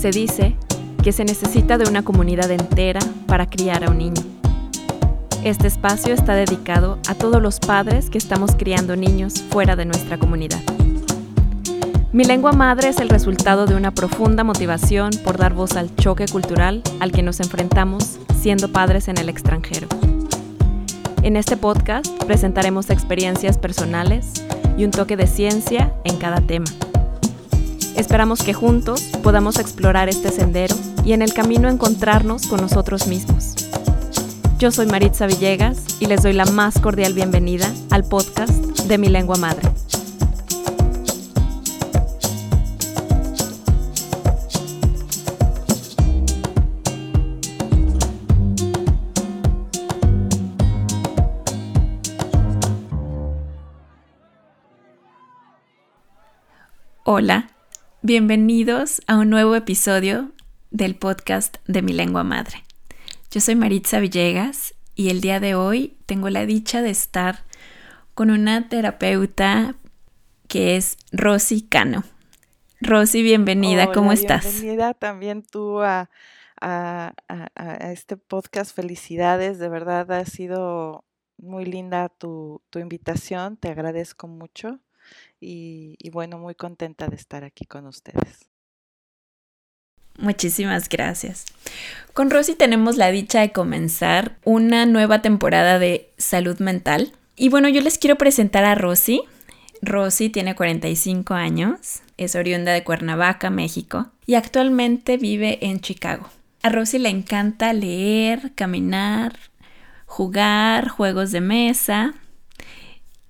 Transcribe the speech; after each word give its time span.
Se 0.00 0.10
dice 0.12 0.56
que 1.02 1.12
se 1.12 1.26
necesita 1.26 1.76
de 1.76 1.86
una 1.86 2.02
comunidad 2.02 2.50
entera 2.50 3.00
para 3.26 3.50
criar 3.50 3.84
a 3.84 3.90
un 3.90 3.98
niño. 3.98 4.22
Este 5.44 5.68
espacio 5.68 6.14
está 6.14 6.32
dedicado 6.32 6.98
a 7.06 7.14
todos 7.14 7.42
los 7.42 7.60
padres 7.60 8.08
que 8.08 8.16
estamos 8.16 8.52
criando 8.56 8.96
niños 8.96 9.42
fuera 9.50 9.76
de 9.76 9.84
nuestra 9.84 10.16
comunidad. 10.16 10.60
Mi 12.14 12.24
lengua 12.24 12.52
madre 12.52 12.88
es 12.88 12.98
el 12.98 13.10
resultado 13.10 13.66
de 13.66 13.74
una 13.74 13.90
profunda 13.90 14.42
motivación 14.42 15.10
por 15.22 15.36
dar 15.36 15.52
voz 15.52 15.76
al 15.76 15.94
choque 15.96 16.24
cultural 16.24 16.82
al 16.98 17.12
que 17.12 17.22
nos 17.22 17.38
enfrentamos 17.40 18.20
siendo 18.40 18.72
padres 18.72 19.06
en 19.08 19.18
el 19.18 19.28
extranjero. 19.28 19.86
En 21.22 21.36
este 21.36 21.58
podcast 21.58 22.10
presentaremos 22.24 22.88
experiencias 22.88 23.58
personales 23.58 24.46
y 24.78 24.84
un 24.86 24.92
toque 24.92 25.18
de 25.18 25.26
ciencia 25.26 25.92
en 26.04 26.16
cada 26.16 26.40
tema. 26.40 26.64
Esperamos 28.00 28.42
que 28.42 28.54
juntos 28.54 29.02
podamos 29.22 29.58
explorar 29.58 30.08
este 30.08 30.30
sendero 30.30 30.74
y 31.04 31.12
en 31.12 31.20
el 31.20 31.34
camino 31.34 31.68
encontrarnos 31.68 32.46
con 32.46 32.62
nosotros 32.62 33.06
mismos. 33.06 33.56
Yo 34.58 34.70
soy 34.70 34.86
Maritza 34.86 35.26
Villegas 35.26 35.84
y 36.00 36.06
les 36.06 36.22
doy 36.22 36.32
la 36.32 36.46
más 36.46 36.80
cordial 36.80 37.12
bienvenida 37.12 37.70
al 37.90 38.04
podcast 38.04 38.54
de 38.84 38.96
mi 38.96 39.10
lengua 39.10 39.36
madre. 39.36 39.68
Hola, 57.04 57.50
bienvenidos 58.02 59.02
a 59.06 59.18
un 59.18 59.28
nuevo 59.28 59.54
episodio 59.54 60.30
del 60.70 60.96
podcast 60.96 61.58
de 61.66 61.82
mi 61.82 61.92
lengua 61.92 62.24
madre. 62.24 62.64
Yo 63.30 63.40
soy 63.40 63.56
Maritza 63.56 64.00
Villegas 64.00 64.74
y 64.94 65.10
el 65.10 65.20
día 65.20 65.38
de 65.38 65.54
hoy 65.54 65.98
tengo 66.06 66.30
la 66.30 66.46
dicha 66.46 66.80
de 66.80 66.88
estar 66.88 67.44
con 68.14 68.30
una 68.30 68.70
terapeuta 68.70 69.74
que 70.48 70.76
es 70.76 70.96
Rosy 71.12 71.60
Cano. 71.60 72.04
Rosy, 72.80 73.22
bienvenida, 73.22 73.92
¿cómo 73.92 74.12
estás? 74.12 74.44
Bienvenida 74.44 74.94
también 74.94 75.42
tú 75.42 75.80
a, 75.80 76.08
este 77.80 78.16
podcast. 78.16 78.74
Felicidades, 78.74 79.58
de 79.58 79.68
verdad 79.68 80.10
ha 80.12 80.24
sido 80.24 81.04
muy 81.36 81.66
linda 81.66 82.08
tu, 82.08 82.62
invitación, 82.74 83.58
te 83.58 83.68
agradezco 83.68 84.26
mucho 84.26 84.80
y, 85.40 86.10
bueno, 86.10 86.38
muy 86.38 86.54
contenta 86.54 87.08
de 87.08 87.16
estar 87.16 87.44
aquí 87.44 87.64
con 87.64 87.86
ustedes. 87.86 88.50
Muchísimas 90.18 90.88
gracias. 90.88 91.46
Con 92.12 92.30
Rosy 92.30 92.54
tenemos 92.54 92.98
la 92.98 93.10
dicha 93.10 93.40
de 93.40 93.52
comenzar 93.52 94.36
una 94.44 94.84
nueva 94.84 95.22
temporada 95.22 95.78
de 95.78 96.12
salud 96.18 96.58
mental. 96.58 97.12
Y 97.36 97.48
bueno, 97.48 97.68
yo 97.68 97.80
les 97.80 97.96
quiero 97.96 98.16
presentar 98.16 98.64
a 98.64 98.74
Rosy. 98.74 99.22
Rosy 99.80 100.28
tiene 100.28 100.54
45 100.54 101.32
años, 101.32 102.02
es 102.18 102.34
oriunda 102.34 102.72
de 102.72 102.84
Cuernavaca, 102.84 103.48
México, 103.48 104.10
y 104.26 104.34
actualmente 104.34 105.16
vive 105.16 105.58
en 105.62 105.80
Chicago. 105.80 106.28
A 106.62 106.68
Rosy 106.68 106.98
le 106.98 107.08
encanta 107.08 107.72
leer, 107.72 108.52
caminar, 108.54 109.38
jugar, 110.04 110.88
juegos 110.88 111.32
de 111.32 111.40
mesa 111.40 112.14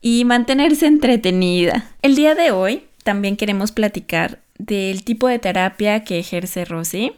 y 0.01 0.25
mantenerse 0.25 0.87
entretenida. 0.87 1.91
El 2.03 2.17
día 2.17 2.34
de 2.34 2.51
hoy 2.51 2.87
también 3.05 3.37
queremos 3.37 3.73
platicar 3.73 4.41
del 4.59 5.05
tipo 5.05 5.29
de 5.29 5.39
terapia 5.39 6.05
que 6.05 6.19
ejerce 6.19 6.64
Rosy. 6.64 7.13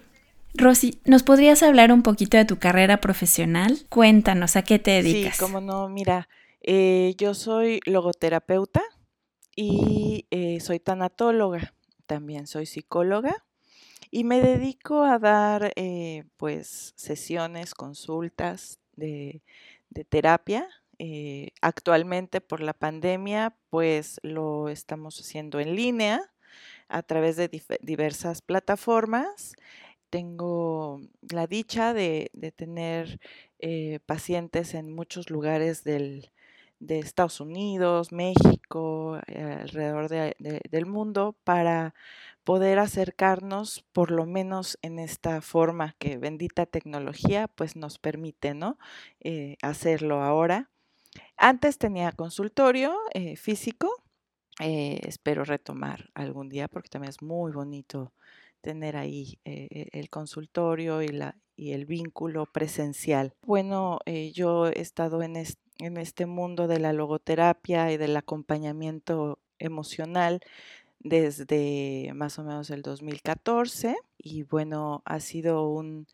Rosy, 0.55 0.99
¿nos 1.05 1.23
podrías 1.23 1.63
hablar 1.63 1.93
un 1.93 2.03
poquito 2.03 2.37
de 2.37 2.45
tu 2.45 2.59
carrera 2.59 3.01
profesional? 3.01 3.79
Cuéntanos, 3.89 4.57
¿a 4.57 4.63
qué 4.63 4.79
te 4.79 5.03
dedicas? 5.03 5.37
Sí, 5.37 5.41
cómo 5.41 5.61
no, 5.61 5.89
mira, 5.89 6.29
eh, 6.61 7.15
yo 7.17 7.35
soy 7.35 7.81
logoterapeuta 7.87 8.83
y 9.57 10.27
eh, 10.31 10.61
soy 10.61 10.79
tanatóloga, 10.79 11.75
también 12.07 12.47
soy 12.47 12.67
psicóloga 12.67 13.45
y 14.11 14.25
me 14.25 14.41
dedico 14.41 15.03
a 15.03 15.19
dar 15.19 15.73
eh, 15.75 16.25
pues 16.37 16.93
sesiones, 16.97 17.75
consultas 17.75 18.79
de, 18.95 19.43
de 19.89 20.05
terapia. 20.05 20.69
Actualmente 21.61 22.41
por 22.41 22.61
la 22.61 22.75
pandemia 22.75 23.57
pues 23.71 24.21
lo 24.23 24.69
estamos 24.69 25.19
haciendo 25.19 25.59
en 25.59 25.75
línea 25.75 26.33
a 26.93 27.03
través 27.03 27.37
de 27.37 27.51
diversas 27.81 28.43
plataformas. 28.43 29.55
Tengo 30.11 31.01
la 31.23 31.47
dicha 31.47 31.95
de, 31.95 32.31
tener 32.55 33.19
eh, 33.59 34.01
pacientes 34.05 34.75
en 34.75 34.93
muchos 34.95 35.31
lugares 35.31 35.85
del, 35.85 36.31
de 36.81 36.99
Estados 36.99 37.41
Unidos, 37.41 38.13
México, 38.13 39.19
eh, 39.27 39.59
alrededor 39.63 40.09
del 40.09 40.87
mundo, 40.87 41.35
para 41.45 41.95
poder 42.45 42.79
acercarnos, 42.79 43.87
por 43.93 44.11
lo 44.11 44.27
menos 44.27 44.79
en 44.83 44.99
esta 44.99 45.41
forma 45.41 45.95
que 45.99 46.19
bendita 46.19 46.67
tecnología, 46.67 47.49
pues 47.49 47.77
nos 47.77 47.99
permite, 47.99 48.53
¿no? 48.53 48.79
Eh, 49.21 49.57
hacerlo 49.63 50.23
ahora. 50.23 50.72
Antes 51.37 51.79
tenía 51.79 52.13
consultorio 52.13 52.97
físico, 53.37 54.03
eh, 54.61 55.01
espero 55.05 55.45
retomar 55.45 56.11
algún 56.15 56.49
día 56.49 56.69
porque 56.69 56.89
también 56.89 57.11
es 57.11 57.23
muy 57.23 57.53
bonito 57.53 58.13
tener 58.61 58.97
ahí 58.97 59.39
eh, 59.45 59.89
el 59.93 60.11
consultorio 60.11 61.03
y, 61.03 61.09
la, 61.09 61.37
y 61.57 61.73
el 61.73 61.87
vínculo 61.87 62.47
presencial. 62.47 63.35
Bueno, 63.43 63.99
eh, 64.05 64.31
yo 64.33 64.69
he 64.69 64.81
estado 64.81 65.23
en, 65.23 65.37
en 65.37 65.97
este 65.97 66.27
mundo 66.27 66.69
de 66.69 66.79
la 66.79 66.93
logoterapia 66.93 67.91
y 67.93 67.97
del 67.97 68.17
acompañamiento 68.17 69.39
emocional 69.59 70.41
desde 71.01 72.13
más 72.15 72.39
o 72.39 72.45
menos 72.45 72.71
el 72.71 72.83
2014 72.83 73.97
y 74.19 74.45
bueno, 74.45 75.03
ha 75.05 75.19
sido 75.19 75.67
un, 75.69 76.07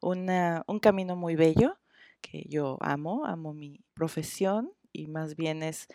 un 0.00 0.78
camino 0.80 1.16
muy 1.16 1.34
bello 1.34 1.76
que 2.20 2.44
yo 2.48 2.78
amo, 2.80 3.26
amo 3.26 3.52
mi 3.52 3.80
profesión 3.94 4.72
y 4.92 5.06
más 5.06 5.36
bien 5.36 5.62
es 5.62 5.88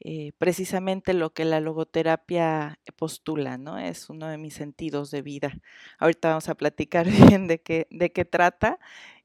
eh, 0.00 0.32
precisamente 0.38 1.14
lo 1.14 1.32
que 1.32 1.44
la 1.44 1.60
logoterapia 1.60 2.78
postula, 2.96 3.56
¿no? 3.56 3.78
Es 3.78 4.10
uno 4.10 4.26
de 4.26 4.36
mis 4.36 4.54
sentidos 4.54 5.10
de 5.10 5.22
vida. 5.22 5.52
Ahorita 5.98 6.30
vamos 6.30 6.48
a 6.48 6.56
platicar 6.56 7.06
bien 7.36 7.46
de 7.46 7.60
qué, 7.60 7.86
de 7.90 8.12
qué 8.12 8.24
trata 8.24 8.78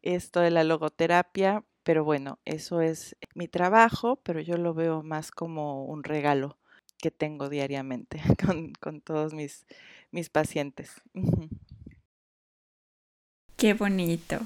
esto 0.04 0.40
de 0.40 0.52
la 0.52 0.64
logoterapia, 0.64 1.64
pero 1.84 2.04
bueno, 2.04 2.40
eso 2.46 2.82
es 2.82 3.16
mi 3.34 3.48
trabajo, 3.48 4.18
pero 4.24 4.40
yo 4.42 4.58
lo 4.58 4.74
veo 4.74 5.04
más 5.04 5.32
como 5.32 5.86
un 5.86 6.04
regalo 6.04 6.58
que 6.98 7.12
tengo 7.12 7.50
diariamente 7.50 8.22
con, 8.80 9.02
todos 9.02 9.34
mis, 9.34 9.66
mis 10.12 10.30
pacientes. 10.30 11.02
Qué 13.56 13.74
bonito. 13.74 14.40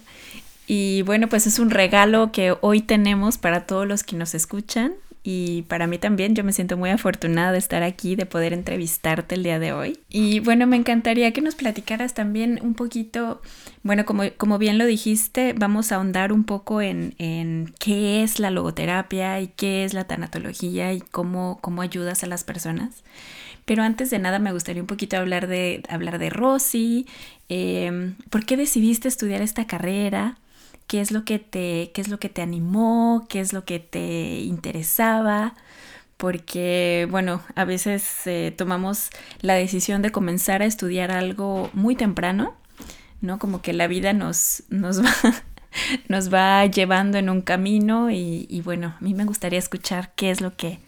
Y 0.68 1.02
bueno, 1.04 1.28
pues 1.28 1.48
es 1.48 1.60
un 1.60 1.70
regalo 1.70 2.32
que 2.32 2.56
hoy 2.62 2.82
tenemos 2.82 3.38
para 3.38 3.66
todos 3.66 3.88
los 3.88 4.04
que 4.04 4.16
nos 4.16 4.36
escuchan 4.36 4.94
y 5.24 5.64
para 5.64 5.86
mí 5.86 6.00
también 6.00 6.34
yo 6.34 6.44
me 6.44 6.52
siento 6.52 6.78
muy 6.78 6.90
afortunada 6.90 7.52
de 7.52 7.60
estar 7.60 7.84
aquí, 7.84 8.16
de 8.16 8.26
poder 8.26 8.54
entrevistarte 8.54 9.36
el 9.36 9.44
día 9.44 9.60
de 9.60 9.72
hoy. 9.72 10.00
Y 10.10 10.40
bueno, 10.40 10.66
me 10.66 10.78
encantaría 10.78 11.32
que 11.32 11.42
nos 11.42 11.54
platicaras 11.54 12.16
también 12.16 12.60
un 12.64 12.74
poquito, 12.74 13.42
bueno, 13.84 14.04
como, 14.06 14.24
como 14.38 14.58
bien 14.58 14.80
lo 14.80 14.86
dijiste, 14.86 15.54
vamos 15.54 15.92
a 15.92 15.98
ahondar 15.98 16.34
un 16.34 16.44
poco 16.44 16.82
en, 16.82 17.14
en 17.20 17.72
qué 17.78 18.24
es 18.24 18.40
la 18.40 18.50
logoterapia 18.50 19.40
y 19.42 19.50
qué 19.50 19.84
es 19.84 19.94
la 19.94 20.06
tanatología 20.06 20.92
y 20.92 21.02
cómo, 21.02 21.60
cómo 21.62 21.84
ayudas 21.84 22.24
a 22.24 22.28
las 22.28 22.44
personas. 22.44 23.04
Pero 23.66 23.84
antes 23.84 24.10
de 24.10 24.18
nada 24.18 24.40
me 24.40 24.52
gustaría 24.52 24.82
un 24.82 24.88
poquito 24.88 25.18
hablar 25.18 25.46
de, 25.46 25.84
hablar 25.88 26.18
de 26.18 26.32
Rosy, 26.32 27.06
eh, 27.48 28.14
¿por 28.32 28.44
qué 28.44 28.58
decidiste 28.58 29.08
estudiar 29.08 29.44
esta 29.44 29.68
carrera? 29.68 30.40
Qué 30.92 31.00
es 31.00 31.12
lo 31.12 31.24
que 31.24 31.40
te, 31.40 31.90
qué 31.94 32.02
es 32.02 32.10
lo 32.10 32.20
que 32.20 32.28
te 32.28 32.42
animó, 32.42 33.26
qué 33.30 33.40
es 33.40 33.54
lo 33.54 33.64
que 33.64 33.80
te 33.80 34.42
interesaba, 34.42 35.56
porque 36.18 37.08
bueno, 37.10 37.42
a 37.56 37.64
veces 37.64 38.28
eh, 38.28 38.54
tomamos 38.58 39.10
la 39.40 39.54
decisión 39.54 40.02
de 40.02 40.12
comenzar 40.12 40.62
a 40.62 40.66
estudiar 40.66 41.14
algo 41.14 41.70
muy 41.72 41.96
temprano, 41.96 42.58
¿no? 43.22 43.40
Como 43.40 43.62
que 43.62 43.72
la 43.72 43.88
vida 43.88 44.12
nos, 44.12 44.64
nos 44.68 45.02
va 45.02 45.14
nos 46.10 46.34
va 46.34 46.66
llevando 46.66 47.18
en 47.18 47.30
un 47.30 47.42
camino 47.42 48.12
y, 48.12 48.62
bueno, 48.66 48.96
a 49.00 49.02
mí 49.02 49.14
me 49.14 49.24
gustaría 49.24 49.60
escuchar 49.60 50.12
qué 50.16 50.30
es 50.30 50.42
lo 50.42 50.58
que, 50.58 50.80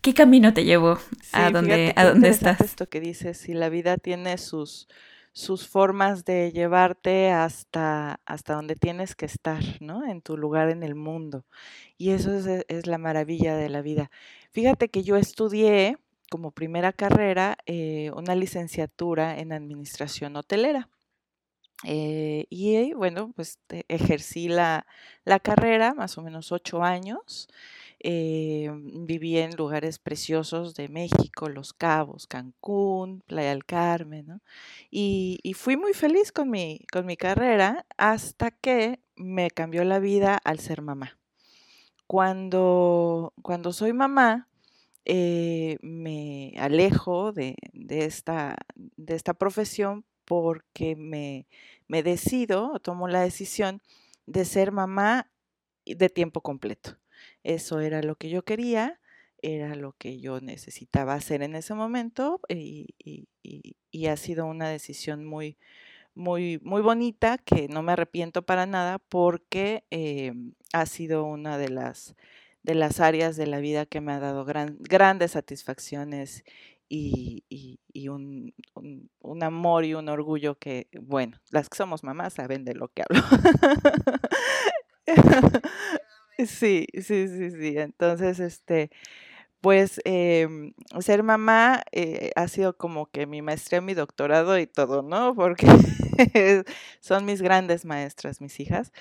qué 0.00 0.14
camino 0.14 0.54
te 0.54 0.64
llevó 0.64 0.98
a 1.32 1.50
donde, 1.50 1.92
a 1.96 2.06
dónde 2.06 2.30
estás. 2.30 2.62
Esto 2.62 2.88
que 2.88 2.98
dices, 2.98 3.36
si 3.36 3.52
la 3.52 3.68
vida 3.68 3.98
tiene 3.98 4.38
sus, 4.38 4.88
sus 5.34 5.66
formas 5.68 6.24
de 6.24 6.52
llevarte 6.52 7.30
hasta, 7.32 8.20
hasta 8.24 8.54
donde 8.54 8.76
tienes 8.76 9.16
que 9.16 9.26
estar, 9.26 9.62
¿no? 9.80 10.06
En 10.06 10.22
tu 10.22 10.36
lugar 10.38 10.70
en 10.70 10.84
el 10.84 10.94
mundo. 10.94 11.44
Y 11.98 12.10
eso 12.10 12.32
es, 12.32 12.46
e, 12.46 12.64
la 12.84 12.98
maravilla 12.98 13.56
de 13.56 13.68
la 13.68 13.82
vida. 13.82 14.10
Fíjate 14.52 14.88
que 14.88 15.02
yo 15.02 15.16
estudié 15.16 15.98
como 16.30 16.52
primera 16.52 16.92
carrera 16.92 17.58
eh, 17.66 18.12
una 18.16 18.36
licenciatura 18.36 19.38
en 19.40 19.52
administración 19.52 20.36
hotelera. 20.36 20.88
Eh, 21.82 22.46
y 22.48 22.92
bueno, 22.94 23.32
pues 23.34 23.58
ejercí 23.88 24.48
la, 24.48 24.86
la, 25.24 25.40
carrera 25.40 25.94
más 25.94 26.16
o 26.16 26.22
menos 26.22 26.52
ocho 26.52 26.84
años. 26.84 27.48
Eh, 28.06 28.70
viví 28.74 29.38
en 29.38 29.56
lugares 29.56 29.98
preciosos 29.98 30.74
de 30.74 30.90
México, 30.90 31.48
Los 31.48 31.72
Cabos, 31.72 32.26
Cancún, 32.26 33.22
Playa 33.26 33.48
del 33.48 33.64
Carmen, 33.64 34.26
¿no? 34.26 34.40
y, 34.90 35.40
fui 35.56 35.78
muy 35.78 35.94
feliz 35.94 36.30
con 36.30 36.50
mi, 36.50 36.80
con 36.92 37.06
mi 37.06 37.16
carrera 37.16 37.86
hasta 37.96 38.50
que 38.50 39.00
me 39.16 39.50
cambió 39.50 39.84
la 39.84 40.00
vida 40.00 40.38
al 40.44 40.58
ser 40.58 40.82
mamá. 40.82 41.18
Cuando, 42.06 43.32
cuando 43.40 43.72
soy 43.72 43.94
mamá, 43.94 44.48
eh, 45.06 45.78
me 45.80 46.52
alejo 46.58 47.32
de, 47.32 47.56
de, 47.72 48.04
esta, 48.04 48.56
de 48.76 49.14
esta 49.14 49.32
profesión 49.32 50.04
porque 50.26 50.94
me, 50.94 51.46
me 51.88 52.02
decido, 52.02 52.78
tomo 52.80 53.08
la 53.08 53.22
decisión 53.22 53.80
de 54.26 54.44
ser 54.44 54.72
mamá 54.72 55.30
de 55.86 56.10
tiempo 56.10 56.42
completo. 56.42 56.98
Eso 57.44 57.80
era 57.80 58.02
lo 58.02 58.16
que 58.16 58.30
yo 58.30 58.42
quería, 58.42 59.00
era 59.42 59.74
lo 59.74 59.92
que 59.92 60.18
yo 60.18 60.40
necesitaba 60.40 61.14
hacer 61.14 61.42
en 61.42 61.54
ese 61.54 61.74
momento 61.74 62.40
y, 62.48 62.88
ha 64.08 64.16
sido 64.16 64.46
una 64.46 64.68
decisión 64.68 65.24
muy, 65.24 65.56
muy, 66.14 66.58
muy 66.62 66.82
bonita 66.82 67.38
que 67.38 67.68
no 67.68 67.82
me 67.82 67.92
arrepiento 67.92 68.42
para 68.42 68.66
nada 68.66 68.98
porque 68.98 69.84
eh, 69.90 70.32
ha 70.72 70.86
sido 70.86 71.24
una 71.24 71.58
de 71.58 71.68
las, 71.68 72.16
de 72.62 72.74
las 72.74 73.00
áreas 73.00 73.36
de 73.36 73.46
la 73.46 73.60
vida 73.60 73.86
que 73.86 74.00
me 74.00 74.12
ha 74.12 74.20
dado 74.20 74.44
gran, 74.44 74.76
grandes 74.80 75.32
satisfacciones 75.32 76.44
y, 76.88 77.44
un, 78.08 78.54
un, 79.20 79.42
amor 79.42 79.84
y 79.84 79.94
un 79.94 80.08
orgullo 80.08 80.58
que, 80.58 80.88
bueno, 81.00 81.38
las 81.50 81.68
que 81.68 81.76
somos 81.76 82.04
mamás 82.04 82.34
saben 82.34 82.64
de 82.64 82.74
lo 82.74 82.88
que 82.88 83.02
hablo. 83.02 83.22
sí, 86.38 86.86
sí, 86.94 87.28
sí, 87.28 87.50
sí. 87.50 87.78
Entonces, 87.78 88.40
este, 88.40 88.90
pues 89.60 90.00
eh, 90.04 90.46
ser 91.00 91.22
mamá 91.22 91.84
eh, 91.92 92.32
ha 92.36 92.48
sido 92.48 92.76
como 92.76 93.06
que 93.06 93.26
mi 93.26 93.42
maestría, 93.42 93.80
mi 93.80 93.94
doctorado 93.94 94.58
y 94.58 94.66
todo, 94.66 95.02
¿no? 95.02 95.34
Porque 95.34 95.66
son 97.00 97.24
mis 97.24 97.42
grandes 97.42 97.84
maestras, 97.84 98.40
mis 98.40 98.60
hijas. 98.60 98.92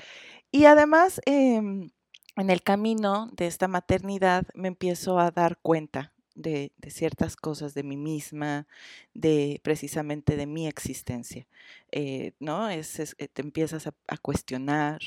Y 0.51 0.65
además, 0.65 1.21
eh, 1.25 1.57
en 1.57 2.49
el 2.49 2.63
camino 2.63 3.29
de 3.33 3.47
esta 3.47 3.67
maternidad 3.67 4.45
me 4.55 4.69
empiezo 4.69 5.19
a 5.19 5.31
dar 5.31 5.57
cuenta 5.61 6.13
de, 6.35 6.71
ciertas 6.89 7.35
cosas 7.35 7.73
de 7.73 7.83
mí 7.83 7.97
misma, 7.97 8.67
de 9.13 9.59
precisamente 9.63 10.37
de 10.37 10.47
mi 10.47 10.67
existencia, 10.67 11.47
eh, 11.91 12.33
¿no? 12.39 12.69
Es, 12.69 12.99
es, 12.99 13.15
te 13.17 13.41
empiezas 13.41 13.87
a 13.87 14.17
cuestionar 14.17 15.01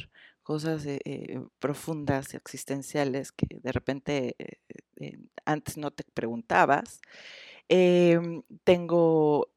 cosas 0.47 0.87
eh, 0.87 1.01
eh, 1.05 1.41
profundas, 1.59 2.33
existenciales, 2.35 3.33
que 3.33 3.59
de 3.61 3.73
repente 3.73 4.37
eh, 4.39 5.19
antes 5.45 5.77
no 5.77 5.91
te 5.91 6.05
preguntabas. 6.05 7.01
Em, 7.69 8.43
tengo 8.63 9.51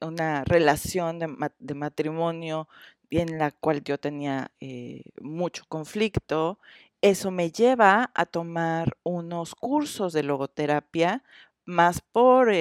una 0.00 0.44
relación 0.44 1.18
de, 1.18 1.74
matrimonio 1.74 2.68
en 3.10 3.38
la 3.38 3.50
cual 3.50 3.82
yo 3.82 3.98
tenía 3.98 4.52
mucho 5.20 5.64
conflicto. 5.68 6.60
Eso 7.00 7.32
me 7.32 7.50
lleva 7.50 8.12
a 8.14 8.24
tomar 8.26 8.96
unos 9.02 9.56
cursos 9.56 10.12
de 10.12 10.22
logoterapia 10.22 11.24
más 11.64 12.00
por, 12.00 12.52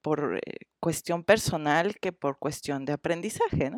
por 0.00 0.40
cuestión 0.80 1.24
personal 1.24 1.96
que 2.00 2.12
por 2.12 2.38
cuestión 2.38 2.84
de 2.84 2.92
aprendizaje. 2.92 3.72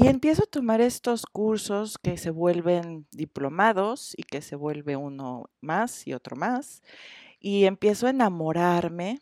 Y 0.00 0.06
empiezo 0.06 0.44
a 0.44 0.46
tomar 0.46 0.80
estos 0.80 1.26
cursos 1.26 1.98
que 1.98 2.18
se 2.18 2.30
vuelven 2.30 3.08
diplomados 3.10 4.14
y 4.16 4.22
que 4.22 4.42
se 4.42 4.54
vuelve 4.54 4.94
uno 4.94 5.50
más 5.60 6.06
y 6.06 6.12
otro 6.12 6.36
más. 6.36 6.84
Y 7.40 7.64
empiezo 7.64 8.06
a 8.06 8.10
enamorarme 8.10 9.18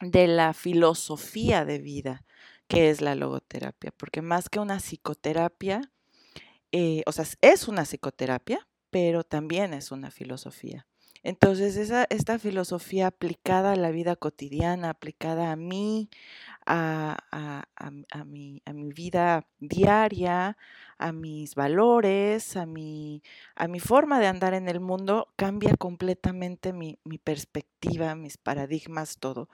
de 0.00 0.26
la 0.26 0.54
filosofía 0.54 1.66
de 1.66 1.80
vida 1.80 2.24
que 2.66 2.88
es 2.88 3.02
la 3.02 3.14
logoterapia, 3.14 3.92
porque 3.94 4.22
más 4.22 4.48
que 4.48 4.58
una 4.58 4.80
psicoterapia, 4.80 5.82
eh, 6.72 7.02
o 7.04 7.12
sea, 7.12 7.26
es 7.42 7.68
una 7.68 7.84
psicoterapia, 7.84 8.66
pero 8.88 9.22
también 9.22 9.74
es 9.74 9.92
una 9.92 10.10
filosofía. 10.10 10.86
Entonces, 11.22 11.76
esa, 11.76 12.06
esta 12.08 12.38
filosofía 12.38 13.08
aplicada 13.08 13.72
a 13.72 13.76
la 13.76 13.90
vida 13.90 14.16
cotidiana, 14.16 14.88
aplicada 14.88 15.52
a 15.52 15.56
mí, 15.56 16.08
a, 16.66 17.16
a, 17.32 17.64
a, 17.76 18.24
mi, 18.24 18.62
a 18.64 18.72
mi 18.72 18.92
vida 18.92 19.46
diaria, 19.58 20.56
a 20.98 21.12
mis 21.12 21.54
valores, 21.54 22.56
a 22.56 22.66
mi, 22.66 23.22
a 23.56 23.68
mi 23.68 23.80
forma 23.80 24.20
de 24.20 24.26
andar 24.26 24.54
en 24.54 24.68
el 24.68 24.80
mundo, 24.80 25.28
cambia 25.36 25.76
completamente 25.76 26.72
mi, 26.72 26.98
mi 27.04 27.18
perspectiva, 27.18 28.14
mis 28.14 28.36
paradigmas, 28.38 29.18
todo. 29.18 29.48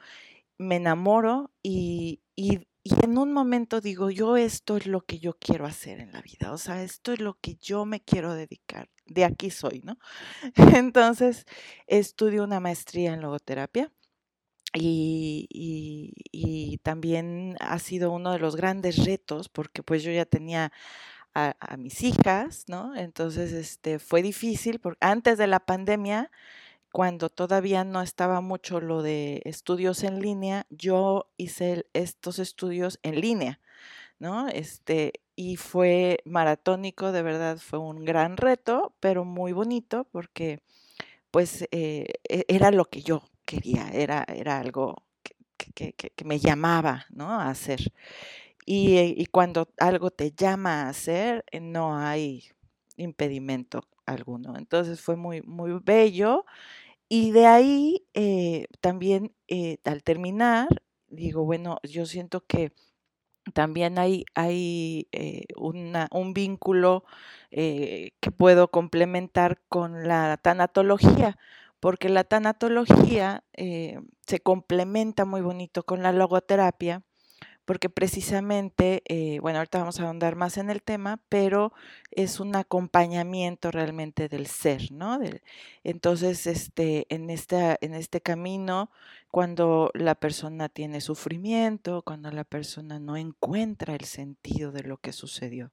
Me 0.59 0.77
enamoro 0.77 1.51
y, 1.63 2.23
y, 2.35 2.61
y 2.83 2.95
en 3.05 3.19
un 3.19 3.33
momento 3.33 3.81
digo, 3.81 4.11
yo 4.11 4.37
esto 4.37 4.77
es 4.77 4.87
lo 4.87 5.03
que 5.03 5.19
yo 5.19 5.35
quiero 5.39 5.67
hacer 5.67 6.01
en 6.01 6.13
la 6.13 6.23
vida, 6.23 6.53
o 6.53 6.59
sea, 6.59 6.83
esto 6.83 7.13
es 7.13 7.21
lo 7.21 7.35
que 7.41 7.57
yo 7.57 7.85
me 7.85 8.01
quiero 8.03 8.35
dedicar, 8.35 8.89
de 9.07 9.25
aquí 9.25 9.51
soy, 9.51 9.83
¿no? 9.85 9.99
Entonces, 10.77 11.47
estudio 11.87 12.45
una 12.45 12.61
maestría 12.61 13.15
en 13.15 13.21
logoterapia. 13.23 13.93
Y, 14.79 16.79
también 16.83 17.57
ha 17.61 17.79
sido 17.81 18.13
uno 18.13 18.33
de 18.33 18.39
los 18.39 18.55
grandes 18.55 19.05
retos 19.05 19.49
porque 19.49 19.83
pues 19.83 20.05
yo 20.05 20.13
ya 20.13 20.25
tenía 20.25 20.73
a, 21.35 21.57
a 21.59 21.77
mis 21.77 22.03
hijas, 22.03 22.65
¿no? 22.69 22.95
Entonces, 22.95 23.53
este, 23.53 23.99
fue 23.99 24.23
difícil 24.23 24.79
porque 24.79 24.99
antes 25.01 25.39
de 25.39 25.49
la 25.49 25.61
pandemia 25.61 26.31
cuando 26.97 27.29
todavía 27.29 27.85
no 27.85 28.01
estaba 28.01 28.41
mucho 28.41 28.81
lo 28.81 29.03
de 29.03 29.43
estudios 29.45 30.03
en 30.03 30.21
línea, 30.21 30.65
yo 30.71 31.29
hice 31.37 31.85
estos 31.93 32.39
estudios 32.39 32.99
en 33.03 33.21
línea, 33.21 33.61
¿no? 34.19 34.49
Este, 34.49 35.13
y 35.35 35.57
fue 35.57 36.21
maratónico, 36.25 37.13
de 37.13 37.21
verdad 37.21 37.59
fue 37.59 37.81
un 37.81 38.07
gran 38.07 38.39
reto, 38.39 38.95
pero 38.99 39.27
muy 39.27 39.53
bonito 39.53 40.07
porque 40.11 40.63
pues 41.31 41.69
eh, 41.71 42.15
e, 42.31 42.47
era 42.49 42.71
lo 42.71 42.87
que 42.87 43.03
yo 43.03 43.25
quería, 43.47 43.89
era, 43.89 44.25
era 44.29 44.59
algo 44.59 45.05
que, 45.23 45.93
que, 45.95 46.25
me 46.25 46.39
llamaba, 46.39 47.07
¿no? 47.11 47.31
A 47.31 47.49
hacer. 47.49 47.93
Y, 48.67 48.99
y 48.99 49.27
cuando 49.27 49.69
algo 49.79 50.11
te 50.11 50.33
llama 50.33 50.83
a 50.83 50.89
hacer, 50.91 51.45
eh, 51.53 51.61
no 51.61 51.97
hay 51.97 52.45
impedimento 52.97 53.83
alguno. 54.07 54.57
Entonces 54.57 55.01
fue 55.01 55.17
muy, 55.17 55.43
muy 55.43 55.73
bello 55.83 56.45
y 57.09 57.33
de 57.33 57.47
ahí 57.47 58.07
eh, 58.15 58.67
también 58.81 59.35
eh, 59.49 59.79
al 59.85 60.03
terminar, 60.03 60.69
digo, 61.09 61.45
bueno, 61.45 61.79
yo 61.85 62.07
siento 62.07 62.45
que 62.47 62.73
también 63.55 63.99
hay, 63.99 64.25
hay 64.35 65.09
eh, 65.13 65.45
una, 65.57 66.09
un 66.11 66.35
vínculo 66.35 67.05
eh, 67.51 68.11
que 68.21 68.31
puedo 68.31 68.71
complementar 68.71 69.61
con 69.69 70.09
la 70.09 70.37
tanatología, 70.39 71.39
porque 71.87 72.09
la 72.09 72.25
tanatología 72.25 73.45
eh, 73.53 74.01
se 74.27 74.41
complementa 74.41 75.25
muy 75.25 75.41
bonito 75.41 75.85
con 75.85 76.03
la 76.03 76.11
logoterapia 76.11 77.05
porque 77.65 77.89
precisamente, 77.89 79.05
eh, 79.05 79.39
bueno, 79.39 79.59
ahorita 79.59 79.79
vamos 79.79 80.01
a 80.01 80.03
ahondar 80.03 80.35
más 80.35 80.57
en 80.57 80.69
el 80.69 80.83
tema, 80.83 81.21
pero 81.29 81.73
es 82.11 82.41
un 82.41 82.57
acompañamiento 82.57 83.71
realmente 83.71 84.29
del 84.29 84.49
ser, 84.49 84.91
¿no? 84.91 85.21
Entonces, 85.85 86.49
este, 86.49 87.07
en, 87.09 87.31
en 87.31 87.95
este 87.95 88.21
camino, 88.21 88.91
cuando 89.31 89.93
la 89.95 90.17
persona 90.17 90.69
tiene 90.69 91.01
sufrimiento, 91.01 92.03
cuando 92.03 92.33
la 92.33 92.43
persona 92.43 92.99
no 92.99 93.17
encuentra 93.17 93.95
el 93.95 94.07
sentido 94.07 94.73
de 94.73 94.83
lo 94.83 94.97
que 94.97 95.13
sucedió. 95.13 95.71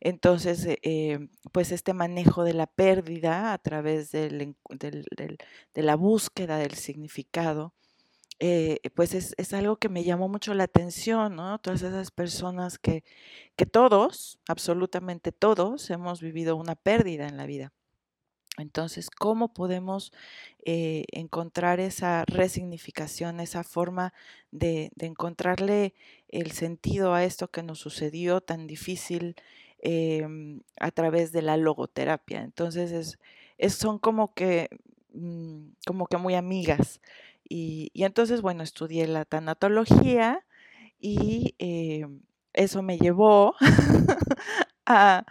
Entonces, 0.00 0.66
eh, 0.66 1.28
pues 1.52 1.72
este 1.72 1.92
manejo 1.94 2.44
de 2.44 2.54
la 2.54 2.66
pérdida 2.66 3.52
a 3.52 3.58
través 3.58 4.10
del, 4.12 4.56
de 4.70 5.82
la 5.82 5.96
búsqueda 5.96 6.58
del 6.58 6.74
significado, 6.74 7.74
eh, 8.42 8.80
pues 8.94 9.12
es, 9.14 9.52
algo 9.52 9.76
que 9.76 9.90
me 9.90 10.02
llamó 10.02 10.26
mucho 10.28 10.54
la 10.54 10.64
atención, 10.64 11.36
¿no? 11.36 11.58
Todas 11.58 11.82
esas 11.82 12.10
personas 12.10 12.78
que, 12.78 13.04
todos, 13.70 14.38
absolutamente 14.48 15.30
todos, 15.30 15.90
hemos 15.90 16.22
vivido 16.22 16.56
una 16.56 16.74
pérdida 16.74 17.28
en 17.28 17.36
la 17.36 17.44
vida. 17.44 17.74
Entonces, 18.56 19.10
¿cómo 19.10 19.52
podemos 19.52 20.12
eh, 20.64 21.04
encontrar 21.12 21.80
esa 21.80 22.24
resignificación, 22.26 23.40
esa 23.40 23.62
forma 23.62 24.14
de, 24.50 24.90
encontrarle 24.98 25.94
el 26.28 26.52
sentido 26.52 27.12
a 27.14 27.24
esto 27.24 27.48
que 27.50 27.62
nos 27.62 27.78
sucedió 27.78 28.40
tan 28.40 28.66
difícil 28.66 29.36
eh, 29.82 30.26
a 30.78 30.90
través 30.90 31.32
de 31.32 31.42
la 31.42 31.56
logoterapia? 31.56 32.42
Entonces, 32.42 33.18
es, 33.58 33.74
son 33.74 33.98
como 33.98 34.34
que, 34.34 34.68
mmm, 35.12 35.70
como 35.86 36.06
que 36.06 36.16
muy 36.16 36.34
amigas. 36.34 37.00
Y, 37.48 37.90
y, 37.92 38.04
entonces, 38.04 38.42
bueno, 38.42 38.62
estudié 38.62 39.06
la 39.08 39.24
tanatología 39.24 40.44
y 41.00 41.54
eh, 41.58 42.06
eso 42.52 42.82
me 42.82 42.98
llevó 42.98 43.54
a, 44.86 45.24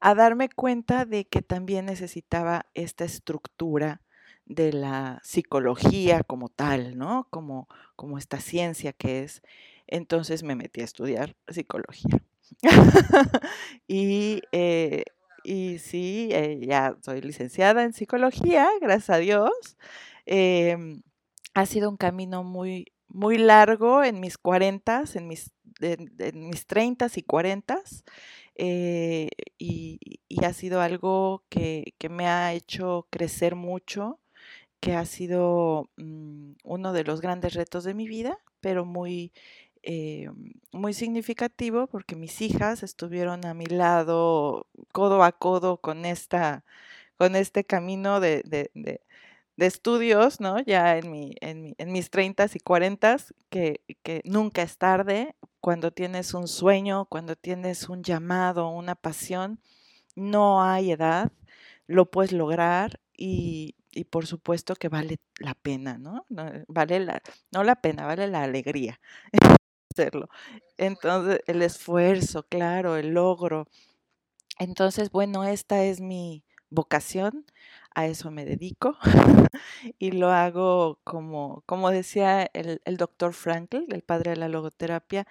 darme 0.00 0.48
cuenta 0.48 1.04
de 1.04 1.26
que 1.26 1.42
también 1.42 1.86
necesitaba 1.86 2.66
esta 2.74 3.04
estructura 3.04 4.00
de 4.44 4.72
la 4.72 5.20
psicología 5.24 6.22
como 6.22 6.48
tal, 6.48 6.96
¿no? 6.96 7.26
Como, 7.30 7.68
como 7.96 8.16
esta 8.18 8.38
ciencia 8.38 8.92
que 8.92 9.24
es. 9.24 9.42
Entonces 9.88 10.44
me 10.44 10.54
metí 10.54 10.80
a 10.80 10.84
estudiar 10.84 11.36
psicología. 11.48 12.22
y, 13.88 14.42
eh, 14.52 15.04
y 15.44 15.78
sí, 15.78 16.28
eh, 16.32 16.60
ya 16.66 16.96
soy 17.02 17.20
licenciada 17.20 17.84
en 17.84 17.92
psicología, 17.92 18.68
gracias 18.80 19.10
a 19.10 19.18
Dios. 19.18 19.76
Em, 20.26 21.02
ha 21.54 21.66
sido 21.66 21.88
un 21.90 21.96
camino 21.96 22.42
muy, 22.44 22.92
muy 23.08 23.38
largo 23.38 24.02
en 24.04 24.20
mis 24.20 24.38
cuarentas, 24.38 25.16
en 25.16 25.28
mis, 25.28 25.52
en, 25.80 26.48
mis 26.48 26.66
treintas 26.66 27.16
y 27.18 27.22
cuarentas. 27.22 28.04
Eh, 28.56 29.28
y, 29.58 29.98
ha 30.44 30.52
sido 30.52 30.80
algo 30.80 31.44
que, 31.48 31.94
me 32.10 32.26
ha 32.28 32.52
hecho 32.54 33.06
crecer 33.10 33.54
mucho, 33.56 34.20
que 34.80 34.94
ha 34.94 35.04
sido 35.06 35.90
mm, 35.96 36.52
uno 36.64 36.92
de 36.92 37.04
los 37.04 37.20
grandes 37.20 37.54
retos 37.54 37.84
de 37.84 37.94
mi 37.94 38.08
vida, 38.08 38.38
pero 38.60 38.84
muy, 38.84 39.32
eh, 39.88 40.28
muy 40.72 40.94
significativo 40.94 41.86
porque 41.86 42.16
mis 42.16 42.40
hijas 42.42 42.82
estuvieron 42.82 43.46
a 43.46 43.54
mi 43.54 43.66
lado 43.66 44.66
codo 44.90 45.22
a 45.22 45.30
codo 45.30 45.80
con, 45.80 46.04
esta, 46.04 46.64
con 47.16 47.36
este 47.36 47.64
camino 47.64 48.18
de, 48.18 48.42
de, 48.44 49.00
estudios, 49.58 50.40
¿no? 50.40 50.60
Ya 50.60 50.98
en, 50.98 51.10
mi, 51.12 51.36
en, 51.40 51.74
en 51.78 51.92
mis 51.92 52.10
30 52.10 52.46
y 52.52 52.58
40, 52.58 53.16
que, 53.48 53.80
que 54.02 54.22
nunca 54.24 54.62
es 54.62 54.76
tarde, 54.76 55.36
cuando 55.60 55.92
tienes 55.92 56.34
un 56.34 56.48
sueño, 56.48 57.06
cuando 57.06 57.36
tienes 57.36 57.88
un 57.88 58.02
llamado, 58.02 58.68
una 58.70 58.96
pasión, 58.96 59.60
no 60.16 60.64
hay 60.64 60.92
edad, 60.92 61.30
lo 61.86 62.10
puedes 62.10 62.32
lograr 62.32 63.00
y, 63.16 63.76
y 63.92 64.04
por 64.04 64.26
supuesto 64.26 64.74
que 64.74 64.88
vale 64.88 65.18
la 65.38 65.54
pena, 65.54 65.96
¿no? 65.96 66.26
Vale 66.68 67.00
la, 67.00 67.22
no 67.52 67.64
la 67.64 67.76
pena, 67.76 68.04
vale 68.06 68.26
la 68.26 68.42
alegría. 68.42 69.00
hacerlo. 69.96 70.28
Entonces, 70.76 71.40
el 71.46 71.62
esfuerzo, 71.62 72.44
claro, 72.44 72.96
el 72.96 73.14
logro. 73.14 73.68
Entonces, 74.58 75.10
bueno, 75.10 75.44
esta 75.44 75.84
es 75.84 76.00
mi 76.00 76.44
vocación, 76.70 77.46
a 77.94 78.06
eso 78.06 78.30
me 78.30 78.44
dedico 78.44 78.98
y 79.98 80.10
lo 80.12 80.30
hago 80.30 81.00
como, 81.04 81.62
como 81.66 81.90
decía 81.90 82.50
el, 82.52 82.96
doctor 82.98 83.32
Frankl, 83.32 83.84
el 83.88 84.02
padre 84.02 84.32
de 84.32 84.36
la 84.36 84.48
logoterapia, 84.48 85.26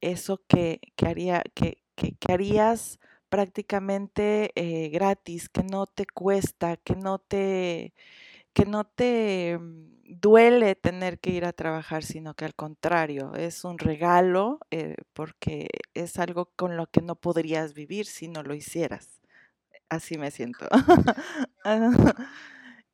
eso 0.00 0.42
que, 0.48 0.80
que 0.96 1.06
haría, 1.06 1.44
que, 1.54 1.78
que, 1.96 2.16
harías 2.32 2.98
prácticamente 3.28 4.52
eh, 4.56 4.88
gratis, 4.90 5.48
que 5.48 5.62
no 5.62 5.86
te 5.86 6.06
cuesta, 6.06 6.76
que 6.78 6.96
no 6.96 7.18
te, 7.20 7.94
que 8.52 8.66
no 8.66 8.84
te 8.84 9.58
duele 10.04 10.74
tener 10.74 11.20
que 11.20 11.30
ir 11.30 11.44
a 11.44 11.52
trabajar, 11.52 12.02
sino 12.02 12.34
que 12.34 12.44
al 12.44 12.54
contrario, 12.54 13.34
es 13.34 13.64
un 13.64 13.78
regalo 13.78 14.58
eh, 14.70 14.96
porque 15.12 15.68
es 15.94 16.18
algo 16.18 16.52
con 16.56 16.76
lo 16.76 16.86
que 16.86 17.00
no 17.00 17.14
podrías 17.16 17.74
vivir 17.74 18.06
si 18.06 18.28
no 18.28 18.42
lo 18.42 18.54
hicieras. 18.54 19.20
Así 19.88 20.18
me 20.18 20.30
siento. 20.30 20.68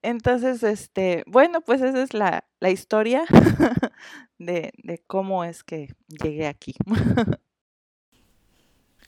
Entonces, 0.03 0.63
este, 0.63 1.25
bueno, 1.27 1.61
pues 1.63 1.83
esa 1.83 2.03
es 2.03 2.15
la, 2.15 2.45
historia 2.61 3.25
de, 4.39 4.73
de 4.83 5.03
cómo 5.07 5.45
es 5.45 5.65
que 5.65 5.95
llegué 6.09 6.47
aquí. 6.47 6.75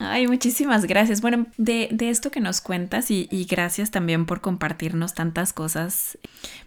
Ay, 0.01 0.27
muchísimas 0.27 0.85
gracias. 0.85 1.19
Bueno, 1.19 1.47
de, 1.57 1.89
esto 1.99 2.31
que 2.31 2.39
nos 2.39 2.61
cuentas 2.61 3.11
y, 3.11 3.27
gracias 3.49 3.91
también 3.91 4.25
por 4.25 4.39
compartirnos 4.39 5.13
tantas 5.13 5.51
cosas, 5.51 6.17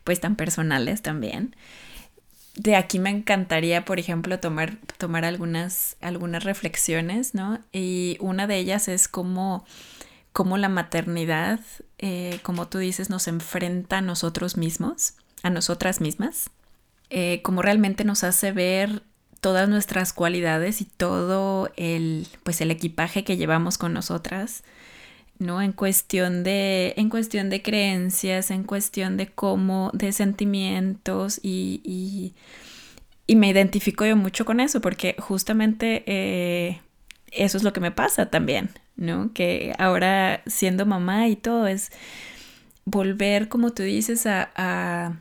pues 0.04 0.20
tan 0.20 0.36
personales 0.36 1.00
también. 1.00 1.56
De 2.54 2.76
aquí 2.76 2.98
me 2.98 3.08
encantaría, 3.08 3.86
por 3.86 3.98
ejemplo, 3.98 4.38
tomar, 4.38 4.76
tomar 4.98 5.24
algunas, 5.24 5.96
algunas 6.02 6.44
reflexiones, 6.44 7.34
¿no? 7.34 7.60
Y 7.72 8.18
una 8.20 8.46
de 8.46 8.58
ellas 8.58 8.88
es 8.88 9.08
cómo, 9.08 9.64
cómo 10.34 10.58
la 10.58 10.68
maternidad, 10.68 11.60
eh, 11.96 12.38
como 12.42 12.68
tú 12.68 12.76
dices, 12.76 13.08
nos 13.08 13.28
enfrenta 13.28 13.98
a 13.98 14.02
nosotros 14.02 14.58
mismos, 14.58 15.14
a 15.42 15.48
nosotras 15.48 16.02
mismas, 16.02 16.50
eh, 17.08 17.40
cómo 17.42 17.62
realmente 17.62 18.04
nos 18.04 18.24
hace 18.24 18.52
ver 18.52 19.02
todas 19.42 19.68
nuestras 19.68 20.12
cualidades 20.12 20.80
y 20.80 20.84
todo 20.84 21.68
el, 21.76 22.28
pues 22.44 22.60
el 22.60 22.70
equipaje 22.70 23.24
que 23.24 23.36
llevamos 23.36 23.76
con 23.76 23.92
nosotras, 23.92 24.62
¿no? 25.40 25.60
En 25.60 25.72
cuestión 25.72 26.44
de, 26.44 26.94
en 26.96 27.10
cuestión 27.10 27.50
de 27.50 27.60
creencias, 27.60 28.52
en 28.52 28.62
cuestión 28.62 29.16
de 29.16 29.26
cómo, 29.26 29.90
de 29.94 30.12
sentimientos 30.12 31.40
y, 31.42 31.82
y, 31.84 32.34
me 33.34 33.48
identifico 33.48 34.04
yo 34.04 34.14
mucho 34.14 34.44
con 34.44 34.60
eso 34.60 34.80
porque 34.80 35.16
justamente 35.18 36.04
eh, 36.06 36.80
eso 37.32 37.56
es 37.56 37.64
lo 37.64 37.72
que 37.72 37.80
me 37.80 37.90
pasa 37.90 38.30
también, 38.30 38.70
¿no? 38.94 39.32
Que 39.32 39.74
ahora 39.78 40.42
siendo 40.46 40.86
mamá 40.86 41.26
y 41.28 41.34
todo 41.34 41.66
es 41.66 41.90
volver, 42.84 43.48
como 43.48 43.72
tú 43.72 43.82
dices, 43.82 44.26
a 44.26 44.50
a 44.54 45.16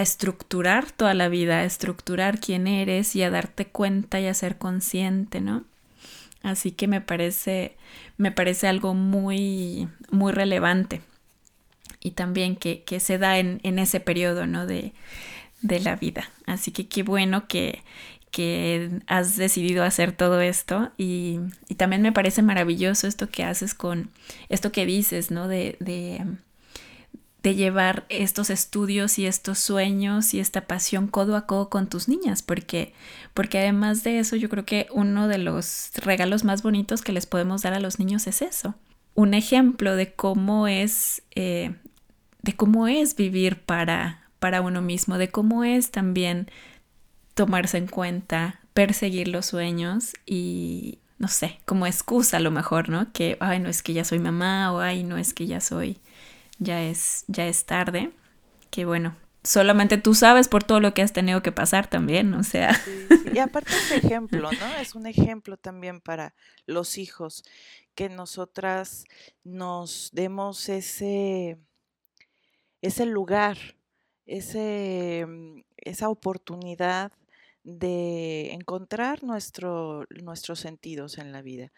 estructurar 0.00 0.90
toda 0.90 1.12
la 1.12 1.28
vida, 1.28 1.58
a 1.58 1.64
estructurar 1.64 2.40
quién 2.40 2.66
eres 2.66 3.14
y 3.14 3.22
a 3.22 3.30
darte 3.30 3.66
cuenta 3.66 4.20
y 4.20 4.26
a 4.26 4.34
ser 4.34 4.56
consciente, 4.56 5.40
¿no? 5.40 5.64
Así 6.42 6.72
que 6.72 6.88
me 6.88 7.00
parece, 7.00 7.76
me 8.16 8.32
parece 8.32 8.66
algo 8.66 8.94
muy, 8.94 9.88
muy 10.10 10.32
relevante 10.32 11.02
y 12.00 12.12
también 12.12 12.56
que, 12.56 12.82
se 13.00 13.18
da 13.18 13.38
en, 13.38 13.60
ese 13.78 14.00
periodo, 14.00 14.46
¿no? 14.46 14.66
De, 14.66 14.92
la 15.62 15.94
vida. 15.94 16.28
Así 16.46 16.72
que 16.72 16.88
qué 16.88 17.04
bueno 17.04 17.46
que, 17.46 17.84
que 18.32 18.90
has 19.06 19.36
decidido 19.36 19.84
hacer 19.84 20.12
todo 20.12 20.40
esto 20.40 20.90
y, 20.96 21.38
también 21.76 22.02
me 22.02 22.12
parece 22.12 22.42
maravilloso 22.42 23.06
esto 23.06 23.28
que 23.28 23.44
haces 23.44 23.74
con 23.74 24.10
esto 24.48 24.72
que 24.72 24.86
dices, 24.86 25.30
¿no? 25.30 25.48
de 25.48 25.76
de 25.80 26.24
llevar 27.50 28.06
estos 28.08 28.50
estudios 28.50 29.18
y 29.18 29.26
estos 29.26 29.58
sueños 29.58 30.32
y 30.32 30.40
esta 30.40 30.66
pasión 30.66 31.08
codo 31.08 31.36
a 31.36 31.46
codo 31.46 31.68
con 31.68 31.88
tus 31.88 32.08
niñas, 32.08 32.42
porque, 32.42 32.94
porque 33.34 33.58
además 33.58 34.04
de 34.04 34.20
eso 34.20 34.36
yo 34.36 34.48
creo 34.48 34.64
que 34.64 34.86
uno 34.92 35.28
de 35.28 35.38
los 35.38 35.90
regalos 35.96 36.44
más 36.44 36.62
bonitos 36.62 37.02
que 37.02 37.12
les 37.12 37.26
podemos 37.26 37.62
dar 37.62 37.74
a 37.74 37.80
los 37.80 37.98
niños 37.98 38.26
es 38.28 38.42
eso, 38.42 38.76
un 39.14 39.34
ejemplo 39.34 39.96
de 39.96 40.12
cómo 40.12 40.68
es, 40.68 41.22
eh, 41.34 41.74
de 42.42 42.54
cómo 42.54 42.86
es 42.86 43.16
vivir 43.16 43.60
para, 43.60 44.28
para 44.38 44.60
uno 44.60 44.80
mismo, 44.80 45.18
de 45.18 45.28
cómo 45.28 45.64
es 45.64 45.90
también 45.90 46.48
tomarse 47.34 47.78
en 47.78 47.88
cuenta, 47.88 48.60
perseguir 48.72 49.28
los 49.28 49.46
sueños 49.46 50.12
y, 50.26 50.98
no 51.18 51.28
sé, 51.28 51.60
como 51.66 51.86
excusa 51.86 52.38
a 52.38 52.40
lo 52.40 52.50
mejor, 52.50 52.88
¿no? 52.88 53.12
Que, 53.12 53.36
ay, 53.40 53.58
no 53.58 53.68
es 53.68 53.82
que 53.82 53.92
ya 53.92 54.04
soy 54.04 54.18
mamá 54.18 54.72
o 54.72 54.80
ay, 54.80 55.02
no 55.02 55.18
es 55.18 55.34
que 55.34 55.46
ya 55.46 55.60
soy 55.60 55.98
ya 56.62 56.82
es, 56.82 57.24
ya 57.28 57.46
es 57.46 57.64
tarde, 57.64 58.12
que 58.70 58.84
bueno, 58.84 59.16
solamente 59.44 59.98
tú 59.98 60.14
sabes 60.14 60.48
por 60.48 60.64
todo 60.64 60.80
lo 60.80 60.94
que 60.94 61.02
has 61.02 61.12
tenido 61.12 61.42
que 61.42 61.52
pasar 61.52 61.88
también, 61.88 62.32
o 62.34 62.42
sea. 62.42 62.78
Y 63.32 63.38
aparte 63.38 63.72
es 63.72 64.04
ejemplo, 64.04 64.50
¿no? 64.52 64.76
Es 64.80 64.94
un 64.94 65.06
ejemplo 65.06 65.56
también 65.56 66.00
para 66.00 66.34
los 66.66 66.98
hijos, 66.98 67.44
que 67.94 68.08
nosotras 68.08 69.04
nos 69.44 70.10
demos 70.12 70.68
ese, 70.68 71.58
ese 72.80 73.06
lugar, 73.06 73.58
ese, 74.26 75.26
esa 75.76 76.08
oportunidad 76.08 77.12
de 77.64 78.52
encontrar 78.52 79.22
nuestro, 79.22 80.06
nuestros 80.22 80.60
sentidos 80.60 81.18
en 81.18 81.32
la 81.32 81.42
vida. 81.42 81.72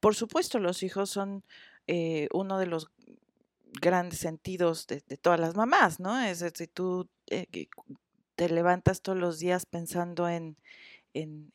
Por 0.00 0.14
supuesto, 0.14 0.58
los 0.58 0.82
hijos 0.82 1.10
son 1.10 1.44
eh, 1.86 2.28
uno 2.32 2.58
de 2.58 2.66
los 2.66 2.90
grandes 3.80 4.18
sentidos 4.20 4.86
de, 4.86 5.00
todas 5.00 5.40
las 5.40 5.54
mamás, 5.54 6.00
¿no? 6.00 6.18
Es 6.20 6.40
decir, 6.40 6.70
tú 6.72 7.08
eh, 7.26 7.68
te 8.36 8.48
levantas 8.48 9.02
todos 9.02 9.18
los 9.18 9.38
días 9.38 9.66
pensando 9.66 10.28
en, 10.28 10.56
en, 11.14 11.50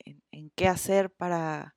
qué 0.55 0.67
hacer 0.67 1.09
para, 1.09 1.75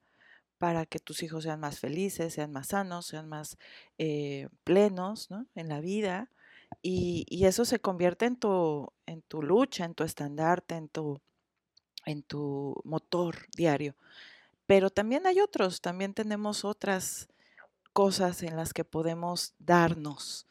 para 0.59 0.87
que 0.87 0.99
tus 0.99 1.23
hijos 1.23 1.45
sean 1.45 1.61
más 1.61 1.79
felices, 1.79 2.35
sean 2.35 2.53
más 2.53 2.69
sanos, 2.69 3.07
sean 3.07 3.29
más 3.29 3.57
eh, 3.99 4.49
plenos 4.65 5.31
¿no? 5.31 5.47
en 5.55 5.69
la 5.69 5.81
vida. 5.81 6.31
Y, 6.83 7.25
y, 7.29 7.47
eso 7.47 7.65
se 7.65 7.79
convierte 7.79 8.27
en 8.27 8.37
tu, 8.37 8.93
en 9.07 9.23
tu 9.23 9.43
lucha, 9.43 9.85
en 9.85 9.95
tu 9.95 10.03
estandarte, 10.03 10.75
en 10.75 10.89
tu, 10.89 11.21
en 12.05 12.23
tu 12.23 12.75
motor 12.85 13.47
diario. 13.57 13.95
Pero 14.67 14.91
también 14.91 15.27
hay 15.27 15.41
otros, 15.41 15.81
también 15.81 16.13
tenemos 16.13 16.65
otras 16.65 17.29
cosas 17.97 18.43
en 18.43 18.57
las 18.57 18.75
que 18.75 18.85
podemos 18.85 19.55
darnos, 19.59 20.47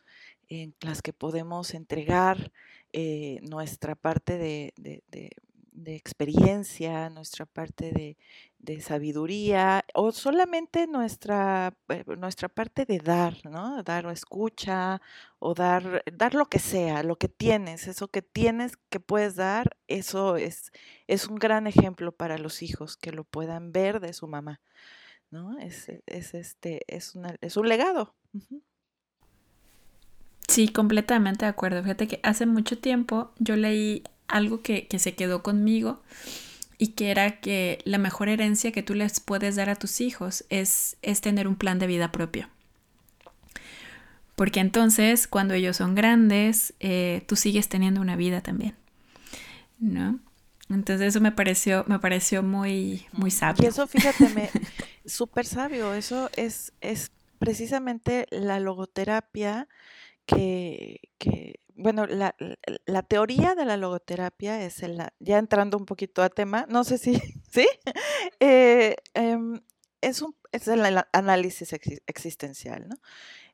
en 0.49 0.73
las 0.81 1.03
que 1.03 1.13
podemos 1.13 1.75
entregar 1.75 2.51
eh, 2.91 3.39
nuestra 3.43 3.93
parte 3.93 4.39
de, 4.39 4.73
experiencia, 5.85 7.11
nuestra 7.11 7.45
parte 7.45 7.91
de, 7.91 8.81
sabiduría 8.81 9.85
o 9.93 10.11
solamente 10.11 10.87
nuestra, 10.87 11.77
eh, 11.89 12.03
nuestra 12.17 12.49
parte 12.49 12.83
de 12.83 12.97
dar, 12.97 13.35
¿no? 13.43 13.83
Dar 13.83 14.07
o 14.07 14.11
escucha 14.11 14.99
o 15.37 15.53
dar, 15.53 16.03
dar 16.11 16.33
lo 16.33 16.47
que 16.47 16.57
sea, 16.57 17.03
lo 17.03 17.15
que 17.19 17.29
tienes, 17.29 17.85
eso 17.87 18.07
que 18.07 18.23
tienes 18.23 18.75
que 18.89 18.99
puedes 18.99 19.35
dar, 19.35 19.77
eso 19.87 20.35
es, 20.35 20.71
es 21.05 21.27
un 21.27 21.35
gran 21.35 21.67
ejemplo 21.67 22.11
para 22.11 22.39
los 22.39 22.63
hijos 22.63 22.97
que 22.97 23.11
lo 23.11 23.23
puedan 23.23 23.71
ver 23.71 23.99
de 23.99 24.13
su 24.13 24.27
mamá, 24.27 24.61
¿no? 25.31 25.57
Es, 25.59 25.89
este, 26.07 26.81
es, 26.87 27.13
es 27.41 27.57
un 27.57 27.69
legado. 27.69 28.15
Sí, 30.47 30.67
completamente 30.69 31.45
de 31.45 31.49
acuerdo. 31.49 31.81
Fíjate 31.81 32.07
que 32.07 32.19
hace 32.23 32.45
mucho 32.45 32.77
tiempo 32.77 33.31
yo 33.39 33.55
leí 33.55 34.03
algo 34.27 34.61
que, 34.61 34.87
se 34.97 35.15
quedó 35.15 35.43
conmigo 35.43 36.01
y 36.77 36.89
que 36.89 37.11
era 37.11 37.39
que 37.39 37.79
la 37.85 37.97
mejor 37.97 38.29
herencia 38.29 38.71
que 38.71 38.83
tú 38.83 38.93
les 38.93 39.19
puedes 39.19 39.55
dar 39.55 39.69
a 39.69 39.75
tus 39.75 40.01
hijos 40.01 40.45
es, 40.49 40.97
es 41.01 41.21
tener 41.21 41.47
un 41.47 41.55
plan 41.55 41.79
de 41.79 41.87
vida 41.87 42.11
propio. 42.11 42.49
Porque 44.35 44.59
entonces 44.59 45.27
cuando 45.27 45.53
ellos 45.53 45.77
son 45.77 45.95
grandes, 45.95 46.73
eh, 46.79 47.23
tú 47.27 47.35
sigues 47.35 47.69
teniendo 47.69 48.01
una 48.01 48.15
vida 48.15 48.41
también. 48.41 48.75
¿No? 49.79 50.19
Entonces 50.69 51.07
eso 51.07 51.21
me 51.21 51.31
pareció, 51.31 51.83
me 51.87 51.99
pareció 51.99 52.41
muy, 52.41 53.05
muy 53.11 53.31
sabio. 53.31 53.63
Y 53.63 53.67
eso, 53.67 53.87
fíjate, 53.87 54.49
súper 55.05 55.45
sabio. 55.45 55.93
Eso 55.93 56.29
es, 56.35 56.73
es 56.81 57.11
precisamente 57.37 58.25
la 58.31 58.59
logoterapia 58.59 59.67
que, 60.25 60.99
bueno, 61.75 62.07
la, 62.07 62.33
teoría 63.03 63.53
de 63.53 63.65
la 63.65 63.77
logoterapia 63.77 64.63
es, 64.65 64.81
el, 64.81 65.01
ya 65.19 65.37
entrando 65.37 65.77
un 65.77 65.85
poquito 65.85 66.23
a 66.23 66.29
tema, 66.29 66.65
no 66.67 66.83
sé 66.83 66.97
si, 66.97 67.15
¿sí? 67.51 67.67
Eh, 68.39 68.95
em, 69.13 69.61
es, 70.01 70.21
un, 70.21 70.35
es 70.51 70.67
el 70.67 70.83
análisis 71.13 71.73
existencial, 72.07 72.87
¿no? 72.87 72.95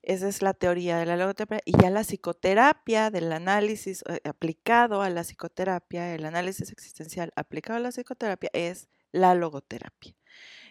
Esa 0.03 0.27
es 0.27 0.41
la 0.41 0.53
teoría 0.53 0.97
de 0.97 1.05
la 1.05 1.15
logoterapia. 1.15 1.61
Y 1.65 1.77
ya 1.77 1.89
la 1.89 2.03
psicoterapia 2.03 3.11
del 3.11 3.31
análisis 3.31 4.03
eh, 4.09 4.19
aplicado 4.23 5.01
a 5.01 5.09
la 5.09 5.21
psicoterapia, 5.23 6.15
el 6.15 6.25
análisis 6.25 6.71
existencial 6.71 7.31
aplicado 7.35 7.77
a 7.77 7.81
la 7.81 7.89
psicoterapia 7.91 8.49
es 8.53 8.89
la 9.11 9.35
logoterapia. 9.35 10.15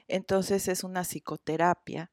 Entonces 0.09 0.69
es 0.69 0.85
una 0.85 1.03
psicoterapia 1.05 2.11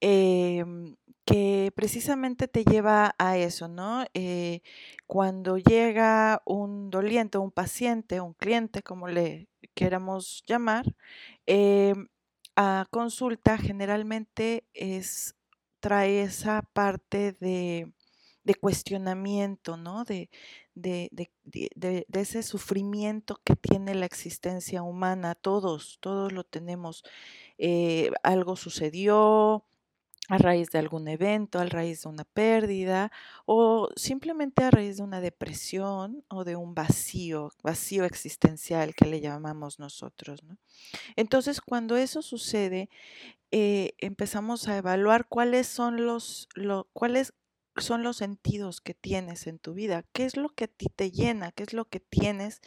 em, 0.00 0.96
que 1.26 1.72
precisamente 1.74 2.48
te 2.48 2.64
lleva 2.64 3.14
a 3.18 3.36
eso, 3.36 3.68
¿no? 3.68 4.04
Eh, 4.14 4.62
cuando 5.06 5.58
llega 5.58 6.42
un 6.46 6.90
doliente, 6.90 7.38
un 7.38 7.52
paciente, 7.52 8.20
un 8.20 8.34
cliente, 8.34 8.82
como 8.82 9.08
le 9.08 9.48
queramos 9.74 10.42
llamar, 10.46 10.86
em, 11.46 12.08
a 12.56 12.86
consulta 12.90 13.58
generalmente 13.58 14.64
es, 14.74 15.36
trae 15.80 16.22
esa 16.22 16.62
parte 16.62 17.32
de, 17.32 17.92
cuestionamiento, 18.60 19.76
¿no? 19.76 20.04
De, 20.04 20.28
de, 20.74 22.06
ese 22.12 22.42
sufrimiento 22.42 23.40
que 23.44 23.56
tiene 23.56 23.94
la 23.94 24.06
existencia 24.06 24.82
humana. 24.82 25.34
Todos, 25.34 25.98
todos 26.00 26.32
lo 26.32 26.44
tenemos. 26.44 27.04
Eh, 27.58 28.10
algo 28.22 28.56
sucedió, 28.56 29.64
a 30.30 30.38
raíz 30.38 30.70
de 30.70 30.78
algún 30.78 31.08
evento, 31.08 31.58
a 31.58 31.66
raíz 31.66 32.02
de 32.02 32.08
una 32.08 32.22
pérdida 32.22 33.10
o 33.46 33.88
simplemente 33.96 34.62
a 34.62 34.70
raíz 34.70 34.98
de 34.98 35.02
una 35.02 35.20
depresión 35.20 36.24
o 36.28 36.44
de 36.44 36.54
un 36.54 36.72
vacío, 36.72 37.50
vacío 37.64 38.04
existencial 38.04 38.94
que 38.94 39.06
le 39.06 39.20
llamamos 39.20 39.80
nosotros. 39.80 40.44
Entonces, 41.16 41.60
cuando 41.60 41.96
eso 41.96 42.22
sucede, 42.22 42.88
eh, 43.50 43.94
empezamos 43.98 44.68
a 44.68 44.76
evaluar 44.76 45.26
cuáles 45.26 45.66
son 45.66 46.06
los, 46.06 46.48
cuáles 46.92 47.34
son 47.76 48.04
los 48.04 48.18
sentidos 48.18 48.80
que 48.80 48.94
tienes 48.94 49.48
en 49.48 49.58
tu 49.58 49.74
vida, 49.74 50.04
qué 50.12 50.26
es 50.26 50.36
lo 50.36 50.50
que 50.50 50.64
a 50.64 50.68
ti 50.68 50.86
te 50.94 51.10
llena, 51.10 51.50
qué 51.50 51.64
es 51.64 51.72
lo 51.72 51.86
que 51.86 51.98
tienes. 51.98 52.60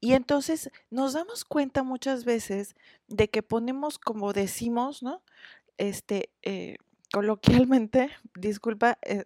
Y 0.00 0.12
entonces 0.12 0.70
nos 0.90 1.14
damos 1.14 1.46
cuenta 1.46 1.82
muchas 1.82 2.26
veces 2.26 2.74
de 3.08 3.30
que 3.30 3.42
ponemos, 3.42 3.98
como 3.98 4.34
decimos, 4.34 5.02
¿no? 5.02 5.22
Este, 5.78 6.30
eh, 6.42 6.76
coloquialmente, 7.12 8.10
disculpa, 8.34 8.98
eh, 9.02 9.24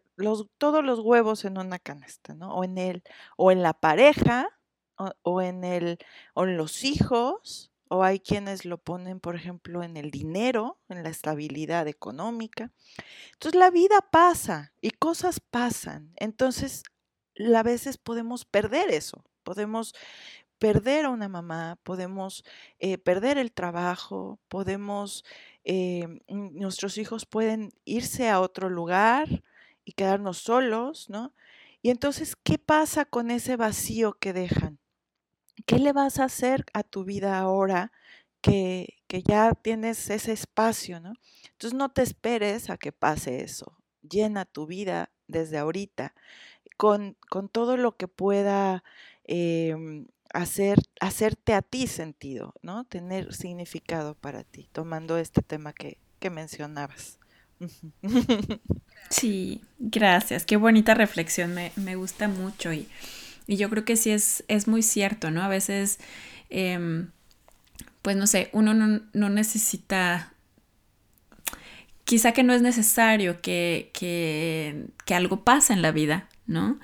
todos 0.58 0.84
los 0.84 1.00
huevos 1.00 1.44
en 1.44 1.58
una 1.58 1.78
canasta, 1.78 2.34
¿no? 2.34 2.54
O 2.54 2.64
en 2.64 2.78
el, 2.78 3.02
o 3.36 3.50
en 3.50 3.62
la 3.62 3.74
pareja, 3.74 4.48
o, 5.22 5.42
en 5.42 5.64
el, 5.64 5.98
o 6.34 6.44
en 6.44 6.56
los 6.56 6.84
hijos, 6.84 7.72
o 7.88 8.02
hay 8.02 8.20
quienes 8.20 8.64
lo 8.64 8.78
ponen, 8.78 9.20
por 9.20 9.36
ejemplo, 9.36 9.82
en 9.82 9.96
el 9.96 10.10
dinero, 10.10 10.78
en 10.88 11.02
la 11.02 11.10
estabilidad 11.10 11.88
económica. 11.88 12.72
Entonces 13.34 13.58
la 13.58 13.70
vida 13.70 14.00
pasa 14.10 14.72
y 14.80 14.90
cosas 14.90 15.40
pasan. 15.40 16.12
Entonces, 16.16 16.84
a 17.54 17.62
veces 17.62 17.98
podemos 17.98 18.44
perder 18.44 18.90
eso, 18.90 19.24
podemos 19.42 19.94
perder 20.58 21.06
a 21.06 21.10
una 21.10 21.28
mamá, 21.28 21.78
podemos 21.82 22.44
eh, 22.78 22.96
perder 22.96 23.38
el 23.38 23.52
trabajo, 23.52 24.38
podemos 24.48 25.24
eh, 25.64 26.20
nuestros 26.29 26.98
hijos 26.98 27.27
pueden 27.27 27.72
irse 27.85 28.29
a 28.29 28.40
otro 28.40 28.68
lugar 28.68 29.42
y 29.85 29.92
quedarnos 29.92 30.38
solos, 30.38 31.09
¿no? 31.11 31.35
Y 31.83 31.90
entonces, 31.90 32.37
¿qué 32.42 32.59
pasa 32.59 33.05
con 33.05 33.31
ese 33.31 33.57
vacío 33.57 34.14
que 34.14 34.33
dejan? 34.33 34.79
¿Qué 35.66 35.79
le 35.79 35.92
vas 35.92 36.18
a 36.18 36.24
hacer 36.24 36.64
a 36.72 36.83
tu 36.83 37.05
vida 37.05 37.38
ahora 37.38 37.92
que, 38.40 38.96
que 39.07 39.22
ya 39.22 39.53
tienes 39.55 40.11
ese 40.11 40.33
espacio, 40.33 41.00
¿no? 41.00 41.14
Entonces 41.53 41.74
no 41.79 41.90
te 41.90 42.03
esperes 42.03 42.70
a 42.70 42.77
que 42.77 42.92
pase 42.92 43.42
eso. 43.42 43.77
Llena 44.03 44.44
tu 44.44 44.66
vida 44.66 45.11
desde 45.29 45.59
ahorita 45.59 46.14
con, 46.77 47.16
con 47.31 47.48
todo 47.48 47.77
lo 47.77 47.96
que 47.96 48.09
pueda 48.09 48.85
em, 49.24 50.07
hacer, 50.34 50.78
hacerte 51.00 51.54
a 51.54 51.62
ti 51.62 51.86
sentido, 51.86 52.54
¿no? 52.60 52.84
Tener 52.84 53.32
significado 53.32 54.14
para 54.14 54.44
ti, 54.44 54.68
tomando 54.72 55.16
este 55.16 55.40
tema 55.40 55.72
que, 55.72 55.98
mencionabas. 56.30 57.18
Sí, 59.10 59.62
gracias. 59.78 60.46
Qué 60.46 60.56
bonita 60.56 60.94
reflexión. 60.94 61.54
Me, 61.54 61.96
gusta 61.96 62.26
mucho 62.26 62.72
y, 62.72 62.88
yo 63.46 63.68
creo 63.68 63.84
que 63.84 63.96
sí 63.96 64.10
es, 64.10 64.44
es 64.48 64.66
muy 64.66 64.82
cierto, 64.82 65.30
¿no? 65.30 65.42
A 65.42 65.48
veces, 65.48 66.00
em, 66.48 67.10
pues 68.00 68.16
no 68.16 68.26
sé, 68.26 68.48
uno 68.52 68.72
no, 68.72 69.02
no, 69.12 69.28
necesita, 69.28 70.32
quizá 72.04 72.32
que 72.32 72.42
no 72.42 72.54
es 72.54 72.62
necesario 72.62 73.42
que, 73.42 73.90
que, 73.92 74.86
que 75.04 75.14
algo 75.14 75.44
pase 75.44 75.74
en 75.74 75.82
la 75.82 75.92
vida, 75.92 76.30
¿no? 76.46 76.80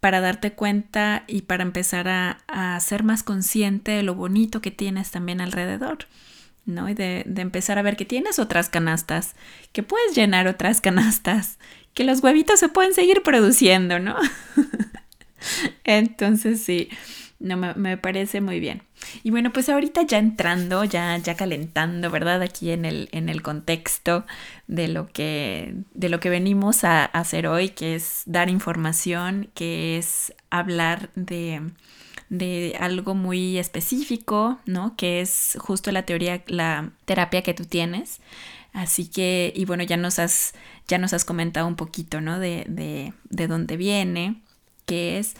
Para 0.00 0.20
darte 0.20 0.52
cuenta 0.52 1.24
y 1.26 1.42
para 1.42 1.62
empezar 1.62 2.08
a, 2.08 2.78
ser 2.80 3.02
más 3.02 3.22
consciente 3.22 3.92
de 3.92 4.02
lo 4.02 4.14
bonito 4.14 4.60
que 4.60 4.70
tienes 4.70 5.10
también 5.10 5.40
alrededor. 5.40 6.06
¿no? 6.64 6.88
Y 6.88 6.94
de, 6.94 7.24
de, 7.26 7.42
empezar 7.42 7.78
a 7.78 7.82
ver 7.82 7.96
que 7.96 8.04
tienes 8.04 8.38
otras 8.38 8.68
canastas, 8.68 9.34
que 9.72 9.82
puedes 9.82 10.14
llenar 10.14 10.46
otras 10.46 10.80
canastas, 10.82 11.58
que 11.94 12.04
los 12.04 12.22
huevitos 12.22 12.60
se 12.60 12.68
pueden 12.68 12.94
seguir 12.94 13.22
produciendo, 13.22 13.98
¿no? 13.98 14.16
Entonces 15.84 16.62
sí, 16.62 16.90
no, 17.40 17.56
me, 17.56 17.96
parece 17.96 18.40
muy 18.40 18.58
bien. 18.58 18.82
Y 19.22 19.30
bueno, 19.30 19.52
pues 19.52 19.68
ahorita 19.68 20.02
ya 20.02 20.18
entrando, 20.18 20.82
ya, 20.84 21.16
ya 21.18 21.36
calentando, 21.36 22.10
¿verdad? 22.10 22.42
Aquí 22.42 22.72
en 22.72 22.84
el, 22.84 23.08
en 23.12 23.28
el 23.28 23.42
contexto 23.42 24.26
de 24.66 24.88
lo, 24.88 25.06
que, 25.06 25.74
de 25.94 26.08
lo 26.08 26.18
que 26.18 26.30
venimos 26.30 26.82
a, 26.82 27.04
hacer 27.04 27.46
hoy, 27.46 27.70
que 27.70 27.94
es 27.94 28.22
dar 28.26 28.50
información, 28.50 29.50
que 29.54 29.98
es 29.98 30.34
hablar 30.50 31.10
de, 31.14 31.62
de 32.28 32.76
algo 32.80 33.14
muy 33.14 33.58
específico, 33.58 34.58
¿no? 34.66 34.96
Que 34.96 35.20
es 35.20 35.56
justo 35.60 35.92
la 35.92 36.02
teoría, 36.02 36.42
la 36.48 36.90
terapia 37.04 37.42
que 37.42 37.54
tú 37.54 37.64
tienes. 37.66 38.20
Así 38.72 39.06
que, 39.06 39.52
y 39.54 39.64
bueno, 39.64 39.84
ya 39.84 39.96
nos 39.96 40.18
has, 40.18 40.54
ya 40.88 40.98
nos 40.98 41.12
has 41.12 41.24
comentado 41.24 41.68
un 41.68 41.76
poquito, 41.76 42.20
¿no? 42.20 42.40
De, 42.40 42.64
de, 42.68 43.12
de 43.30 43.46
dónde 43.46 43.76
viene, 43.76 44.42
qué 44.86 45.18
es. 45.18 45.34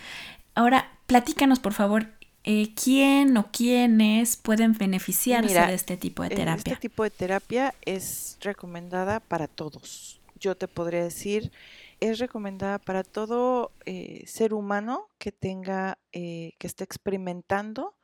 Ahora, 0.55 0.93
platícanos, 1.09 1.59
por 1.59 1.73
favor, 1.73 2.07
eh, 2.45 2.75
quién 2.75 3.37
o 3.37 3.51
quiénes 3.51 4.37
pueden 4.37 4.75
beneficiarse 4.75 5.59
de 5.59 5.75
este 5.75 5.97
tipo 5.97 6.23
de 6.23 6.31
terapia. 6.31 6.75
Este 6.75 6.89
tipo 6.89 7.03
de 7.03 7.11
terapia 7.11 7.75
es 7.85 8.37
recomendada 8.43 9.19
para 9.19 9.49
todos. 9.49 10.21
Yo 10.39 10.55
te 10.55 10.69
podría 10.69 11.03
decir, 11.03 11.51
es 11.99 12.19
recomendada 12.19 12.79
para 12.79 13.03
todo 13.03 13.73
eh, 13.87 14.23
ser 14.27 14.53
humano 14.55 15.09
que 15.19 15.33
tenga, 15.33 15.99
eh, 16.13 16.53
que 16.59 16.67
esté 16.67 16.85
experimentando 16.85 17.95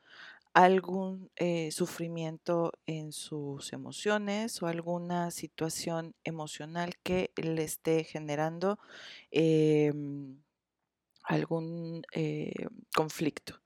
algún 0.55 1.31
sufrimiento 1.73 2.73
en 2.87 3.11
sus 3.11 3.73
emociones 3.73 4.63
o 4.63 4.69
alguna 4.69 5.33
situación 5.33 6.15
emocional 6.23 6.95
que 7.03 7.33
le 7.35 7.65
esté 7.65 8.05
generando 8.05 8.79
algún 11.25 12.03
conflicto. 12.95 13.61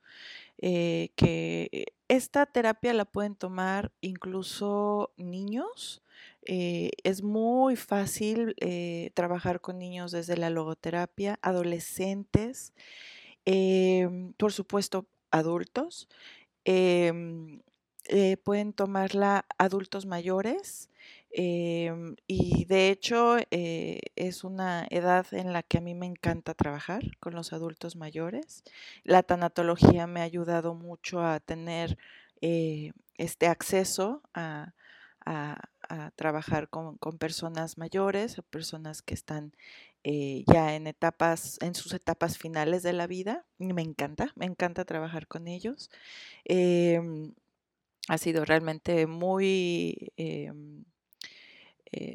eh, 0.58 1.10
que 1.16 1.86
esta 2.08 2.46
terapia 2.46 2.94
la 2.94 3.04
pueden 3.04 3.34
tomar 3.36 3.92
incluso 4.00 5.12
niños. 5.16 6.02
Eh, 6.46 6.90
es 7.04 7.22
muy 7.22 7.76
fácil 7.76 8.54
eh, 8.60 9.10
trabajar 9.14 9.60
con 9.60 9.78
niños 9.78 10.12
desde 10.12 10.36
la 10.36 10.50
logoterapia, 10.50 11.38
adolescentes, 11.42 12.74
em, 13.44 14.32
por 14.34 14.52
supuesto 14.52 15.06
adultos. 15.30 16.08
Em, 16.64 17.62
pueden 18.44 18.72
tomarla 18.72 19.46
adultos 19.58 20.06
mayores 20.06 20.90
em, 21.30 22.16
y 22.26 22.64
de 22.66 22.90
hecho 22.90 23.36
es 23.50 24.44
una 24.44 24.86
edad 24.90 25.26
en 25.32 25.52
la 25.52 25.62
que 25.62 25.78
a 25.78 25.80
mí 25.80 25.94
me 25.94 26.06
encanta 26.06 26.54
trabajar 26.54 27.02
con 27.20 27.34
los 27.34 27.52
adultos 27.52 27.96
mayores. 27.96 28.64
La 29.04 29.22
tanatología 29.22 30.06
me 30.06 30.20
ha 30.20 30.24
ayudado 30.24 30.74
mucho 30.74 31.22
a 31.22 31.40
tener 31.40 31.98
este 32.40 33.46
acceso 33.46 34.22
a, 34.34 34.74
trabajar 36.16 36.68
con, 36.70 36.96
personas 37.18 37.78
mayores, 37.78 38.40
personas 38.50 39.02
que 39.02 39.14
están 39.14 39.52
ya 40.04 40.74
en 40.74 40.86
etapas, 40.86 41.58
en 41.60 41.74
sus 41.74 41.92
etapas 41.92 42.38
finales 42.38 42.82
de 42.82 42.92
la 42.92 43.06
vida. 43.06 43.44
Me 43.58 43.82
encanta, 43.82 44.32
me 44.36 44.46
encanta 44.46 44.84
trabajar 44.84 45.26
con 45.26 45.48
ellos. 45.48 45.90
Em, 46.44 47.34
ha 48.08 48.18
sido 48.18 48.44
realmente 48.44 49.06
muy, 49.06 50.12
em, 50.16 50.84
eh, 51.92 52.14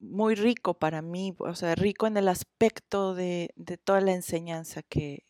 muy 0.00 0.34
rico 0.34 0.74
para 0.74 1.02
mí, 1.02 1.34
o 1.38 1.54
sea, 1.54 1.74
rico 1.74 2.06
en 2.06 2.16
el 2.16 2.28
aspecto 2.28 3.14
de, 3.14 3.54
toda 3.84 4.00
la 4.00 4.12
enseñanza 4.12 4.82
que, 4.82 5.24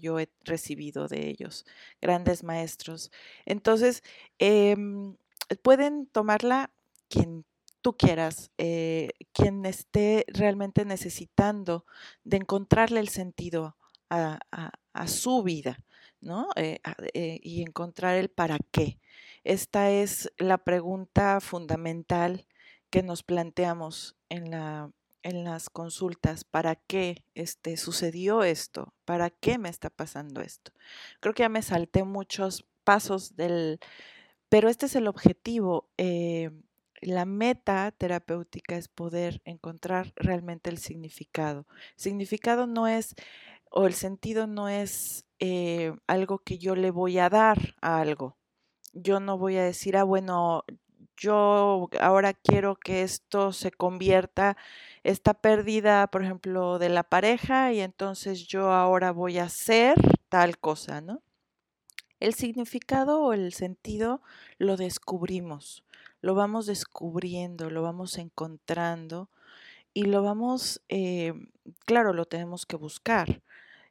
yo 0.00 0.20
he 0.20 0.30
recibido 0.44 1.08
de 1.08 1.28
ellos, 1.28 1.66
grandes 2.00 2.44
maestros. 2.44 3.10
Entonces, 3.46 4.02
em, 4.38 5.16
pueden 5.62 6.06
tomarla 6.06 6.72
quien 7.08 7.44
tú 7.82 7.96
quieras, 7.96 8.52
eh, 8.58 9.10
quien 9.32 9.66
esté 9.66 10.24
realmente 10.28 10.84
necesitando 10.84 11.84
de 12.22 12.36
encontrarle 12.38 13.00
el 13.00 13.08
sentido 13.08 13.76
a, 14.08 14.38
su 15.06 15.42
vida, 15.42 15.78
¿no? 16.20 16.48
Eh, 16.54 16.80
y 17.42 17.62
encontrar 17.62 18.16
el 18.16 18.28
para 18.28 18.58
qué. 18.70 19.00
Esta 19.42 19.90
es 19.90 20.30
la 20.38 20.58
pregunta 20.58 21.40
fundamental 21.40 22.46
que 22.92 23.02
nos 23.02 23.22
planteamos 23.22 24.16
en, 24.28 24.50
la, 24.50 24.92
en 25.22 25.44
las 25.44 25.70
consultas. 25.70 26.44
¿Para 26.44 26.76
qué 26.76 27.24
este, 27.34 27.78
sucedió 27.78 28.44
esto? 28.44 28.92
¿Para 29.06 29.30
qué 29.30 29.56
me 29.56 29.70
está 29.70 29.88
pasando 29.88 30.42
esto? 30.42 30.72
Creo 31.18 31.32
que 31.32 31.42
ya 31.42 31.48
me 31.48 31.62
salté 31.62 32.04
muchos 32.04 32.66
pasos 32.84 33.34
del... 33.34 33.80
Pero 34.50 34.68
este 34.68 34.84
es 34.84 34.94
el 34.94 35.08
objetivo. 35.08 35.88
Eh, 35.96 36.50
la 37.00 37.24
meta 37.24 37.90
terapéutica 37.92 38.76
es 38.76 38.88
poder 38.88 39.40
encontrar 39.46 40.12
realmente 40.14 40.68
el 40.68 40.76
significado. 40.76 41.66
significado 41.96 42.66
no 42.66 42.88
es, 42.88 43.14
o 43.70 43.86
el 43.86 43.94
sentido 43.94 44.46
no 44.46 44.68
es 44.68 45.24
eh, 45.38 45.94
algo 46.06 46.40
que 46.40 46.58
yo 46.58 46.76
le 46.76 46.90
voy 46.90 47.18
a 47.18 47.30
dar 47.30 47.74
a 47.80 48.00
algo 48.02 48.36
yo 48.92 49.20
no 49.20 49.38
voy 49.38 49.56
a 49.56 49.64
decir, 49.64 49.96
ah, 49.96 50.04
bueno, 50.04 50.64
yo 51.16 51.88
ahora 52.00 52.34
quiero 52.34 52.76
que 52.76 53.02
esto 53.02 53.52
se 53.52 53.70
convierta, 53.70 54.56
esta 55.04 55.34
pérdida, 55.34 56.06
por 56.08 56.22
ejemplo, 56.22 56.78
de 56.78 56.88
la 56.88 57.02
pareja 57.02 57.72
y 57.72 57.80
entonces 57.80 58.46
yo 58.46 58.72
ahora 58.72 59.12
voy 59.12 59.38
a 59.38 59.44
hacer 59.44 59.96
tal 60.28 60.58
cosa, 60.58 61.00
¿no? 61.00 61.22
El 62.20 62.34
significado 62.34 63.20
o 63.22 63.32
el 63.32 63.52
sentido 63.52 64.22
lo 64.58 64.76
descubrimos, 64.76 65.84
lo 66.20 66.34
vamos 66.34 66.66
descubriendo, 66.66 67.68
lo 67.68 67.82
vamos 67.82 68.16
encontrando 68.18 69.28
y 69.94 70.04
lo 70.04 70.22
vamos, 70.22 70.80
eh, 70.88 71.34
claro, 71.84 72.12
lo 72.12 72.24
tenemos 72.26 72.64
que 72.64 72.76
buscar. 72.76 73.42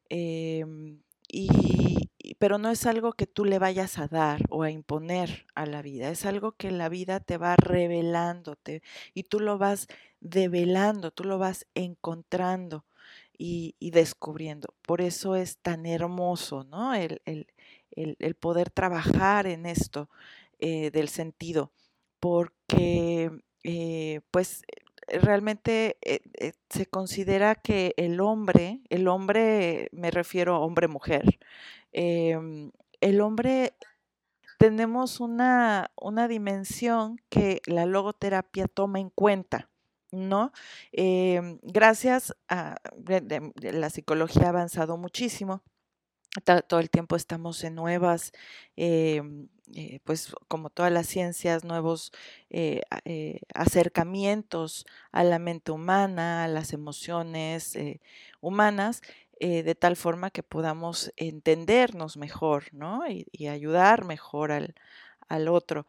Em, 0.10 1.02
y, 1.28 2.01
pero 2.42 2.58
no 2.58 2.72
es 2.72 2.88
algo 2.88 3.14
que 3.14 3.28
tú 3.28 3.46
le 3.46 3.60
vayas 3.60 4.00
a 4.00 4.08
dar 4.08 4.42
o 4.50 4.64
a 4.64 4.72
imponer 4.72 5.46
a 5.54 5.68
la 5.68 5.84
vida, 5.84 6.10
es 6.10 6.26
algo 6.26 6.54
que 6.54 6.72
la 6.72 6.90
vida 6.90 7.20
te 7.20 7.38
va 7.38 7.56
revelándote 7.56 8.82
y 9.14 9.22
tú 9.26 9.40
lo 9.40 9.60
vas 9.60 9.86
develando, 10.22 11.12
tú 11.12 11.24
lo 11.24 11.38
vas 11.38 11.68
encontrando 11.76 12.84
y, 13.38 13.76
descubriendo. 13.92 14.74
Por 14.82 15.02
eso 15.02 15.36
es 15.36 15.60
tan 15.60 15.86
hermoso, 15.86 16.64
¿no? 16.64 16.96
El, 16.96 17.22
poder 18.40 18.72
trabajar 18.72 19.46
en 19.46 19.68
esto 19.68 20.10
eh, 20.58 20.90
del 20.90 21.10
sentido, 21.10 21.72
porque 22.20 23.30
eh, 23.64 24.22
pues 24.32 24.64
realmente 25.08 25.98
eh, 26.02 26.22
eh, 26.40 26.54
se 26.70 26.86
considera 26.86 27.56
que 27.56 27.94
el 27.98 28.20
hombre, 28.20 28.82
el 28.90 29.08
hombre, 29.08 29.90
me 29.92 30.12
refiero 30.12 30.56
a 30.56 30.60
hombre-mujer, 30.60 31.40
em, 31.92 32.72
el 33.02 33.22
hombre 33.22 33.74
tenemos 34.58 35.20
una, 35.20 35.92
una, 36.00 36.28
dimensión 36.28 37.20
que 37.30 37.62
la 37.66 37.86
logoterapia 37.86 38.68
toma 38.68 39.00
en 39.00 39.10
cuenta, 39.10 39.70
¿no? 40.12 40.52
Em, 40.92 41.60
gracias 41.64 42.36
a 42.48 42.76
la 43.56 43.90
psicología 43.90 44.46
ha 44.46 44.50
avanzado 44.50 44.98
muchísimo 44.98 45.64
todo 46.66 46.80
el 46.80 46.90
tiempo 46.90 47.16
estamos 47.16 47.64
en 47.64 47.76
nuevas, 47.76 48.32
em, 48.78 49.50
eh, 49.76 50.00
pues 50.06 50.34
como 50.48 50.70
todas 50.70 50.92
las 50.92 51.08
ciencias, 51.08 51.64
nuevos 51.64 52.12
eh, 52.50 52.82
eh, 53.06 53.42
acercamientos 53.54 54.86
a 55.12 55.24
la 55.24 55.40
mente 55.40 55.72
humana, 55.72 56.46
a 56.46 56.48
las 56.48 56.74
emociones 56.74 57.78
humanas, 58.42 59.02
de 59.40 59.74
tal 59.76 59.96
forma 59.96 60.30
que 60.30 60.44
podamos 60.44 61.12
entendernos 61.18 62.16
mejor, 62.16 62.66
¿no? 62.74 63.02
Y, 63.10 63.48
ayudar 63.48 64.06
mejor 64.06 64.52
al, 64.52 64.76
al 65.28 65.48
otro. 65.48 65.88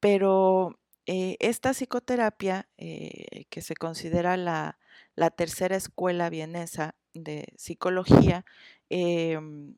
Pero 0.00 0.78
esta 1.06 1.74
psicoterapia, 1.74 2.66
que 2.76 3.60
se 3.62 3.74
considera 3.76 4.36
la, 4.38 4.78
la 5.16 5.30
tercera 5.30 5.76
escuela 5.76 6.30
vienesa 6.30 6.94
de 7.12 7.52
psicología, 7.56 8.44
em, 8.88 9.76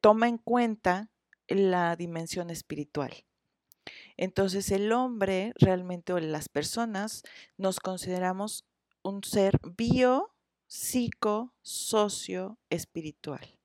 toma 0.00 0.28
en 0.28 0.38
cuenta 0.38 1.10
la 1.48 1.96
dimensión 1.96 2.50
espiritual. 2.50 3.12
Entonces 4.16 4.70
el 4.70 4.92
hombre 4.92 5.52
realmente 5.56 6.12
o 6.12 6.18
las 6.18 6.48
personas 6.48 7.22
nos 7.56 7.80
consideramos 7.80 8.64
un 9.02 9.24
ser 9.24 9.58
bio, 9.76 10.34
psico, 10.66 11.54
socio, 11.62 12.58
espiritual. 12.68 13.56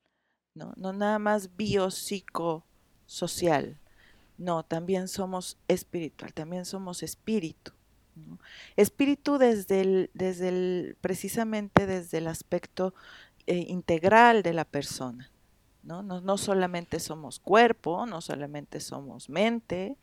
No, 0.55 0.73
no 0.77 0.93
nada 0.93 1.19
más 1.19 1.55
bio, 1.55 1.89
psico, 1.91 2.65
social. 3.05 3.79
No, 4.37 4.63
también 4.63 5.07
somos 5.07 5.57
espiritual, 5.67 6.33
también 6.33 6.65
somos 6.65 7.03
espíritu. 7.03 7.71
Espíritu 8.75 9.39
desde 9.39 9.81
el, 9.81 10.11
desde 10.13 10.95
precisamente 11.01 11.87
desde 11.87 12.19
el 12.19 12.27
aspecto 12.27 12.93
eh, 13.47 13.65
integral 13.67 14.43
de 14.43 14.53
la 14.53 14.65
persona. 14.65 15.32
¿No? 15.83 16.37
solamente 16.37 16.99
somos 16.99 17.39
cuerpo, 17.39 18.05
no 18.05 18.21
solamente 18.21 18.79
somos 18.79 19.29
mente, 19.29 19.97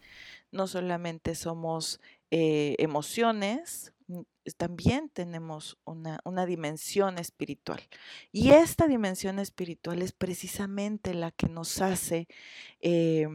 no 0.53 0.67
solamente 0.67 1.35
somos 1.35 2.01
eh, 2.31 2.77
emociones, 2.79 3.93
también 4.57 5.09
tenemos 5.09 5.79
una, 5.85 6.47
dimensión 6.47 7.19
espiritual. 7.19 7.81
Y 8.33 8.51
esta 8.51 8.87
dimensión 8.87 9.39
espiritual 9.39 10.03
es 10.03 10.13
precisamente 10.13 11.15
la 11.15 11.31
que 11.31 11.49
nos 11.49 11.81
hace 11.81 12.27
eh, 12.81 13.29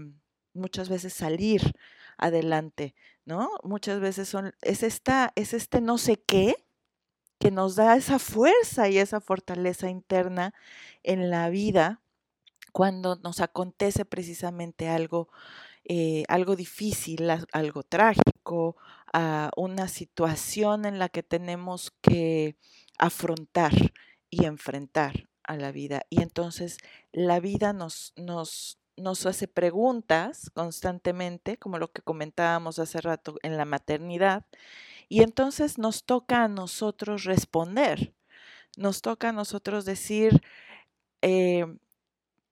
muchas 0.53 0.89
veces 0.89 1.13
salir 1.13 1.73
adelante, 2.17 2.95
¿no? 3.25 3.49
Muchas 3.63 3.99
veces 3.99 4.27
son, 4.27 4.53
es, 4.61 4.83
esta, 4.83 5.31
es 5.35 5.53
este 5.53 5.81
no 5.81 5.97
sé 5.97 6.17
qué 6.17 6.55
que 7.39 7.51
nos 7.51 7.75
da 7.75 7.95
esa 7.95 8.17
fuerza 8.19 8.89
y 8.89 8.97
esa 8.97 9.19
fortaleza 9.19 9.89
interna 9.89 10.53
en 11.03 11.29
la 11.29 11.49
vida 11.49 12.01
cuando 12.75 13.15
nos 13.23 13.39
acontece 13.39 14.03
precisamente 14.03 14.89
algo, 14.89 15.29
eh, 15.85 16.25
algo 16.27 16.57
difícil, 16.57 17.29
algo 17.53 17.83
trágico, 17.83 18.75
una 19.55 19.87
situación 19.87 20.83
en 20.83 20.99
la 20.99 21.07
que 21.07 21.23
tenemos 21.23 21.93
que 22.01 22.57
afrontar 22.97 23.71
y 24.29 24.43
enfrentar 24.43 25.29
a 25.43 25.55
la 25.55 25.71
vida. 25.71 26.01
Y 26.09 26.21
entonces 26.21 26.77
la 27.13 27.39
vida 27.39 27.71
nos, 27.71 28.11
nos, 28.17 28.77
nos 28.97 29.25
hace 29.25 29.47
preguntas 29.47 30.49
constantemente, 30.53 31.55
como 31.55 31.77
lo 31.77 31.93
que 31.93 32.01
comentábamos 32.01 32.77
hace 32.77 32.99
rato 32.99 33.37
en 33.41 33.55
la 33.55 33.63
maternidad, 33.63 34.45
y 35.07 35.23
entonces 35.23 35.77
nos 35.77 36.03
toca 36.03 36.43
a 36.43 36.49
nosotros 36.49 37.23
responder, 37.23 38.13
nos 38.75 39.01
toca 39.01 39.29
a 39.29 39.31
nosotros 39.31 39.85
decir, 39.85 40.41
eh, 41.21 41.77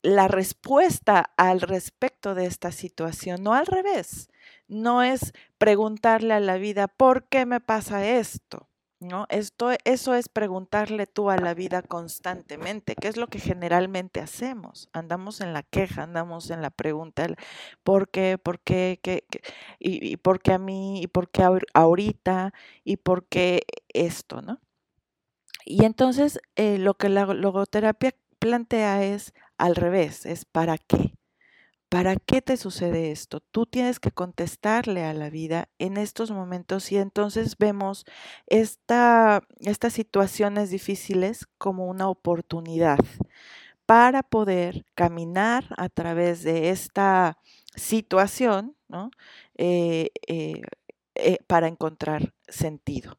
la 0.03 0.27
respuesta 0.27 1.31
al 1.37 1.61
respecto 1.61 2.35
de 2.35 2.45
esta 2.45 2.71
situación, 2.71 3.41
no 3.41 3.53
al 3.53 3.65
revés. 3.65 4.27
No 4.67 5.01
es 5.01 5.33
preguntarle 5.57 6.33
a 6.33 6.39
la 6.39 6.57
vida, 6.57 6.87
¿por 6.87 7.27
qué 7.29 7.45
me 7.45 7.61
pasa 7.61 8.05
esto? 8.05 8.69
¿No? 8.99 9.25
Esto, 9.29 9.71
eso 9.83 10.13
es 10.13 10.29
preguntarle 10.29 11.07
tú 11.07 11.29
a 11.29 11.37
la 11.37 11.53
vida 11.53 11.81
constantemente, 11.81 12.95
que 12.95 13.09
es 13.09 13.17
lo 13.17 13.27
que 13.27 13.39
generalmente 13.39 14.21
hacemos. 14.21 14.89
Andamos 14.93 15.41
en 15.41 15.51
la 15.51 15.63
queja, 15.63 16.03
andamos 16.03 16.49
en 16.51 16.61
la 16.61 16.69
pregunta, 16.69 17.27
¿por 17.83 18.09
qué? 18.09 18.37
¿Por 18.37 18.59
qué? 18.61 18.99
¿Qué, 19.01 19.25
y, 19.79 20.15
por 20.17 20.41
qué 20.41 20.53
a 20.53 20.57
mí? 20.57 21.01
¿Y 21.01 21.07
por 21.07 21.29
qué 21.29 21.43
ahorita? 21.73 22.53
¿Y 22.85 22.97
por 22.97 23.25
qué 23.27 23.63
esto? 23.89 24.41
¿no? 24.41 24.59
Y 25.65 25.85
entonces 25.85 26.39
eh, 26.55 26.77
lo 26.77 26.95
que 26.95 27.09
la 27.09 27.25
logoterapia 27.25 28.15
plantea 28.39 29.05
es 29.05 29.33
al 29.63 29.77
revés, 29.77 30.25
es 30.25 30.43
¿para 30.43 30.77
qué? 30.77 31.13
¿Para 31.87 32.17
qué 32.17 32.41
te 32.41 32.57
sucede 32.57 33.11
esto? 33.11 33.39
Tú 33.39 33.65
tienes 33.65 34.01
que 34.01 34.11
contestarle 34.11 35.05
a 35.05 35.13
la 35.13 35.29
vida 35.29 35.69
en 35.79 35.95
estos 35.95 36.31
momentos 36.31 36.91
y 36.91 36.97
entonces 36.97 37.57
vemos 37.57 38.03
esta, 38.47 39.41
estas 39.61 39.93
situaciones 39.93 40.69
difíciles 40.69 41.47
como 41.57 41.87
una 41.87 42.09
oportunidad 42.09 42.97
para 43.85 44.21
poder 44.21 44.85
caminar 44.95 45.63
a 45.77 45.87
través 45.87 46.43
de 46.43 46.69
esta 46.69 47.37
situación, 47.73 48.75
¿no? 48.89 49.11
Eh, 49.55 50.09
eh, 50.27 50.61
eh, 51.15 51.37
para 51.47 51.69
encontrar 51.69 52.33
sentido. 52.49 53.17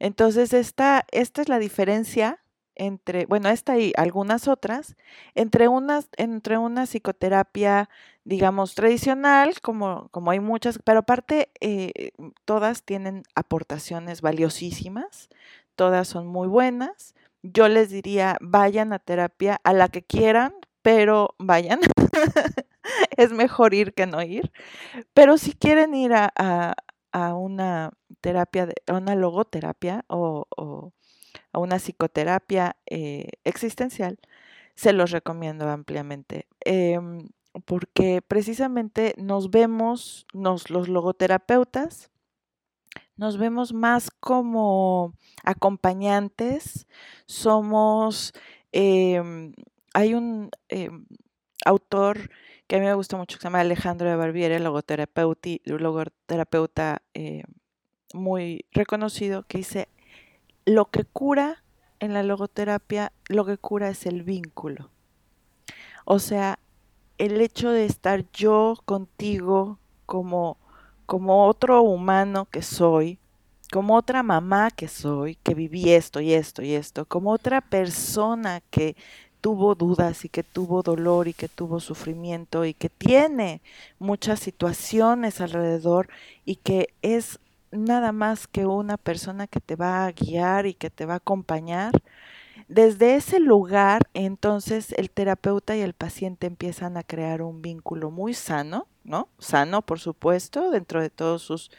Entonces, 0.00 0.54
esta, 0.54 1.06
esta 1.12 1.40
es 1.40 1.48
la 1.48 1.60
diferencia 1.60 2.43
entre, 2.76 3.26
bueno, 3.26 3.48
esta 3.48 3.78
y 3.78 3.92
algunas 3.96 4.48
otras, 4.48 4.96
entre, 5.34 5.68
unas, 5.68 6.08
entre 6.16 6.58
una 6.58 6.86
psicoterapia, 6.86 7.88
digamos, 8.24 8.74
tradicional, 8.74 9.60
como, 9.60 10.08
como 10.10 10.30
hay 10.30 10.40
muchas, 10.40 10.78
pero 10.84 11.00
aparte 11.00 11.50
eh, 11.60 12.12
todas 12.44 12.82
tienen 12.82 13.22
aportaciones 13.34 14.20
valiosísimas, 14.22 15.28
todas 15.76 16.08
son 16.08 16.26
muy 16.26 16.48
buenas. 16.48 17.14
Yo 17.42 17.68
les 17.68 17.90
diría, 17.90 18.36
vayan 18.40 18.92
a 18.92 18.98
terapia 18.98 19.60
a 19.64 19.72
la 19.72 19.88
que 19.88 20.02
quieran, 20.02 20.54
pero 20.82 21.34
vayan. 21.38 21.80
es 23.16 23.32
mejor 23.32 23.74
ir 23.74 23.94
que 23.94 24.06
no 24.06 24.22
ir. 24.22 24.52
Pero 25.14 25.38
si 25.38 25.52
quieren 25.54 25.94
ir 25.94 26.12
a, 26.14 26.32
a, 27.12 27.34
una 27.34 27.92
terapia, 28.20 28.66
de, 28.66 28.74
a 28.86 28.94
una 28.94 29.14
logoterapia 29.14 30.04
o 30.08 30.92
a 31.54 31.58
una 31.58 31.78
psicoterapia 31.78 32.76
eh, 32.86 33.28
existencial, 33.44 34.18
se 34.74 34.92
los 34.92 35.12
recomiendo 35.12 35.68
ampliamente. 35.68 36.46
Em, 36.64 37.28
porque 37.64 38.20
precisamente 38.20 39.14
nos 39.16 39.50
vemos, 39.50 40.26
nos, 40.34 40.70
los 40.70 40.88
logoterapeutas, 40.88 42.10
nos 43.16 43.38
vemos 43.38 43.72
más 43.72 44.10
como 44.10 45.14
acompañantes, 45.44 46.88
somos, 47.26 48.32
em, 48.72 49.54
hay 49.94 50.14
un 50.14 50.50
em, 50.68 51.06
autor 51.64 52.30
que 52.66 52.76
a 52.76 52.80
mí 52.80 52.86
me 52.86 52.94
gusta 52.94 53.16
mucho 53.16 53.36
que 53.36 53.42
se 53.42 53.46
llama 53.46 53.60
Alejandro 53.60 54.08
de 54.08 54.16
Barbieri, 54.16 54.58
logoterapeuta, 54.58 57.02
eh, 57.14 57.42
muy 58.12 58.64
reconocido, 58.72 59.44
que 59.44 59.58
dice, 59.58 59.88
lo 60.66 60.86
que 60.86 61.04
cura 61.04 61.62
en 62.00 62.12
la 62.12 62.22
logoterapia, 62.22 63.12
lo 63.28 63.44
que 63.44 63.58
cura 63.58 63.88
es 63.88 64.06
el 64.06 64.22
vínculo. 64.22 64.90
O 66.04 66.18
sea, 66.18 66.58
el 67.18 67.40
hecho 67.40 67.70
de 67.70 67.86
estar 67.86 68.24
yo 68.32 68.74
contigo 68.84 69.78
como, 70.06 70.58
como 71.06 71.46
otro 71.46 71.82
humano 71.82 72.46
que 72.50 72.62
soy, 72.62 73.18
como 73.72 73.96
otra 73.96 74.22
mamá 74.22 74.70
que 74.70 74.88
soy, 74.88 75.36
que 75.36 75.54
viví 75.54 75.90
esto 75.90 76.20
y 76.20 76.32
esto 76.32 76.62
y 76.62 76.74
esto, 76.74 77.06
como 77.06 77.30
otra 77.30 77.60
persona 77.60 78.60
que 78.70 78.96
tuvo 79.40 79.74
dudas 79.74 80.24
y 80.24 80.28
que 80.30 80.42
tuvo 80.42 80.82
dolor 80.82 81.28
y 81.28 81.34
que 81.34 81.48
tuvo 81.48 81.78
sufrimiento 81.78 82.64
y 82.64 82.72
que 82.72 82.88
tiene 82.88 83.60
muchas 83.98 84.40
situaciones 84.40 85.40
alrededor 85.40 86.08
y 86.46 86.56
que 86.56 86.94
es 87.02 87.38
nada 87.74 88.12
más 88.12 88.46
que 88.46 88.66
una 88.66 88.96
persona 88.96 89.46
que 89.46 89.60
te 89.60 89.76
va 89.76 90.06
a 90.06 90.12
guiar 90.12 90.66
y 90.66 90.74
que 90.74 90.90
te 90.90 91.06
va 91.06 91.14
a 91.14 91.16
acompañar. 91.18 91.92
Desde 92.68 93.16
ese 93.16 93.40
lugar, 93.40 94.08
entonces 94.14 94.92
el 94.92 95.10
terapeuta 95.10 95.76
y 95.76 95.80
el 95.80 95.92
paciente 95.92 96.46
empiezan 96.46 96.96
a 96.96 97.02
crear 97.02 97.42
un 97.42 97.60
vínculo 97.60 98.10
muy 98.10 98.32
sano, 98.32 98.86
¿no? 99.02 99.28
Sano, 99.38 99.82
por 99.82 100.00
supuesto, 100.00 100.70
dentro 100.70 101.02
de 101.02 101.10
todos 101.10 101.42
sus, 101.42 101.70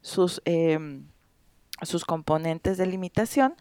sus, 0.00 0.42
em, 0.44 1.04
sus 1.82 2.04
componentes 2.04 2.76
de 2.78 2.86
limitación, 2.86 3.54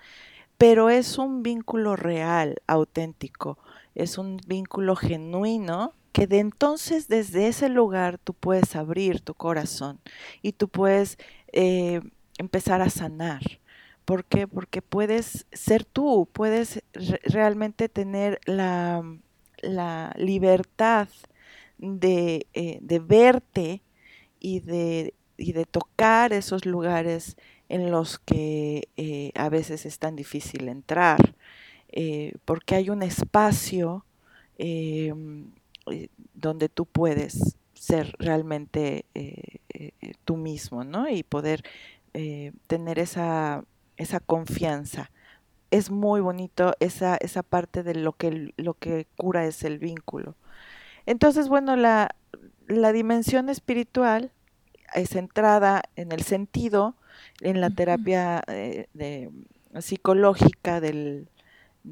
pero 0.58 0.90
es 0.90 1.18
un 1.18 1.44
vínculo 1.44 1.96
real, 1.96 2.62
auténtico, 2.68 3.58
es 3.96 4.18
un 4.18 4.38
vínculo 4.48 4.96
genuino 4.96 5.94
que 6.12 6.28
de 6.28 6.40
entonces 6.40 7.08
desde 7.08 7.48
ese 7.48 7.70
lugar 7.70 8.18
tú 8.18 8.34
puedes 8.34 8.76
abrir 8.76 9.22
tu 9.22 9.34
corazón 9.34 10.00
y 10.42 10.54
tú 10.54 10.68
puedes 10.68 11.18
eh, 11.52 12.02
empezar 12.38 12.82
a 12.82 12.90
sanar. 12.90 13.42
¿Por 14.06 14.26
qué? 14.26 14.48
Porque 14.48 14.82
puedes 14.82 15.46
ser 15.52 15.86
tú, 15.86 16.28
puedes 16.32 16.84
realmente 17.24 17.88
tener 17.90 18.40
la, 18.46 19.04
la 19.62 20.14
libertad 20.18 21.08
de, 21.78 22.48
eh, 22.54 22.80
de 22.82 23.00
verte 23.00 23.82
y 24.40 24.60
de, 24.60 25.14
y 25.38 25.54
de, 25.54 25.66
tocar 25.66 26.34
esos 26.34 26.66
lugares 26.66 27.38
en 27.70 27.92
los 27.92 28.20
que 28.20 28.90
eh, 28.98 29.32
a 29.36 29.50
veces 29.50 29.86
es 29.86 30.00
tan 30.00 30.16
difícil 30.16 30.68
entrar, 30.68 31.36
porque 32.46 32.76
hay 32.76 32.90
un 32.90 33.04
espacio 33.04 34.06
donde 36.34 36.70
tú 36.70 36.86
puedes 36.86 37.58
ser 37.82 38.14
realmente 38.20 39.06
eh, 39.16 39.58
eh, 39.74 39.92
tú 40.24 40.38
mismo, 40.38 40.84
¿no? 40.84 41.10
Y 41.10 41.24
poder 41.24 41.64
eh, 42.14 42.52
tener 42.68 43.00
esa, 43.00 43.64
esa 43.98 44.20
confianza. 44.20 45.10
Es 45.72 45.90
muy 45.90 46.22
bonito 46.22 46.76
esa, 46.80 47.18
esa 47.18 47.42
parte 47.42 47.82
de 47.82 47.96
lo 47.96 48.14
que, 48.14 48.54
lo 48.56 48.76
que 48.76 49.08
cura 49.18 49.46
es 49.48 49.64
el 49.64 49.80
vínculo. 49.80 50.36
Entonces, 51.08 51.50
bueno, 51.50 51.76
la, 51.76 52.14
la 52.68 52.92
dimensión 52.92 53.50
espiritual 53.50 54.32
es 54.94 55.10
centrada 55.10 55.82
en 55.96 56.12
el 56.12 56.22
sentido, 56.22 56.94
en 57.40 57.62
la 57.62 57.72
terapia 57.72 58.44
de, 58.46 59.32
psicológica 59.80 60.82
del, 60.82 61.30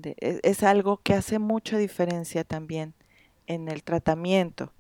e, 0.03 0.39
es 0.43 0.61
algo 0.61 0.97
que 0.97 1.15
hace 1.15 1.39
mucha 1.39 1.79
diferencia 1.79 2.43
también 2.43 2.93
en 3.47 3.69
el 3.69 3.81
tratamiento. 3.81 4.71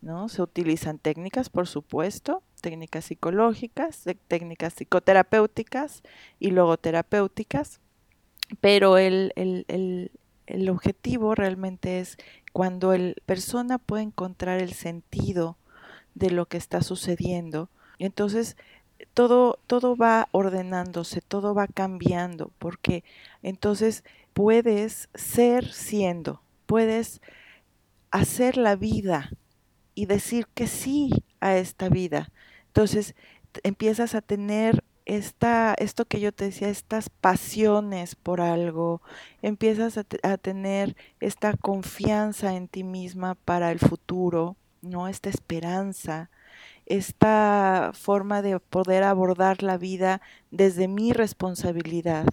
¿No? 0.00 0.28
Se 0.28 0.42
utilizan 0.42 0.98
técnicas, 0.98 1.48
por 1.48 1.66
supuesto, 1.66 2.42
técnicas 2.60 3.06
psicológicas, 3.06 4.04
técnicas 4.28 4.74
psicoterapéuticas 4.74 6.02
y 6.38 6.50
logoterapéuticas, 6.50 7.80
pero 8.60 8.98
el, 8.98 9.32
el 9.36 10.70
objetivo 10.70 11.34
realmente 11.34 12.00
es 12.00 12.16
cuando 12.52 12.96
la 12.96 13.14
persona 13.26 13.78
puede 13.78 14.04
encontrar 14.04 14.60
el 14.60 14.72
sentido 14.72 15.56
de 16.14 16.30
lo 16.30 16.46
que 16.46 16.56
está 16.56 16.82
sucediendo, 16.82 17.68
entonces 17.98 18.56
todo, 19.14 19.58
todo 19.66 19.96
va 19.96 20.28
ordenándose, 20.32 21.20
todo 21.20 21.54
va 21.54 21.66
cambiando, 21.66 22.50
porque 22.58 23.04
entonces 23.42 24.04
puedes 24.32 25.08
ser 25.14 25.72
siendo, 25.72 26.42
puedes 26.66 27.20
hacer 28.10 28.56
la 28.56 28.74
vida 28.74 29.30
y 29.98 30.06
decir 30.06 30.46
que 30.54 30.68
sí 30.68 31.10
a 31.40 31.56
esta 31.56 31.88
vida. 31.88 32.30
Entonces 32.68 33.16
empiezas 33.64 34.14
a 34.14 34.20
tener 34.20 34.84
esta, 35.06 35.74
esto 35.76 36.04
que 36.04 36.20
yo 36.20 36.30
te 36.30 36.44
decía, 36.44 36.68
estas 36.68 37.10
pasiones 37.10 38.14
por 38.14 38.40
algo, 38.40 39.02
empiezas 39.42 39.98
a, 39.98 40.04
tener 40.36 40.94
esta 41.18 41.56
confianza 41.56 42.54
en 42.54 42.68
ti 42.68 42.84
misma 42.84 43.34
para 43.34 43.72
el 43.72 43.80
futuro, 43.80 44.54
¿no? 44.82 45.08
Esta 45.08 45.30
esperanza, 45.30 46.30
esta 46.86 47.90
forma 47.92 48.40
de 48.40 48.60
poder 48.60 49.02
abordar 49.02 49.64
la 49.64 49.78
vida 49.78 50.20
desde 50.52 50.86
mi 50.86 51.12
responsabilidad. 51.12 52.24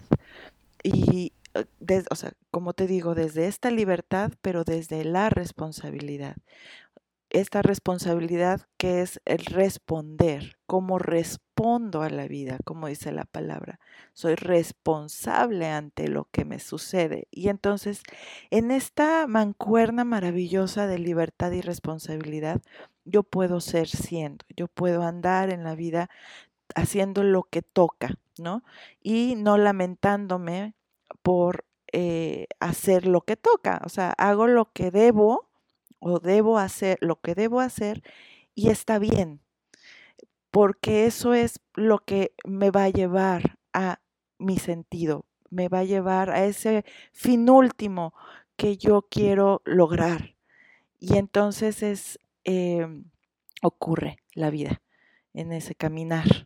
Y, 0.84 1.32
eh, 1.54 2.04
o 2.10 2.14
sea, 2.14 2.32
como 2.52 2.74
te 2.74 2.86
digo, 2.86 3.16
desde 3.16 3.48
esta 3.48 3.72
libertad, 3.72 4.30
pero 4.40 4.62
desde 4.62 5.02
la 5.04 5.30
responsabilidad. 5.30 6.36
Esta 7.40 7.60
responsabilidad 7.60 8.62
que 8.78 9.02
es 9.02 9.20
el 9.26 9.44
responder, 9.44 10.56
cómo 10.66 10.98
respondo 10.98 12.00
a 12.00 12.08
la 12.08 12.26
vida, 12.26 12.58
como 12.64 12.86
dice 12.86 13.12
la 13.12 13.24
palabra. 13.24 13.78
Soy 14.14 14.36
responsable 14.36 15.66
ante 15.66 16.08
lo 16.08 16.28
que 16.30 16.46
me 16.46 16.58
sucede. 16.58 17.28
Y 17.30 17.48
entonces, 17.48 18.02
en 18.50 18.70
esta 18.70 19.26
mancuerna 19.26 20.04
maravillosa 20.04 20.86
de 20.86 20.98
libertad 20.98 21.52
y 21.52 21.60
responsabilidad, 21.60 22.62
yo 23.04 23.22
puedo 23.22 23.60
ser 23.60 23.88
siendo, 23.88 24.46
yo 24.56 24.66
puedo 24.66 25.02
andar 25.02 25.50
en 25.50 25.62
la 25.62 25.74
vida 25.74 26.08
haciendo 26.74 27.22
lo 27.22 27.42
que 27.44 27.60
toca, 27.60 28.14
¿no? 28.38 28.64
Y 29.02 29.34
no 29.36 29.58
lamentándome 29.58 30.74
por 31.20 31.66
eh, 31.92 32.46
hacer 32.60 33.06
lo 33.06 33.20
que 33.20 33.36
toca, 33.36 33.82
o 33.84 33.90
sea, 33.90 34.10
hago 34.12 34.46
lo 34.46 34.72
que 34.72 34.90
debo 34.90 35.45
o 35.98 36.20
debo 36.20 36.58
hacer 36.58 36.98
lo 37.00 37.20
que 37.20 37.34
debo 37.34 37.60
hacer 37.60 38.02
y 38.54 38.70
está 38.70 38.98
bien, 38.98 39.40
porque 40.50 41.06
eso 41.06 41.34
es 41.34 41.60
lo 41.74 41.98
que 41.98 42.32
me 42.44 42.70
va 42.70 42.84
a 42.84 42.88
llevar 42.90 43.58
a 43.72 44.00
mi 44.38 44.58
sentido, 44.58 45.26
me 45.50 45.68
va 45.68 45.80
a 45.80 45.84
llevar 45.84 46.30
a 46.30 46.44
ese 46.46 46.84
fin 47.12 47.48
último 47.50 48.14
que 48.56 48.76
yo 48.78 49.06
quiero 49.10 49.62
lograr. 49.64 50.36
Y 50.98 51.16
entonces 51.18 51.82
es, 51.82 52.18
em, 52.44 53.04
ocurre 53.62 54.18
la 54.34 54.50
vida 54.50 54.82
en 55.34 55.52
ese 55.52 55.74
caminar. 55.74 56.45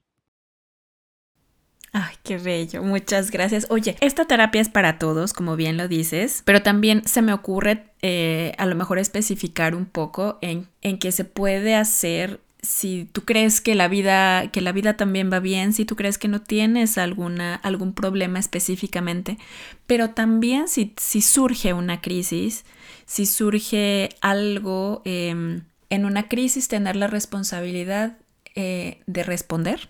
Ay, 1.93 2.15
qué 2.23 2.39
bello, 2.39 2.85
muchas 2.85 3.33
gracias. 3.33 3.67
Oye, 3.69 3.97
esta 4.01 4.25
terapia 4.25 4.61
es 4.61 4.69
para 4.69 4.99
todos, 4.99 5.33
como 5.33 5.57
bien 5.57 5.77
lo 5.77 5.89
dices, 5.89 6.43
pero 6.45 6.63
también 6.63 7.03
se 7.05 7.21
me 7.21 7.33
ocurre 7.33 7.87
eh, 8.03 8.53
a 8.59 8.67
lo 8.67 8.77
mejor 8.77 8.99
especificar 8.99 9.75
un 9.75 9.87
poco 9.87 10.39
en, 10.41 10.69
en 10.83 10.99
que 10.99 11.11
se 11.11 11.25
puede 11.25 11.75
hacer 11.75 12.41
si 12.63 13.09
tú 13.11 13.25
crees 13.25 13.61
que 13.61 13.75
la 13.75 13.89
vida 13.89 14.51
que 14.53 14.61
la 14.61 14.73
vida 14.73 14.97
también 14.97 15.33
va 15.33 15.41
bien, 15.41 15.73
si 15.73 15.85
tú 15.85 15.97
crees 15.97 16.19
que 16.19 16.29
no 16.29 16.43
tienes 16.43 16.99
alguna 16.99 17.55
algún 17.57 17.93
problema 17.95 18.39
específicamente, 18.39 19.39
pero 19.87 20.11
también 20.11 20.69
si, 20.69 20.95
si 20.97 21.23
surge 21.23 21.73
una 21.73 22.01
crisis, 22.01 22.65
si 23.07 23.27
surge 23.27 24.11
algo 24.21 25.03
em, 25.05 25.63
en 25.89 26.05
una 26.05 26.29
crisis 26.29 26.69
tener 26.69 26.97
la 26.97 27.07
responsabilidad 27.07 28.17
eh, 28.55 29.01
de 29.07 29.23
responder, 29.23 29.89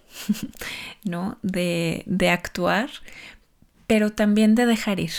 ¿no? 1.04 1.38
De, 1.42 2.04
actuar, 2.30 2.90
pero 3.86 4.12
también 4.12 4.54
de 4.54 4.66
dejar 4.66 5.00
ir. 5.00 5.12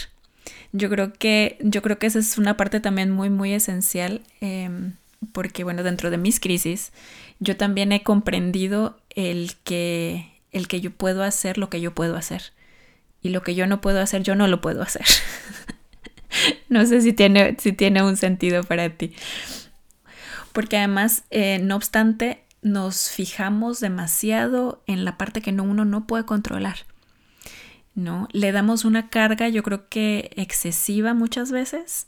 Yo 0.73 0.89
creo 0.89 1.13
que, 1.13 1.58
yo 1.62 1.82
creo 1.82 1.97
que 1.97 2.08
esa 2.08 2.19
es 2.19 2.38
una 2.38 2.56
parte 2.56 2.80
también 2.80 3.12
muy, 3.12 3.30
muy 3.30 3.54
esencial, 3.54 4.21
em, 4.41 4.93
porque 5.34 5.63
bueno, 5.63 5.84
dentro 5.84 6.12
de 6.12 6.17
mis 6.17 6.39
crisis, 6.39 6.91
yo 7.39 7.58
también 7.58 7.91
he 7.91 8.04
comprendido 8.04 8.99
el 9.10 9.56
que, 9.63 10.32
el 10.51 10.67
que 10.67 10.80
yo 10.82 10.91
puedo 10.91 11.23
hacer 11.23 11.58
lo 11.58 11.69
que 11.69 11.82
yo 11.82 11.93
puedo 11.93 12.15
hacer. 12.17 12.54
Y 13.23 13.30
lo 13.30 13.41
que 13.43 13.56
yo 13.56 13.67
no 13.67 13.82
puedo 13.82 14.01
hacer, 14.01 14.23
yo 14.23 14.36
no 14.36 14.47
lo 14.47 14.62
puedo 14.62 14.82
hacer. 14.82 15.06
no 16.69 16.86
sé 16.86 17.01
si 17.01 17.13
tiene, 17.13 17.56
si 17.60 17.73
tiene 17.73 18.04
un 18.04 18.17
sentido 18.17 18.63
para 18.63 18.89
ti. 18.89 19.13
Porque 20.54 20.77
además, 20.77 21.23
eh, 21.32 21.60
no 21.62 21.75
obstante, 21.75 22.40
nos 22.62 23.10
fijamos 23.10 23.80
demasiado 23.80 24.84
en 24.88 25.04
la 25.06 25.17
parte 25.17 25.41
que 25.41 25.52
uno 25.52 25.86
no 25.86 26.08
puede 26.08 26.26
controlar. 26.26 26.78
¿No? 27.93 28.30
Le 28.32 28.54
damos 28.54 28.86
una 28.86 29.10
carga, 29.10 29.50
yo 29.50 29.63
creo 29.63 29.89
que 29.89 30.32
excesiva 30.38 31.13
muchas 31.13 31.52
veces, 31.52 32.08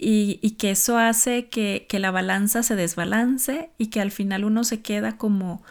y, 0.00 0.50
que 0.58 0.70
eso 0.70 0.96
hace 0.96 1.48
que, 1.48 1.86
la 1.92 2.10
balanza 2.12 2.62
se 2.62 2.76
desbalance 2.76 3.70
y 3.78 3.88
que 3.88 4.00
al 4.00 4.12
final 4.12 4.44
uno 4.44 4.62
se 4.62 4.80
queda 4.80 5.18
como, 5.18 5.62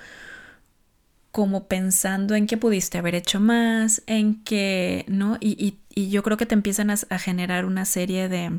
como 1.32 1.68
pensando 1.68 2.36
en 2.36 2.46
que 2.46 2.58
pudiste 2.58 2.98
haber 2.98 3.16
hecho 3.16 3.40
más, 3.40 4.04
en 4.06 4.44
que, 4.44 5.06
¿no? 5.08 5.38
Y, 5.40 5.78
yo 5.96 6.22
creo 6.22 6.38
que 6.38 6.46
te 6.46 6.54
empiezan 6.54 6.92
a, 6.92 6.96
a 7.10 7.18
generar 7.18 7.66
una 7.66 7.86
serie 7.86 8.30
de, 8.30 8.52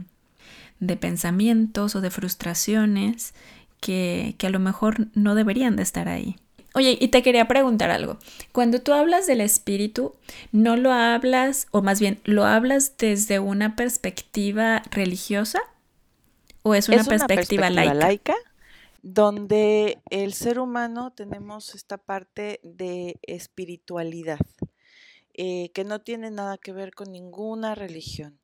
de 0.81 0.97
pensamientos 0.97 1.95
o 1.95 2.01
de 2.01 2.11
frustraciones 2.11 3.35
que, 3.81 4.37
a 4.43 4.51
lo 4.51 4.59
mejor 4.59 5.09
no 5.15 5.35
deberían 5.35 5.77
de 5.77 5.83
estar 5.83 6.09
ahí. 6.09 6.37
Oye, 6.75 6.97
y 7.01 7.09
te 7.09 7.23
quería 7.23 7.49
preguntar 7.49 7.91
algo. 7.91 8.19
Cuando 8.53 8.81
tú 8.81 8.93
hablas 8.93 9.27
del 9.27 9.41
espíritu, 9.41 10.15
¿no 10.53 10.77
lo 10.77 10.93
hablas, 10.93 11.67
o 11.71 11.83
más 11.83 11.99
bien, 11.99 12.21
lo 12.25 12.45
hablas 12.45 12.97
desde 12.99 13.39
una 13.39 13.75
perspectiva 13.75 14.83
religiosa? 14.91 15.61
¿O 16.63 16.75
es 16.75 16.89
una, 16.89 17.05
perspectiva, 17.05 17.71
laica? 17.71 18.35
Donde 19.03 19.99
el 20.11 20.35
ser 20.35 20.59
humano 20.59 21.13
tenemos 21.13 21.75
esta 21.75 21.97
parte 21.97 22.61
de 22.63 23.19
espiritualidad, 23.23 24.41
eh, 25.35 25.71
que 25.73 25.85
no 25.85 26.01
tiene 26.01 26.31
nada 26.31 26.59
que 26.59 26.73
ver 26.73 26.95
con 26.95 27.13
ninguna 27.13 27.75
religión, 27.75 28.41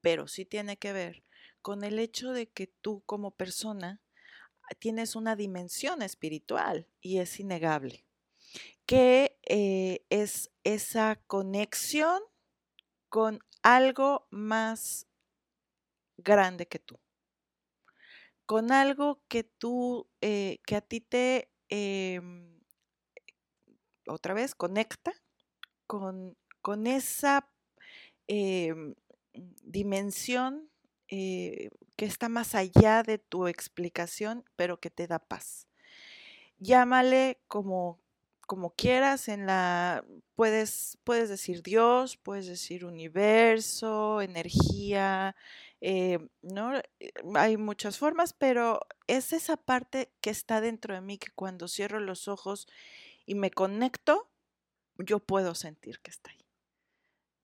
pero 0.00 0.28
sí 0.28 0.44
tiene 0.44 0.76
que 0.76 0.92
ver 0.92 1.24
con 1.60 1.82
el 1.82 1.98
hecho 1.98 2.30
de 2.30 2.46
que 2.46 2.68
tú 2.68 3.02
como 3.04 3.32
persona 3.32 4.00
tienes 4.74 5.16
una 5.16 5.36
dimensión 5.36 6.02
espiritual 6.02 6.88
y 7.00 7.18
es 7.18 7.38
innegable, 7.40 8.04
que 8.86 9.38
eh, 9.42 10.04
es 10.10 10.50
esa 10.64 11.16
conexión 11.26 12.20
con 13.08 13.40
algo 13.62 14.26
más 14.30 15.06
grande 16.18 16.66
que 16.66 16.78
tú, 16.78 16.98
con 18.46 18.72
algo 18.72 19.22
que 19.28 19.44
tú, 19.44 20.08
eh, 20.20 20.58
que 20.66 20.76
a 20.76 20.80
ti 20.80 21.00
te, 21.00 21.50
em, 21.68 22.60
otra 24.06 24.34
vez, 24.34 24.54
conecta 24.54 25.12
con, 25.86 26.36
esa 26.86 27.48
em, 28.28 28.94
dimensión 29.62 30.70
eh, 31.08 31.70
que 31.96 32.04
está 32.04 32.28
más 32.28 32.54
allá 32.54 33.02
de 33.02 33.18
tu 33.18 33.46
explicación, 33.48 34.44
pero 34.56 34.78
que 34.80 34.90
te 34.90 35.06
da 35.06 35.18
paz. 35.18 35.66
Llámale 36.58 37.40
como, 37.48 37.98
como 38.46 38.70
quieras, 38.74 39.28
en 39.28 39.46
la 39.46 40.04
puedes, 40.34 40.98
puedes 41.04 41.28
decir 41.28 41.62
Dios, 41.62 42.16
puedes 42.18 42.46
decir 42.46 42.84
universo, 42.84 44.20
energía, 44.20 45.36
eh, 45.80 46.18
¿no? 46.42 46.76
Eh, 46.76 47.12
hay 47.34 47.56
muchas 47.56 47.98
formas, 47.98 48.32
pero 48.32 48.80
es 49.06 49.32
esa 49.32 49.56
parte 49.56 50.12
que 50.20 50.30
está 50.30 50.60
dentro 50.60 50.94
de 50.94 51.00
mí 51.00 51.18
que 51.18 51.32
cuando 51.34 51.68
cierro 51.68 52.00
los 52.00 52.28
ojos 52.28 52.68
y 53.26 53.34
me 53.34 53.50
conecto, 53.50 54.30
yo 54.98 55.18
puedo 55.18 55.54
sentir 55.54 56.00
que 56.00 56.10
está 56.10 56.30
ahí 56.30 56.45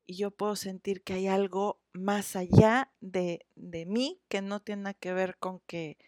y 0.06 0.16
yo 0.16 0.30
puedo 0.30 0.56
sentir 0.56 1.02
que 1.02 1.14
hay 1.14 1.26
algo 1.26 1.80
más 1.92 2.36
allá 2.36 2.92
de, 3.00 3.46
mí 3.56 4.20
que 4.28 4.42
no 4.42 4.60
tiene 4.60 4.94
que 4.94 5.12
ver 5.12 5.36
con 5.38 5.60
que 5.60 5.98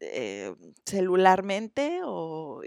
eh, 0.00 0.54
celularmente 0.86 2.00
o, 2.04 2.62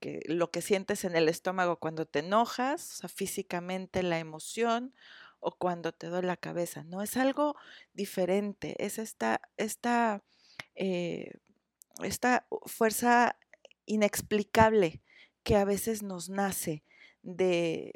que 0.00 0.20
lo 0.26 0.50
que 0.50 0.62
sientes 0.62 1.04
en 1.04 1.16
el 1.16 1.28
estómago 1.28 1.76
cuando 1.78 2.06
te 2.06 2.20
enojas, 2.20 2.92
o 2.92 2.96
sea, 3.00 3.08
físicamente 3.08 4.02
la 4.02 4.18
emoción 4.18 4.94
o 5.40 5.56
cuando 5.56 5.92
te 5.92 6.08
duele 6.08 6.26
la 6.28 6.36
cabeza, 6.36 6.84
no, 6.84 7.02
es 7.02 7.16
algo 7.16 7.54
diferente, 7.92 8.74
es 8.84 8.98
esta, 8.98 9.40
esta, 9.56 10.22
eh, 10.74 11.34
esta 12.02 12.46
fuerza 12.66 13.38
inexplicable 13.86 15.02
que 15.42 15.56
a 15.56 15.64
veces 15.64 16.02
nos 16.02 16.30
nace 16.30 16.82
de, 17.22 17.92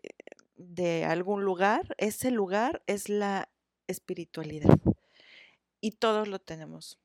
de 0.58 1.04
algún 1.04 1.44
lugar, 1.44 1.94
ese 1.96 2.30
lugar 2.30 2.82
es 2.86 3.08
la 3.08 3.48
espiritualidad. 3.86 4.78
Y 5.80 5.92
todos 5.92 6.28
lo 6.28 6.40
tenemos. 6.40 6.98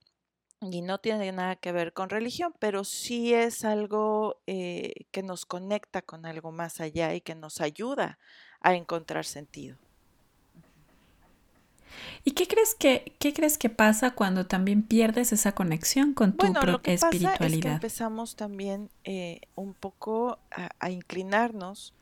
Y 0.60 0.82
no 0.82 0.98
tiene 0.98 1.32
nada 1.32 1.56
que 1.56 1.72
ver 1.72 1.94
con 1.94 2.10
religión, 2.10 2.54
pero 2.60 2.84
sí 2.84 3.34
es 3.34 3.64
algo 3.64 4.42
eh, 4.48 5.06
que 5.12 5.22
nos 5.22 5.46
conecta 5.46 6.02
con 6.02 6.26
algo 6.26 6.52
más 6.52 6.80
allá 6.80 7.14
y 7.14 7.22
que 7.22 7.36
nos 7.36 7.62
ayuda 7.62 8.18
a 8.62 8.74
encontrar 8.74 9.26
sentido. 9.26 9.78
¿Y 12.24 12.32
qué 12.32 12.48
crees 12.48 12.74
que, 12.74 13.14
qué 13.20 13.34
crees 13.34 13.58
que 13.58 13.70
pasa 13.70 14.12
cuando 14.12 14.48
también 14.48 14.82
pierdes 14.82 15.32
esa 15.32 15.54
conexión 15.54 16.14
con 16.14 16.32
tu 16.32 16.48
bueno, 16.48 16.62
lo 16.62 16.82
que 16.82 16.94
espiritualidad? 16.94 17.38
Pasa 17.38 17.56
es 17.56 17.62
que 17.62 17.70
empezamos 17.70 18.36
también 18.36 18.90
eh, 19.04 19.42
un 19.56 19.74
poco 19.74 20.40
a 20.80 20.90
inclinarnos 20.90 21.94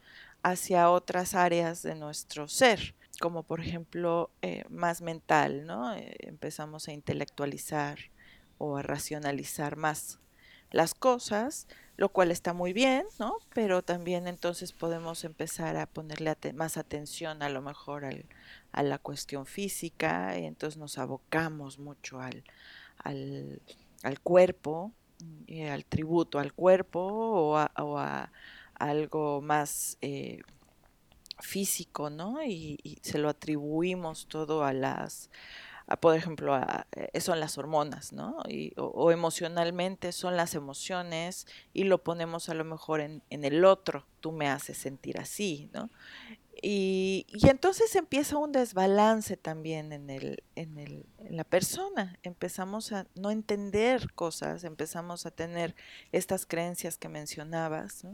hacia 0.43 0.89
otras 0.89 1.35
áreas 1.35 1.83
de 1.83 1.95
nuestro 1.95 2.47
ser, 2.47 2.95
como 3.19 3.43
por 3.43 3.61
ejemplo 3.61 4.31
eh, 4.41 4.63
más 4.69 5.01
mental, 5.01 5.65
¿no? 5.65 5.93
Eh, 5.95 6.15
empezamos 6.19 6.87
a 6.87 6.93
intelectualizar 6.93 7.99
o 8.57 8.77
a 8.77 8.81
racionalizar 8.81 9.75
más 9.75 10.19
las 10.71 10.93
cosas, 10.93 11.67
lo 11.97 12.09
cual 12.09 12.31
está 12.31 12.53
muy 12.53 12.73
bien, 12.73 13.05
¿no? 13.19 13.37
Pero 13.53 13.81
también 13.81 14.27
entonces 14.27 14.71
podemos 14.71 15.23
empezar 15.23 15.77
a 15.77 15.85
ponerle 15.85 16.35
más 16.53 16.77
atención 16.77 17.43
a 17.43 17.49
lo 17.49 17.61
mejor 17.61 18.05
a 18.71 18.83
la 18.83 18.97
cuestión 18.97 19.45
física, 19.45 20.37
y 20.39 20.45
entonces 20.45 20.77
nos 20.77 20.97
abocamos 20.97 21.77
mucho 21.77 22.19
al, 22.19 22.43
al, 23.03 24.19
cuerpo, 24.21 24.93
y 25.45 25.63
al 25.63 25.85
tributo 25.85 26.39
al 26.39 26.53
cuerpo 26.53 26.99
o 26.99 27.57
a, 27.57 28.31
algo 28.89 29.41
más 29.41 29.97
eh, 30.01 30.41
físico, 31.39 32.09
¿no? 32.09 32.43
Y, 32.43 32.99
se 33.01 33.17
lo 33.17 33.29
atribuimos 33.29 34.27
todo 34.27 34.63
a 34.63 34.73
las, 34.73 35.29
por 35.99 36.15
ejemplo, 36.15 36.59
eh, 36.91 37.19
son 37.19 37.39
las 37.39 37.57
hormonas, 37.57 38.13
¿no? 38.13 38.37
o, 38.77 39.11
emocionalmente 39.11 40.11
son 40.11 40.37
las 40.37 40.55
emociones 40.55 41.47
y 41.73 41.83
lo 41.83 42.03
ponemos 42.03 42.49
a 42.49 42.53
lo 42.53 42.63
mejor 42.63 43.01
en, 43.01 43.21
el 43.29 43.65
otro, 43.65 44.05
tú 44.19 44.31
me 44.31 44.47
haces 44.47 44.77
sentir 44.77 45.19
así, 45.19 45.69
¿no? 45.73 45.89
Y, 46.61 47.25
entonces 47.43 47.95
empieza 47.95 48.37
un 48.37 48.51
desbalance 48.51 49.35
también 49.35 49.91
en, 49.93 50.09
el, 50.09 50.43
en, 50.55 50.77
el, 50.77 51.05
en 51.17 51.37
la 51.37 51.43
persona. 51.43 52.19
Empezamos 52.21 52.91
a 52.91 53.07
no 53.15 53.31
entender 53.31 54.13
cosas, 54.13 54.63
empezamos 54.63 55.25
a 55.25 55.31
tener 55.31 55.75
estas 56.11 56.45
creencias 56.45 56.97
que 56.97 57.09
mencionabas, 57.09 58.05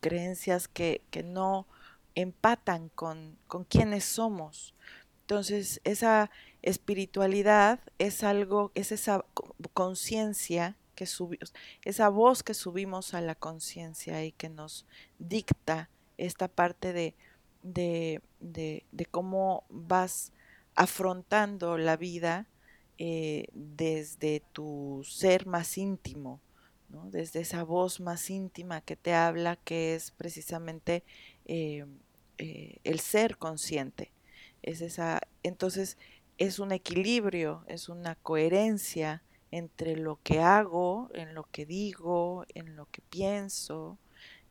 creencias 0.00 0.68
que, 0.68 1.02
que, 1.10 1.22
no 1.22 1.66
empatan 2.14 2.88
con, 2.90 3.36
con 3.46 3.64
quienes 3.64 4.04
somos. 4.04 4.74
Entonces, 5.22 5.80
esa 5.84 6.30
espiritualidad 6.62 7.80
es 7.98 8.24
algo, 8.24 8.72
es 8.74 8.92
esa 8.92 9.24
conciencia 9.72 10.76
que 10.94 11.06
subimos, 11.06 11.54
esa 11.84 12.08
voz 12.08 12.42
que 12.42 12.54
subimos 12.54 13.14
a 13.14 13.20
la 13.20 13.34
conciencia 13.34 14.24
y 14.24 14.32
que 14.32 14.48
nos 14.48 14.86
dicta 15.18 15.90
esta 16.16 16.48
parte 16.48 16.92
de 16.92 17.14
de, 17.62 18.22
cómo 19.10 19.64
vas 19.68 20.32
afrontando 20.74 21.78
la 21.78 21.96
vida 21.96 22.46
eh, 22.98 23.46
desde 23.52 24.42
tu 24.52 25.02
ser 25.04 25.46
más 25.46 25.78
íntimo, 25.78 26.40
desde 26.88 27.40
esa 27.40 27.62
voz 27.64 28.00
más 28.00 28.30
íntima 28.30 28.80
que 28.80 28.96
te 28.96 29.14
habla, 29.14 29.56
que 29.56 29.94
es 29.94 30.10
precisamente 30.10 31.04
eh, 31.44 31.84
eh, 32.38 32.78
el 32.84 33.00
ser 33.00 33.36
consciente. 33.36 34.12
Es 34.62 34.80
esa, 34.80 35.20
entonces 35.42 35.98
es 36.38 36.58
un 36.58 36.72
equilibrio, 36.72 37.64
es 37.68 37.88
una 37.88 38.14
coherencia 38.16 39.22
entre 39.50 39.96
lo 39.96 40.20
que 40.22 40.40
hago, 40.40 41.10
en 41.14 41.34
lo 41.34 41.44
que 41.44 41.66
digo, 41.66 42.44
en 42.54 42.76
lo 42.76 42.86
que 42.86 43.02
pienso, 43.02 43.98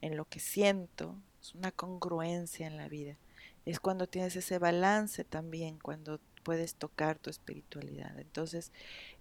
en 0.02 0.18
lo 0.18 0.26
que 0.26 0.40
siento, 0.40 1.16
una 1.54 1.72
congruencia 1.72 2.68
en 2.68 2.78
la 2.78 2.88
vida. 2.90 3.18
Es 3.66 3.80
cuando 3.80 4.08
tienes 4.08 4.36
ese 4.36 4.60
balance 4.60 5.24
también, 5.24 5.78
cuando 5.80 6.20
puedes 6.44 6.76
tocar 6.76 7.20
tu 7.20 7.30
espiritualidad. 7.30 8.18
Entonces, 8.20 8.72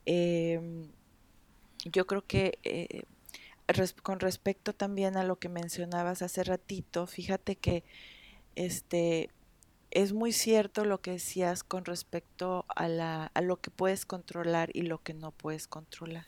em, 0.04 0.90
yo 1.90 2.06
creo 2.06 2.26
que 2.26 2.58
eh, 2.64 3.04
con 4.02 4.20
respecto 4.20 4.74
también 4.74 5.16
a 5.16 5.24
lo 5.24 5.38
que 5.38 5.48
mencionabas 5.48 6.22
hace 6.22 6.44
ratito, 6.44 7.06
fíjate 7.06 7.56
que 7.56 7.84
este 8.54 9.30
es 9.90 10.12
muy 10.12 10.32
cierto 10.32 10.84
lo 10.84 11.00
que 11.00 11.12
decías 11.12 11.64
con 11.64 11.84
respecto 11.84 12.64
a, 12.68 12.88
la, 12.88 13.30
a 13.34 13.40
lo 13.40 13.60
que 13.60 13.70
puedes 13.70 14.04
controlar 14.04 14.70
y 14.72 14.82
lo 14.82 15.02
que 15.02 15.14
no 15.14 15.30
puedes 15.32 15.68
controlar. 15.68 16.26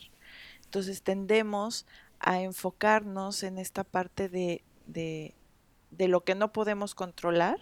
Entonces 0.64 1.02
tendemos 1.02 1.86
a 2.18 2.40
enfocarnos 2.40 3.42
en 3.42 3.58
esta 3.58 3.84
parte 3.84 4.28
de, 4.28 4.64
de 4.86 6.08
lo 6.08 6.24
que 6.24 6.34
no 6.34 6.52
podemos 6.52 6.94
controlar, 6.94 7.58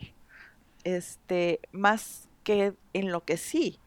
este, 0.85 1.61
más 1.73 2.29
que 2.45 2.75
en 2.93 3.11
lo 3.11 3.25
que 3.25 3.37
sí. 3.37 3.81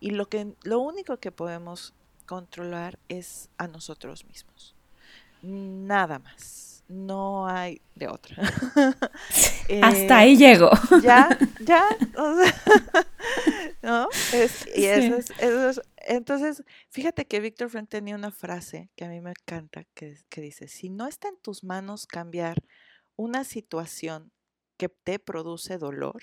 Y 0.00 0.10
lo, 0.10 0.28
que, 0.28 0.54
lo 0.62 0.80
único 0.80 1.18
que 1.18 1.30
podemos 1.30 1.94
controlar 2.30 2.96
es 3.08 3.50
a 3.58 3.66
nosotros 3.66 4.24
mismos. 4.24 4.76
Nada 5.42 6.20
más. 6.20 6.84
No 6.86 7.48
hay 7.48 7.82
de 7.96 8.06
otra. 8.06 8.36
Hasta 9.82 10.18
ahí 10.18 10.36
llego. 10.36 10.70
Ya, 11.02 11.36
ya. 11.60 11.84
¿No? 13.82 14.06
y 14.76 14.84
eso 14.84 15.16
es, 15.16 15.80
entonces, 15.96 16.62
fíjate 16.88 17.24
que 17.24 17.40
Víctor 17.40 17.68
Frank 17.68 17.88
tenía 17.88 18.14
una 18.14 18.30
frase 18.30 18.90
que 18.94 19.04
a 19.06 19.08
mí 19.08 19.20
me 19.20 19.30
encanta, 19.30 19.82
que, 19.94 20.16
que 20.28 20.40
dice, 20.40 20.68
si 20.68 20.88
no 20.88 21.08
está 21.08 21.26
en 21.26 21.40
tus 21.42 21.64
manos 21.64 22.06
cambiar 22.06 22.62
una 23.16 23.42
situación 23.42 24.30
que 24.76 24.88
te 24.88 25.18
produce 25.18 25.78
dolor, 25.78 26.22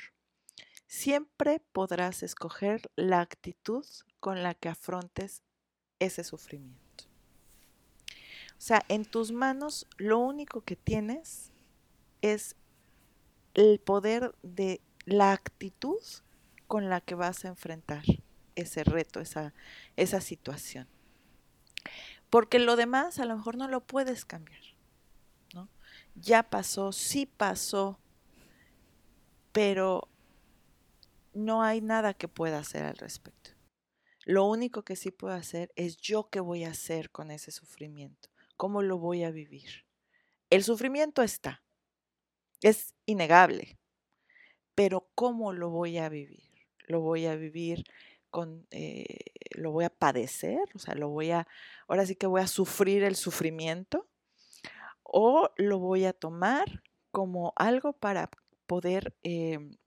siempre 0.88 1.60
podrás 1.74 2.24
escoger 2.24 2.90
la 2.96 3.20
actitud 3.20 3.86
con 4.22 4.42
la 4.42 4.54
que 4.54 4.70
afrontes 4.70 5.44
ese 6.00 6.24
sufrimiento. 6.24 7.06
O 8.58 8.62
sea, 8.62 8.84
en 8.88 9.06
tus 9.06 9.32
manos 9.32 9.88
lo 9.98 10.20
único 10.20 10.62
que 10.62 10.76
tienes 10.76 11.52
es 12.22 12.56
el 13.54 13.80
poder 13.80 14.36
de 14.42 14.82
la 15.06 15.32
actitud 15.32 16.02
con 16.68 16.90
la 16.90 17.02
que 17.02 17.16
vas 17.16 17.46
a 17.46 17.50
enfrentar 17.50 18.04
ese 18.56 18.84
reto, 18.84 19.20
esa, 19.20 19.54
esa 19.96 20.22
situación. 20.22 20.88
Porque 22.30 22.60
lo 22.60 22.76
demás 22.76 23.20
a 23.20 23.26
lo 23.26 23.38
mejor 23.38 23.58
no 23.58 23.68
lo 23.68 23.82
puedes 23.82 24.26
cambiar 24.26 24.62
ya 26.22 26.44
pasó, 26.44 26.92
sí 26.92 27.26
pasó, 27.26 28.00
pero 29.52 30.08
no 31.34 31.62
hay 31.62 31.82
nada 31.82 32.14
que 32.14 32.28
pueda 32.28 32.60
hacer 32.60 32.86
al 32.86 32.98
respecto. 32.98 33.52
Lo 34.28 34.44
único 34.44 34.84
que 34.84 34.98
sí 34.98 35.10
puedo 35.10 35.34
hacer 35.34 35.72
es 35.78 35.96
yo 35.96 36.28
qué 36.30 36.42
voy 36.42 36.66
a 36.66 36.72
hacer 36.72 37.12
con 37.12 37.32
ese 37.32 37.50
sufrimiento, 37.50 38.28
cómo 38.58 38.82
lo 38.82 38.98
voy 38.98 39.24
a 39.24 39.32
vivir. 39.32 39.86
El 40.50 40.66
sufrimiento 40.66 41.24
está, 41.24 41.64
es 42.62 42.94
innegable, 43.06 43.80
pero 44.76 45.10
cómo 45.16 45.54
lo 45.54 45.70
voy 45.70 45.98
a 45.98 46.10
vivir. 46.10 46.44
Lo 46.90 47.00
voy 47.00 47.26
a 47.26 47.38
vivir 47.38 47.86
con, 48.30 48.68
eh, 48.70 49.06
lo 49.52 49.72
voy 49.72 49.86
a 49.86 49.90
padecer, 49.90 50.60
o 50.76 50.80
sea, 50.80 50.94
lo 50.96 51.08
voy 51.08 51.32
a, 51.32 51.48
ahora 51.88 52.06
sí 52.06 52.18
que 52.18 52.28
voy 52.28 52.42
a 52.42 52.48
sufrir 52.48 53.04
el 53.04 53.16
sufrimiento 53.16 54.10
o 55.04 55.52
lo 55.56 55.80
voy 55.80 56.04
a 56.04 56.12
tomar 56.12 56.84
como 57.12 57.54
algo 57.56 57.94
para 57.94 58.30
poder 58.66 59.16
em, 59.24 59.78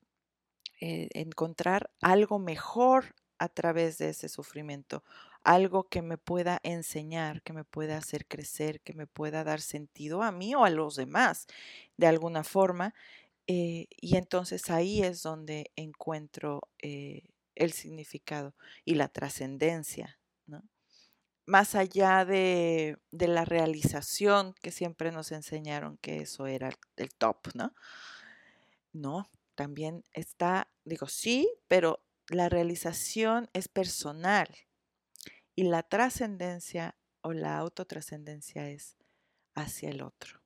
eh, 0.80 1.10
encontrar 1.12 1.90
algo 2.00 2.38
mejor 2.38 3.14
a 3.40 3.48
través 3.48 3.98
de 3.98 4.10
ese 4.10 4.28
sufrimiento, 4.28 5.02
algo 5.42 5.88
que 5.88 6.02
me 6.02 6.18
pueda 6.18 6.60
enseñar, 6.62 7.42
que 7.42 7.54
me 7.54 7.64
pueda 7.64 7.96
hacer 7.96 8.26
crecer, 8.26 8.82
que 8.82 8.92
me 8.92 9.06
pueda 9.06 9.42
dar 9.44 9.62
sentido 9.62 10.22
a 10.22 10.30
mí 10.30 10.54
o 10.54 10.64
a 10.64 10.70
los 10.70 10.94
demás 10.94 11.46
de 11.96 12.06
alguna 12.06 12.44
forma. 12.44 12.94
Eh, 13.46 13.86
y 13.96 14.16
entonces 14.16 14.70
ahí 14.70 15.02
es 15.02 15.22
donde 15.22 15.72
encuentro 15.74 16.68
eh, 16.78 17.22
el 17.54 17.72
significado 17.72 18.54
y 18.84 18.94
la 18.94 19.08
trascendencia, 19.08 20.18
¿no? 20.46 20.62
más 21.46 21.74
allá 21.74 22.26
de, 22.26 22.98
la 23.10 23.46
realización 23.46 24.54
que 24.62 24.70
siempre 24.70 25.12
nos 25.12 25.32
enseñaron 25.32 25.96
que 25.96 26.18
eso 26.18 26.46
era 26.46 26.70
el 26.96 27.14
top, 27.14 27.38
¿no? 27.54 27.74
No, 28.92 29.28
también 29.54 30.04
está, 30.12 30.68
digo, 30.84 31.06
sí, 31.06 31.50
pero 31.66 32.04
la 32.30 32.48
realización 32.48 33.50
es 33.52 33.68
personal 33.68 34.48
y 35.56 35.64
la 35.64 35.82
trascendencia 35.82 36.96
o 37.22 37.32
la 37.32 37.58
autotrascendencia 37.58 38.70
es 38.70 38.96
hacia 39.54 39.90
el 39.90 40.00
otro, 40.00 40.40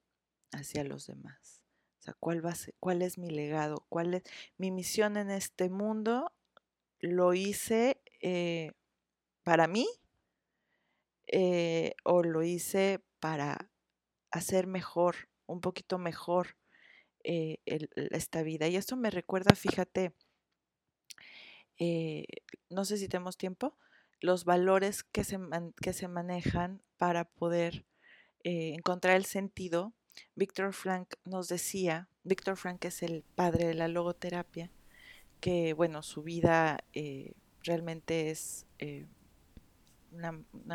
hacia 0.50 0.82
los 0.82 1.06
demás. 1.06 1.62
O 2.00 2.02
sea, 2.02 2.16
¿cuál, 2.18 3.02
es 3.02 3.18
mi 3.18 3.30
legado? 3.30 3.84
¿Cuál 3.88 4.14
es 4.14 4.22
mi 4.56 4.70
misión 4.70 5.16
en 5.16 5.30
este 5.30 5.68
mundo? 5.68 6.32
Lo 7.00 7.34
hice 7.34 8.00
eh, 8.20 8.72
para 9.42 9.66
mí 9.68 9.86
eh, 11.26 11.94
o 12.04 12.22
lo 12.22 12.42
hice 12.42 13.04
para 13.20 13.70
hacer 14.30 14.66
mejor, 14.66 15.28
un 15.46 15.60
poquito 15.60 15.98
mejor 15.98 16.56
eh, 17.24 17.58
esta 17.66 18.42
vida. 18.42 18.68
Y 18.68 18.76
esto 18.76 18.96
me 18.96 19.10
recuerda, 19.10 19.54
fíjate, 19.54 20.14
eh, 21.78 22.24
no 22.70 22.84
sé 22.84 22.96
si 22.96 23.08
tenemos 23.08 23.36
tiempo, 23.36 23.76
los 24.20 24.44
valores 24.44 25.02
que 25.02 25.24
se, 25.24 25.38
que 25.80 25.92
se 25.92 26.08
manejan 26.08 26.82
para 26.96 27.24
poder 27.24 27.84
encontrar 28.46 29.16
el 29.16 29.24
sentido. 29.24 29.94
Víctor 30.34 30.74
Frank 30.74 31.14
nos 31.24 31.48
decía, 31.48 32.08
Víctor 32.22 32.56
Frank 32.56 32.84
es 32.84 33.02
el 33.02 33.24
padre 33.34 33.66
de 33.66 33.74
la 33.74 33.88
logoterapia, 33.88 34.70
que 35.40 35.72
bueno, 35.72 36.02
su 36.02 36.22
vida 36.22 36.84
realmente 37.62 38.30
es 38.30 38.66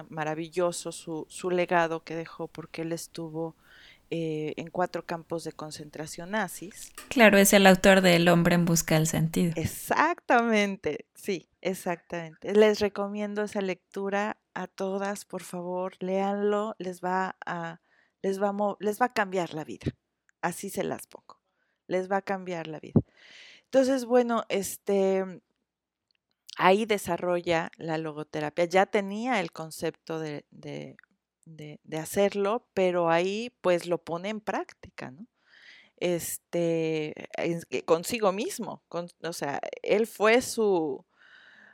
maravilloso 0.10 0.92
su, 0.92 1.26
su, 1.30 1.50
legado 1.50 2.04
que 2.04 2.16
dejó 2.16 2.48
porque 2.48 2.82
él 2.82 2.92
estuvo 2.92 3.56
eh, 4.12 4.54
en 4.58 4.70
cuatro 4.70 5.06
campos 5.06 5.44
de 5.44 5.52
concentración 5.52 6.32
nazis. 6.32 6.94
Claro, 7.10 7.38
es 7.38 7.54
el 7.54 7.68
autor 7.68 8.02
de 8.02 8.16
El 8.16 8.28
hombre 8.28 8.56
en 8.56 8.66
busca 8.66 8.96
del 8.96 9.08
sentido. 9.08 9.54
Exactamente, 9.56 11.06
sí, 11.14 11.50
exactamente. 11.62 12.54
Les 12.54 12.80
recomiendo 12.80 13.44
esa 13.44 13.62
lectura 13.62 14.38
a 14.54 14.68
todas, 14.68 15.26
por 15.26 15.44
favor, 15.44 15.94
léanlo, 16.00 16.76
les 16.80 17.02
va 17.02 17.38
a, 17.46 17.82
les 18.22 18.42
va 18.42 18.54
les 18.80 19.02
va 19.02 19.06
a 19.08 19.14
cambiar 19.14 19.54
la 19.54 19.64
vida. 19.64 19.92
Así 20.42 20.70
se 20.70 20.84
las 20.84 21.08
pongo. 21.08 21.40
Les 21.88 22.12
va 22.12 22.18
a 22.18 22.22
cambiar 22.22 22.68
la 22.68 22.80
vida. 22.80 23.00
Entonces, 23.66 24.06
bueno, 24.06 24.44
este, 24.50 25.42
ahí 26.58 26.86
desarrolla 26.86 27.72
la 27.78 27.98
logoterapia. 27.98 28.66
Ya 28.66 28.86
tenía 28.86 29.40
el 29.40 29.52
concepto 29.52 30.20
de, 30.20 30.46
de, 30.52 30.98
de, 31.56 31.80
hacerlo, 31.98 32.68
pero 32.74 33.10
ahí 33.10 33.52
pues 33.62 33.88
lo 33.88 34.04
pone 34.04 34.30
en 34.30 34.42
práctica, 34.42 35.12
¿no? 35.12 35.28
Este, 35.98 37.14
consigo 37.86 38.32
mismo, 38.32 38.84
o 39.22 39.34
sea, 39.34 39.60
él 39.84 40.08
fue 40.08 40.42
su, 40.42 41.06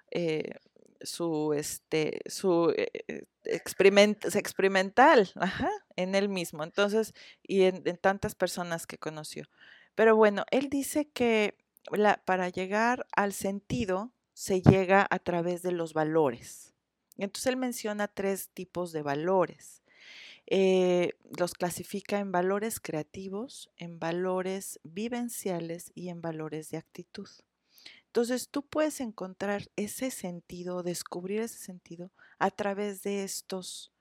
eh, 0.09 0.55
su, 1.01 1.53
este, 1.53 2.21
su 2.25 2.73
eh, 2.75 3.25
experimental, 3.45 5.31
ajá, 5.35 5.69
en 5.95 6.15
él 6.15 6.29
mismo, 6.29 6.63
entonces, 6.63 7.13
y 7.43 7.63
en, 7.63 7.83
tantas 7.97 8.35
personas 8.35 8.87
que 8.87 8.97
conoció. 8.97 9.45
Pero 9.95 10.15
bueno, 10.15 10.45
él 10.51 10.69
dice 10.69 11.07
que 11.09 11.57
para 12.25 12.49
llegar 12.49 13.05
al 13.15 13.33
sentido 13.33 14.11
se 14.33 14.61
llega 14.61 15.07
a 15.09 15.19
través 15.19 15.61
de 15.61 15.71
los 15.71 15.93
valores. 15.93 16.74
Entonces 17.17 17.47
él 17.47 17.57
menciona 17.57 18.07
tres 18.07 18.49
tipos 18.49 18.91
de 18.91 19.01
valores. 19.01 19.83
Eh, 20.47 21.13
los 21.37 21.53
clasifica 21.53 22.19
en 22.19 22.31
valores 22.31 22.79
creativos, 22.79 23.71
en 23.77 23.99
valores 23.99 24.79
vivenciales 24.83 25.91
y 25.95 26.09
en 26.09 26.21
valores 26.21 26.69
de 26.69 26.77
actitud. 26.77 27.29
Entonces 28.07 28.49
tú 28.49 28.65
puedes 28.65 29.01
encontrar 29.01 29.69
ese 29.75 30.11
sentido, 30.11 30.83
descubrir 30.83 31.41
ese 31.41 31.57
sentido 31.59 32.11
a 32.39 32.51
través 32.51 33.03
de 33.03 33.23
estos 33.23 33.91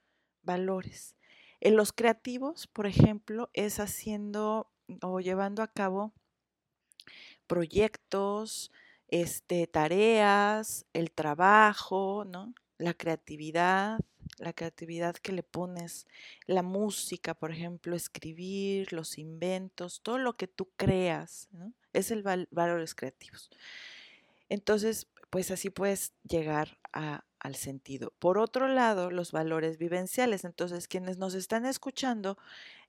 valores. 0.43 1.17
En 1.61 1.77
los 1.77 1.93
creativos, 1.93 2.67
por 2.67 2.87
ejemplo, 2.87 3.51
es 3.55 3.81
haciendo 3.81 4.71
o 5.03 5.21
llevando 5.21 5.63
a 5.63 5.69
cabo 5.69 6.13
proyectos, 7.47 8.71
este, 9.09 9.67
tareas, 9.67 10.87
el 10.93 11.11
trabajo, 11.13 12.25
¿no? 12.27 12.55
La 12.79 12.95
creatividad, 12.95 13.99
la 14.39 14.53
creatividad 14.53 15.15
que 15.17 15.33
le 15.33 15.43
pones, 15.43 16.07
la 16.47 16.63
música, 16.63 17.35
por 17.35 17.51
ejemplo, 17.53 17.95
escribir, 17.97 18.93
los 18.93 19.19
inventos, 19.19 20.01
todo 20.03 20.19
lo 20.19 20.37
que 20.37 20.49
tú 20.49 20.71
creas, 20.77 21.49
es 21.93 22.11
el 22.11 22.23
valores 22.23 22.95
creativos. 22.95 23.51
Entonces, 24.49 25.09
pues 25.31 25.51
así 25.51 25.71
puedes 25.71 26.13
llegar 26.23 26.79
al 26.93 27.55
sentido. 27.57 28.13
Por 28.19 28.39
otro 28.39 28.69
lado, 28.69 29.11
los 29.11 29.33
valores 29.33 29.79
vivenciales. 29.79 30.45
Entonces, 30.45 30.87
quienes 30.89 31.19
nos 31.19 31.35
están 31.35 31.67
escuchando 31.67 32.39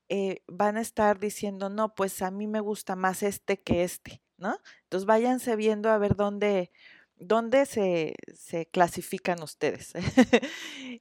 eh, 0.10 0.44
van 0.48 0.78
a 0.78 0.82
estar 0.82 1.20
diciendo, 1.20 1.70
no, 1.70 1.96
pues 1.96 2.22
a 2.22 2.30
mí 2.30 2.46
me 2.46 2.60
gusta 2.60 2.96
más 2.96 3.24
este 3.24 3.60
que 3.60 3.84
este, 3.84 4.22
¿no? 4.38 4.60
Entonces 4.84 5.08
váyanse 5.08 5.56
viendo 5.56 5.90
a 5.90 5.98
ver 5.98 6.16
dónde, 6.16 6.72
dónde 7.18 7.66
se, 7.66 8.16
se 8.34 8.66
clasifican 8.66 9.42
ustedes. 9.42 9.94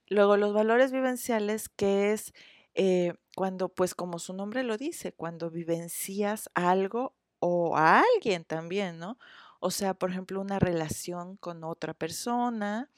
Luego, 0.08 0.36
los 0.36 0.52
valores 0.52 0.92
vivenciales, 0.92 1.68
que 1.68 2.12
es 2.12 2.32
eh, 2.74 3.14
cuando, 3.36 3.68
pues 3.68 3.94
como 3.94 4.18
su 4.18 4.34
nombre 4.34 4.64
lo 4.64 4.76
dice, 4.76 5.12
cuando 5.12 5.50
vivencias 5.50 6.50
algo 6.54 7.14
o 7.38 7.76
a 7.76 8.02
alguien 8.14 8.44
también, 8.44 8.98
¿no? 8.98 9.18
O 9.60 9.70
sea, 9.70 9.94
por 9.94 10.10
ejemplo, 10.10 10.40
una 10.40 10.58
relación 10.58 11.36
con 11.36 11.64
otra 11.64 11.94
persona, 11.94 12.90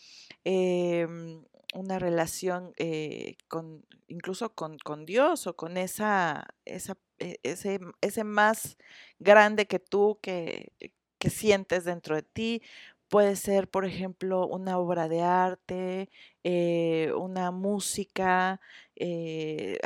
em, 0.45 1.45
una 1.75 1.99
relación 1.99 2.73
eh, 2.77 3.37
con, 3.49 3.85
incluso 4.09 4.55
con, 4.55 4.79
Dios 5.07 5.47
o 5.47 5.57
con 5.57 5.77
esa, 5.77 6.47
esa 6.65 6.97
e, 7.19 7.39
ese, 7.43 7.81
ese, 8.01 8.25
más 8.25 8.79
grande 9.19 9.67
que 9.67 9.79
tú 9.79 10.19
que, 10.23 10.73
que 11.19 11.31
sientes 11.31 11.85
dentro 11.85 12.17
de 12.17 12.23
ti. 12.23 12.63
Puede 13.09 13.37
ser, 13.37 13.69
por 13.69 13.85
ejemplo, 13.85 14.49
una 14.49 14.79
obra 14.79 15.09
de 15.09 15.23
arte, 15.23 16.11
eh, 16.43 17.13
una 17.17 17.53
música, 17.53 18.61
eh, 18.97 19.79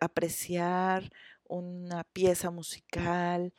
apreciar 0.00 1.10
una 1.48 2.04
pieza 2.04 2.50
musical 2.52 3.52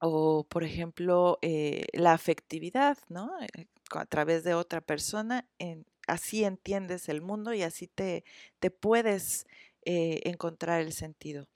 o, 0.00 0.44
por 0.44 0.62
ejemplo, 0.62 1.38
eh, 1.42 1.86
la 1.94 2.12
afectividad, 2.12 2.98
¿no? 3.08 3.30
a 3.92 4.06
través 4.06 4.44
de 4.44 4.54
otra 4.54 4.82
persona, 4.82 5.46
así 6.06 6.44
entiendes 6.44 7.08
el 7.08 7.22
mundo 7.22 7.54
y 7.54 7.62
así 7.62 7.86
te, 7.86 8.24
te 8.60 8.70
puedes 8.70 9.46
encontrar 9.84 10.82
el 10.82 10.92
sentido. 10.92 11.48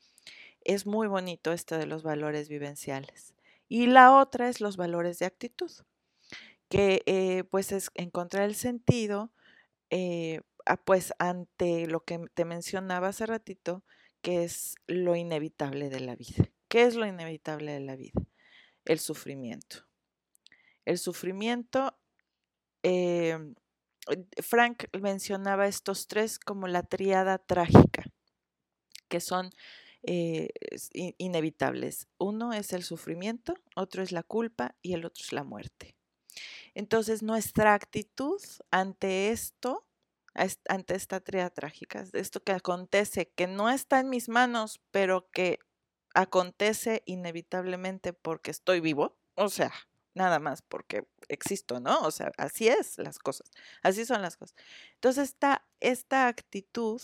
Es 0.63 0.87
muy 0.87 1.07
bonito 1.07 1.53
esto 1.53 1.77
de 1.77 1.85
los 1.87 2.03
valores 2.03 2.49
vivenciales. 2.49 3.35
Y 3.69 3.89
la 3.89 4.17
otra 4.17 4.49
es 4.49 4.63
los 4.63 4.79
valores 4.79 5.19
de 5.19 5.27
actitud 5.27 5.71
que 6.73 7.03
eh, 7.05 7.45
pues 7.51 7.71
es 7.71 7.91
encontrar 7.97 8.45
el 8.45 8.55
sentido, 8.55 9.31
eh, 9.91 10.41
pues 10.87 11.13
ante 11.19 11.87
lo 11.87 12.03
que 12.03 12.19
te 12.33 12.47
mencionaba 12.47 13.09
hace 13.09 13.27
ratito, 13.27 13.85
que 14.23 14.45
es 14.45 14.77
lo 14.87 15.15
inevitable 15.15 15.91
de 15.91 16.01
la 16.01 16.17
vida. 16.17 16.51
¿Qué 16.69 16.85
es 16.85 16.95
lo 16.95 17.05
inevitable 17.05 17.73
de 17.73 17.81
la 17.81 17.95
vida? 17.95 18.23
El 18.87 19.01
sufrimiento. 19.01 19.87
El 20.87 20.97
sufrimiento, 20.97 21.95
em, 22.83 23.55
Frank 24.41 24.85
mencionaba 24.99 25.67
estos 25.67 26.07
tres 26.07 26.39
como 26.39 26.69
la 26.69 26.85
triada 26.85 27.37
trágica, 27.37 28.05
que 29.11 29.21
son 29.21 29.51
eh, 30.05 30.49
inevitables. 31.19 32.09
Uno 32.17 32.55
es 32.55 32.73
el 32.73 32.83
sufrimiento, 32.83 33.57
otro 33.77 34.03
es 34.03 34.11
la 34.11 34.23
culpa 34.23 34.75
y 34.81 34.95
el 34.95 35.05
otro 35.05 35.23
es 35.23 35.33
la 35.35 35.45
muerte. 35.45 35.97
Entonces, 36.75 37.23
nuestra 37.23 37.75
actitud 37.75 38.41
ante 38.71 39.31
esto, 39.31 39.87
ante 40.69 40.95
esta 40.95 41.21
tría 41.21 41.51
trágica, 41.51 42.05
esto 42.13 42.43
que 42.43 42.53
acontece, 42.53 43.31
que 43.31 43.47
no 43.47 43.69
está 43.71 44.01
en 44.01 44.09
mis 44.09 44.29
manos, 44.29 44.81
pero 44.91 45.31
que 45.31 45.59
acontece 46.15 47.03
inevitablemente 47.07 48.13
porque 48.13 48.51
estoy 48.51 48.81
vivo, 48.81 49.17
o 49.35 49.49
sea, 49.49 49.73
nada 50.15 50.39
más 50.39 50.63
porque 50.63 51.07
existo, 51.29 51.81
¿no? 51.81 52.01
O 52.01 52.11
sea, 52.11 52.33
así 52.39 52.69
es 52.69 52.99
las 52.99 53.19
cosas, 53.19 53.51
así 53.83 54.05
son 54.05 54.23
las 54.23 54.37
cosas. 54.37 54.57
Entonces, 54.95 55.37
esta, 55.81 56.29
actitud 56.29 57.01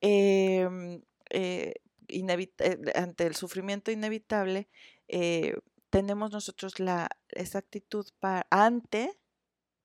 em, 0.00 1.02
eh, 1.30 1.74
eh, 2.08 2.92
ante 2.94 3.26
el 3.26 3.34
sufrimiento 3.34 3.90
inevitable, 3.90 4.68
eh, 5.08 5.56
tenemos 5.90 6.32
nosotros 6.32 6.78
la, 6.80 7.08
esa 7.28 7.58
actitud 7.58 8.06
para, 8.18 8.46
ante 8.50 9.18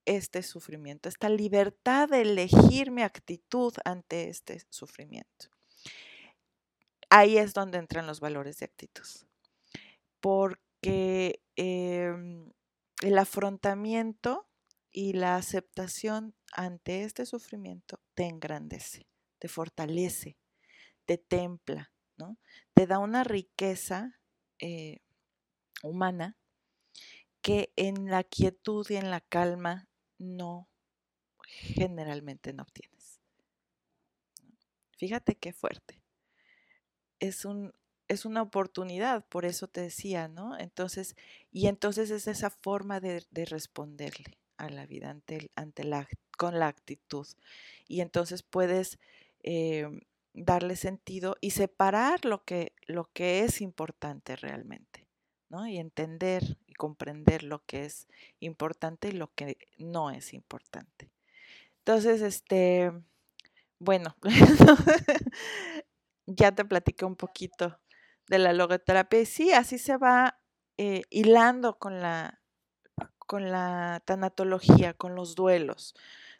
este 0.05 0.43
sufrimiento, 0.43 1.09
esta 1.09 1.29
libertad 1.29 2.09
de 2.09 2.21
elegir 2.21 2.91
mi 2.91 3.03
actitud 3.03 3.73
ante 3.85 4.29
este 4.29 4.61
sufrimiento. 4.69 5.47
Ahí 7.09 7.37
es 7.37 7.53
donde 7.53 7.77
entran 7.77 8.07
los 8.07 8.19
valores 8.19 8.57
de 8.57 8.65
actitud, 8.65 9.07
porque 10.21 11.43
em, 11.55 12.51
el 13.01 13.17
afrontamiento 13.17 14.47
y 14.91 15.13
la 15.13 15.35
aceptación 15.35 16.35
ante 16.53 17.03
este 17.03 17.25
sufrimiento 17.25 17.99
te 18.13 18.25
engrandece, 18.25 19.07
te 19.39 19.47
fortalece, 19.47 20.37
te 21.05 21.17
templa, 21.17 21.91
¿no? 22.17 22.37
te 22.73 22.87
da 22.87 22.99
una 22.99 23.23
riqueza 23.23 24.19
eh, 24.59 25.01
humana 25.83 26.37
que 27.41 27.71
en 27.75 28.09
la 28.09 28.23
quietud 28.23 28.85
y 28.89 28.95
en 28.95 29.09
la 29.09 29.21
calma 29.21 29.87
no, 30.17 30.69
generalmente 31.43 32.53
no 32.53 32.63
obtienes. 32.63 33.19
Fíjate 34.97 35.35
qué 35.35 35.51
fuerte. 35.51 35.99
Es, 37.19 37.45
un, 37.45 37.73
es 38.07 38.25
una 38.25 38.43
oportunidad, 38.43 39.25
por 39.25 39.45
eso 39.45 39.67
te 39.67 39.81
decía, 39.81 40.27
¿no? 40.27 40.57
Entonces, 40.57 41.15
y 41.51 41.67
entonces 41.67 42.11
es 42.11 42.27
esa 42.27 42.51
forma 42.51 42.99
de, 42.99 43.25
responderle 43.31 44.37
a 44.57 44.69
la 44.69 44.85
vida 44.85 45.09
ante, 45.09 45.49
ante 45.55 45.83
la, 45.83 46.07
con 46.37 46.59
la 46.59 46.67
actitud. 46.67 47.27
Y 47.87 48.01
entonces 48.01 48.43
puedes 48.43 48.99
eh, 49.41 49.87
darle 50.33 50.75
sentido 50.75 51.35
y 51.41 51.51
separar 51.51 52.25
lo 52.25 52.43
que, 52.43 52.73
lo 52.85 53.09
que 53.11 53.39
es 53.43 53.61
importante 53.61 54.35
realmente. 54.35 55.07
Y 55.67 55.77
entender 55.77 56.57
y 56.65 56.73
comprender 56.73 57.43
lo 57.43 57.63
que 57.65 57.85
es 57.85 58.07
importante 58.39 59.09
y 59.09 59.11
lo 59.11 59.33
que 59.33 59.57
no 59.77 60.09
es 60.09 60.33
importante. 60.33 61.11
Entonces, 61.79 62.21
este, 62.21 62.91
bueno, 63.79 64.15
ya 66.25 66.53
te 66.53 66.63
platiqué 66.63 67.03
un 67.03 67.15
poquito 67.15 67.79
de 68.27 68.39
la 68.39 68.53
logoterapia 68.53 69.25
sí, 69.25 69.51
así 69.51 69.77
se 69.77 69.97
va 69.97 70.39
eh, 70.77 71.01
hilando 71.09 71.77
con 71.77 71.99
la, 71.99 72.39
con 73.17 73.51
la 73.51 74.01
tanatología, 74.05 74.93
con 74.93 75.15
los 75.15 75.35
duelos, 75.35 75.95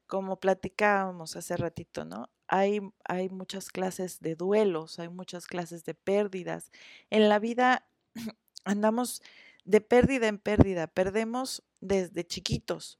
como 0.08 0.40
platicábamos 0.40 1.36
hace 1.36 1.58
ratito, 1.58 2.06
¿no? 2.06 2.30
Hay, 2.48 2.80
hay 3.04 3.30
muchas 3.30 3.70
clases 3.70 4.22
de 4.22 4.36
duelos, 4.36 5.00
hay 5.00 5.10
muchas 5.10 5.48
clases 5.48 5.84
de 5.84 5.96
pérdidas. 5.96 6.72
En 7.10 7.30
la 7.30 7.40
vida 7.40 7.86
andamos 8.66 9.22
de 9.66 9.82
pérdida 9.82 10.28
en 10.28 10.38
pérdida, 10.40 10.88
perdemos 10.88 11.64
desde 11.80 12.26
chiquitos. 12.26 13.00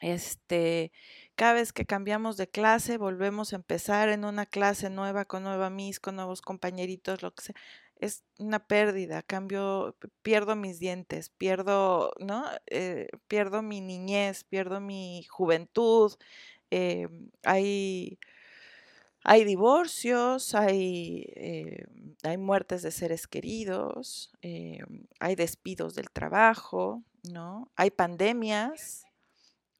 Este, 0.00 0.92
cada 1.34 1.54
vez 1.54 1.72
que 1.72 1.84
cambiamos 1.86 2.36
de 2.36 2.48
clase, 2.48 2.98
volvemos 2.98 3.52
a 3.52 3.56
empezar 3.56 4.08
en 4.08 4.24
una 4.24 4.46
clase 4.46 4.90
nueva, 4.90 5.24
con 5.24 5.42
nueva 5.42 5.70
mis, 5.70 6.00
con 6.00 6.16
nuevos 6.16 6.40
compañeritos, 6.42 7.22
lo 7.22 7.34
que 7.34 7.44
sea. 7.44 7.54
Es 7.96 8.22
una 8.38 8.64
pérdida, 8.64 9.22
cambio, 9.22 9.96
pierdo 10.22 10.54
mis 10.54 10.78
dientes, 10.78 11.30
pierdo, 11.30 12.12
¿no? 12.20 12.44
Eh, 12.66 13.08
pierdo 13.26 13.62
mi 13.62 13.80
niñez, 13.80 14.44
pierdo 14.44 14.80
mi 14.80 15.24
juventud. 15.24 16.12
Eh, 16.70 17.08
hay, 17.42 18.18
hay 19.30 19.44
divorcios, 19.44 20.54
hay, 20.54 21.26
eh, 21.36 21.84
hay 22.22 22.38
muertes 22.38 22.80
de 22.80 22.90
seres 22.90 23.26
queridos, 23.26 24.32
hay 24.40 25.34
despidos 25.36 25.94
del 25.94 26.10
trabajo, 26.10 27.02
¿no? 27.30 27.70
Hay 27.76 27.90
pandemias. 27.90 29.04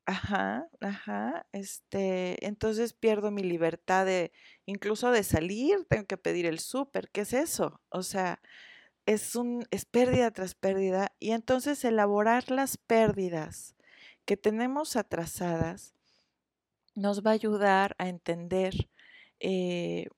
Ajá, 0.04 0.68
ajá, 0.82 1.46
este, 1.52 2.46
entonces 2.46 2.92
pierdo 2.92 3.30
mi 3.30 3.42
libertad 3.42 4.04
de, 4.04 4.32
incluso 4.66 5.10
de 5.10 5.22
salir, 5.22 5.86
tengo 5.88 6.06
que 6.06 6.18
pedir 6.18 6.44
el 6.44 6.58
súper, 6.58 7.10
¿qué 7.10 7.22
es 7.22 7.32
eso? 7.32 7.80
O 7.88 8.02
sea, 8.02 8.42
es 9.06 9.34
un, 9.34 9.66
es 9.70 9.86
pérdida 9.86 10.30
tras 10.30 10.54
pérdida, 10.54 11.12
y 11.18 11.30
entonces 11.30 11.82
elaborar 11.86 12.50
las 12.50 12.76
pérdidas 12.76 13.76
que 14.26 14.36
tenemos 14.36 14.96
atrasadas 14.96 15.94
nos 16.94 17.24
va 17.24 17.30
a 17.30 17.34
ayudar 17.34 17.94
a 17.98 18.08
entender 18.08 18.90
eh, 19.40 20.08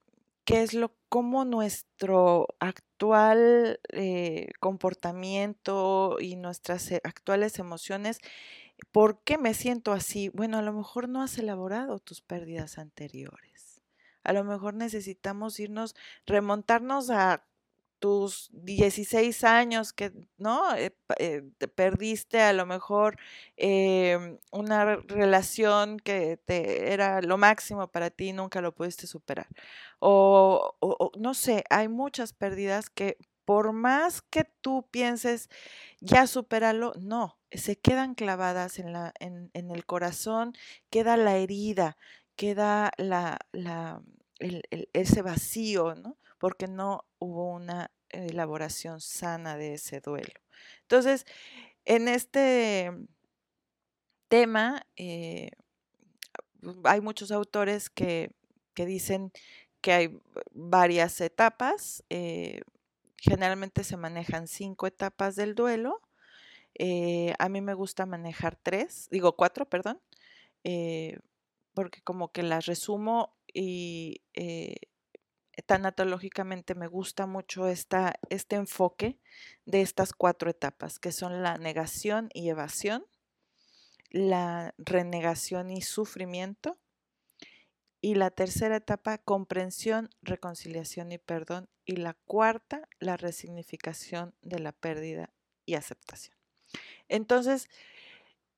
qué 0.44 0.62
es 0.62 0.74
lo, 0.74 0.92
cómo 1.08 1.44
nuestro 1.44 2.48
actual 2.58 3.80
eh, 3.90 4.48
comportamiento 4.60 6.16
y 6.20 6.36
nuestras 6.36 6.90
eh, 6.92 7.00
actuales 7.04 7.58
emociones 7.58 8.20
¿Por 8.92 9.22
qué 9.22 9.38
me 9.38 9.54
siento 9.54 9.92
así? 9.92 10.30
Bueno, 10.30 10.58
a 10.58 10.62
lo 10.62 10.72
mejor 10.72 11.08
no 11.08 11.22
has 11.22 11.38
elaborado 11.38 11.98
tus 11.98 12.22
pérdidas 12.22 12.78
anteriores. 12.78 13.82
A 14.22 14.32
lo 14.32 14.44
mejor 14.44 14.74
necesitamos 14.74 15.60
irnos, 15.60 15.94
remontarnos 16.26 17.10
a 17.10 17.44
tus 18.00 18.50
16 18.52 19.44
años 19.44 19.92
que, 19.92 20.12
¿no? 20.38 20.74
Eh, 20.74 20.94
eh, 21.18 21.42
te 21.58 21.68
perdiste 21.68 22.40
a 22.40 22.52
lo 22.52 22.66
mejor 22.66 23.18
em, 23.56 24.38
una 24.50 24.96
relación 24.96 25.98
que 25.98 26.38
te 26.38 26.92
era 26.92 27.20
lo 27.22 27.38
máximo 27.38 27.88
para 27.88 28.10
ti 28.10 28.28
y 28.30 28.32
nunca 28.32 28.60
lo 28.60 28.74
pudiste 28.74 29.06
superar. 29.06 29.48
O, 30.00 30.74
no 31.18 31.34
sé, 31.34 31.64
hay 31.70 31.88
muchas 31.88 32.32
pérdidas 32.32 32.90
que 32.90 33.18
por 33.44 33.72
más 33.72 34.22
que 34.22 34.44
tú 34.44 34.86
pienses, 34.90 35.50
ya 36.00 36.26
superalo, 36.26 36.92
no, 37.00 37.38
se 37.50 37.76
quedan 37.78 38.14
clavadas 38.14 38.78
en, 38.78 38.92
la, 38.92 39.12
en, 39.20 39.50
el 39.52 39.84
corazón, 39.86 40.54
queda 40.90 41.16
la 41.16 41.36
herida, 41.36 41.96
queda 42.36 42.92
la, 42.96 43.38
la, 43.52 44.02
ese 44.92 45.22
vacío, 45.22 45.94
¿no? 45.96 46.16
Porque 46.38 46.68
no 46.68 47.04
hubo 47.20 47.52
una 47.52 47.92
elaboración 48.08 49.00
sana 49.00 49.56
de 49.56 49.74
ese 49.74 50.00
duelo. 50.00 50.32
Entonces, 50.82 51.24
en 51.84 52.08
este 52.08 52.90
tema, 54.28 54.84
eh, 54.96 55.52
hay 56.84 57.00
muchos 57.00 57.30
autores 57.30 57.88
que, 57.88 58.32
que, 58.74 58.84
dicen 58.84 59.32
que 59.80 59.92
hay 59.92 60.18
varias 60.50 61.20
etapas. 61.20 62.02
Eh, 62.10 62.62
generalmente 63.16 63.84
se 63.84 63.96
manejan 63.96 64.48
cinco 64.48 64.88
etapas 64.88 65.36
del 65.36 65.54
duelo 65.54 66.00
eh, 66.74 67.34
a 67.38 67.48
mí 67.48 67.60
me 67.60 67.74
gusta 67.74 68.06
manejar 68.06 68.56
tres, 68.56 69.08
digo 69.10 69.36
cuatro, 69.36 69.68
perdón, 69.68 70.00
porque 71.74 72.02
como 72.02 72.32
que 72.32 72.42
las 72.42 72.66
resumo 72.66 73.36
y 73.52 74.22
eh, 74.34 74.76
tanatológicamente 75.62 76.74
me 76.74 76.86
gusta 76.86 77.26
mucho 77.26 77.66
esta, 77.66 78.14
este 78.28 78.56
enfoque 78.56 79.18
de 79.66 79.82
estas 79.82 80.12
cuatro 80.12 80.50
etapas, 80.50 80.98
que 80.98 81.12
son 81.12 81.42
la 81.42 81.58
negación 81.58 82.28
y 82.32 82.48
evasión, 82.48 83.06
la 84.10 84.74
renegación 84.78 85.70
y 85.70 85.82
sufrimiento, 85.82 86.78
y 88.00 88.14
la 88.14 88.30
tercera 88.30 88.76
etapa, 88.76 89.18
comprensión, 89.18 90.08
reconciliación 90.22 91.12
y 91.12 91.18
perdón, 91.18 91.68
y 91.84 91.96
la 91.96 92.14
cuarta, 92.14 92.88
la 92.98 93.16
resignificación 93.16 94.34
de 94.40 94.58
la 94.58 94.72
pérdida 94.72 95.32
y 95.66 95.74
aceptación. 95.74 96.36
Entonces, 97.08 97.68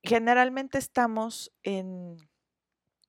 generalmente 0.03 0.79
estamos 0.79 1.53
en, 1.63 2.17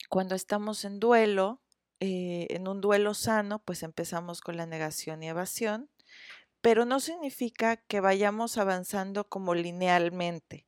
cuando 0.10 0.36
estamos 0.36 0.86
en 0.86 1.00
duelo, 1.00 1.63
eh, 2.06 2.48
en 2.50 2.68
un 2.68 2.82
duelo 2.82 3.14
sano, 3.14 3.60
pues 3.60 3.82
empezamos 3.82 4.42
con 4.42 4.58
la 4.58 4.66
negación 4.66 5.24
y 5.24 5.30
evasión, 5.30 5.90
pero 6.60 6.84
no 6.84 7.00
significa 7.00 7.78
que 7.78 8.02
vayamos 8.02 8.58
avanzando 8.58 9.30
como 9.30 9.56
linealmente. 9.56 10.68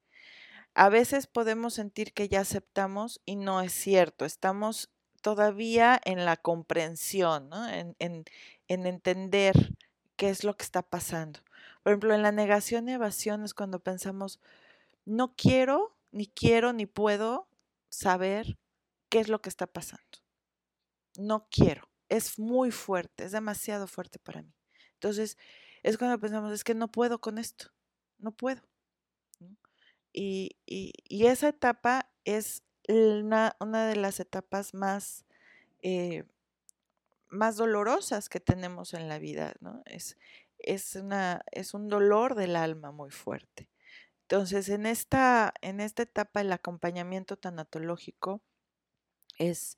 A 0.76 0.88
veces 0.88 1.28
podemos 1.28 1.74
sentir 1.74 2.14
que 2.14 2.30
ya 2.30 2.40
aceptamos 2.40 3.22
y 3.26 3.36
no 3.36 3.60
es 3.60 3.74
cierto, 3.74 4.24
estamos 4.24 4.94
todavía 5.22 6.00
en 6.06 6.24
la 6.24 6.38
comprensión, 6.38 7.50
en, 8.00 8.24
en 8.70 8.86
entender 8.88 9.74
qué 10.16 10.30
es 10.30 10.46
lo 10.46 10.56
que 10.56 10.64
está 10.64 10.84
pasando. 10.84 11.42
Por 11.84 11.92
ejemplo, 11.92 12.16
en 12.16 12.22
la 12.22 12.32
negación 12.32 12.88
y 12.88 12.94
evasión 12.94 13.44
es 13.44 13.54
cuando 13.54 13.80
pensamos, 13.80 14.40
no 15.04 15.36
quiero, 15.36 15.98
ni 16.14 16.28
quiero, 16.28 16.72
ni 16.72 16.86
puedo 16.86 17.50
saber 17.90 18.58
qué 19.10 19.20
es 19.20 19.28
lo 19.28 19.42
que 19.42 19.50
está 19.50 19.68
pasando. 19.68 20.25
No 21.18 21.48
quiero. 21.50 21.88
Es 22.10 22.38
muy 22.38 22.72
fuerte, 22.72 23.26
es 23.26 23.32
demasiado 23.32 23.88
fuerte 23.88 24.20
para 24.20 24.44
mí. 24.44 24.54
Entonces, 24.94 25.38
es 25.84 25.98
cuando 25.98 26.20
pensamos, 26.20 26.52
es 26.52 26.64
que 26.64 26.76
no 26.76 26.88
puedo 26.92 27.20
con 27.20 27.38
esto, 27.38 27.72
no 28.18 28.32
puedo. 28.32 28.62
Y, 30.18 30.56
esa 31.10 31.50
etapa 31.50 32.10
es 32.24 32.64
una, 32.88 33.56
de 33.60 33.96
las 33.96 34.20
etapas 34.20 34.74
más, 34.74 35.26
eh, 35.82 36.24
más 37.28 37.58
dolorosas 37.58 38.30
que 38.30 38.40
tenemos 38.40 38.94
en 38.94 39.10
la 39.10 39.20
vida, 39.20 39.54
¿no? 39.60 39.84
Es, 39.86 40.18
es, 40.60 40.96
una, 40.96 41.44
es 41.52 41.74
un 41.74 41.90
dolor 41.90 42.36
del 42.36 42.56
alma 42.56 42.92
muy 42.92 43.12
fuerte. 43.12 43.70
Entonces, 44.22 44.70
en 44.70 44.86
esta, 44.86 45.54
en 45.62 45.80
esta 45.80 46.04
etapa 46.04 46.42
el 46.42 46.52
acompañamiento 46.52 47.38
tanatológico 47.38 48.42
es, 49.38 49.78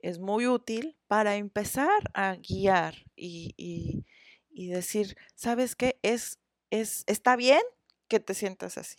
es 0.00 0.18
muy 0.18 0.46
útil 0.46 0.96
para 1.06 1.36
empezar 1.36 2.10
a 2.14 2.36
guiar 2.36 2.94
y, 3.16 4.04
decir, 4.50 5.16
¿sabes 5.34 5.76
qué? 5.76 5.98
Es, 6.02 6.40
es, 6.70 7.04
está 7.06 7.36
bien 7.36 7.62
que 8.08 8.20
te 8.20 8.34
sientas 8.34 8.78
así, 8.78 8.98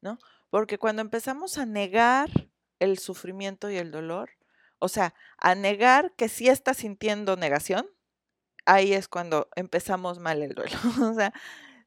¿no? 0.00 0.18
Porque 0.50 0.78
cuando 0.78 1.02
empezamos 1.02 1.58
a 1.58 1.66
negar 1.66 2.30
el 2.78 2.98
sufrimiento 2.98 3.70
y 3.70 3.76
el 3.76 3.90
dolor, 3.90 4.30
o 4.78 4.88
sea, 4.88 5.14
a 5.38 5.54
negar 5.54 6.14
que 6.14 6.28
sí 6.28 6.48
estás 6.48 6.78
sintiendo 6.78 7.36
negación, 7.36 7.86
ahí 8.66 8.92
es 8.92 9.08
cuando 9.08 9.48
empezamos 9.56 10.18
mal 10.18 10.42
el 10.42 10.54
duelo. 10.54 10.76
o 11.10 11.14
sea, 11.14 11.32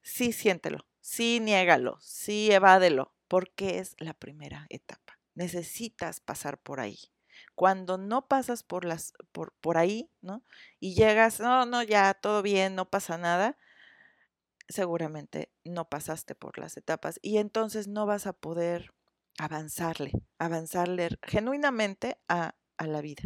sí 0.01 0.31
siéntelo, 0.31 0.85
sí 0.99 1.39
niégalo, 1.39 1.97
sí 2.01 2.51
evádelo, 2.51 3.13
porque 3.27 3.79
es 3.79 3.95
la 3.99 4.13
primera 4.13 4.65
etapa. 4.69 5.19
Necesitas 5.35 6.19
pasar 6.19 6.57
por 6.57 6.79
ahí. 6.79 6.97
Cuando 7.57 7.97
no 7.97 8.27
pasas 8.29 8.63
por 8.63 8.85
las 8.85 9.13
por, 9.33 9.53
por 9.61 9.79
ahí, 9.79 10.11
¿no? 10.21 10.45
Y 10.79 10.95
llegas, 10.95 11.41
no, 11.41 11.65
no, 11.65 11.83
ya 11.83 12.13
todo 12.13 12.43
bien, 12.43 12.75
no 12.75 12.89
pasa 12.89 13.17
nada, 13.17 13.57
seguramente 14.69 15.51
no 15.63 15.89
pasaste 15.89 16.35
por 16.35 16.57
las 16.57 16.77
etapas 16.77 17.19
y 17.21 17.37
entonces 17.37 17.87
no 17.87 18.05
vas 18.05 18.27
a 18.27 18.33
poder 18.33 18.93
avanzarle, 19.39 20.11
avanzarle 20.39 21.09
genuinamente 21.23 22.19
a, 22.27 22.55
a 22.77 22.87
la 22.87 23.01
vida. 23.01 23.23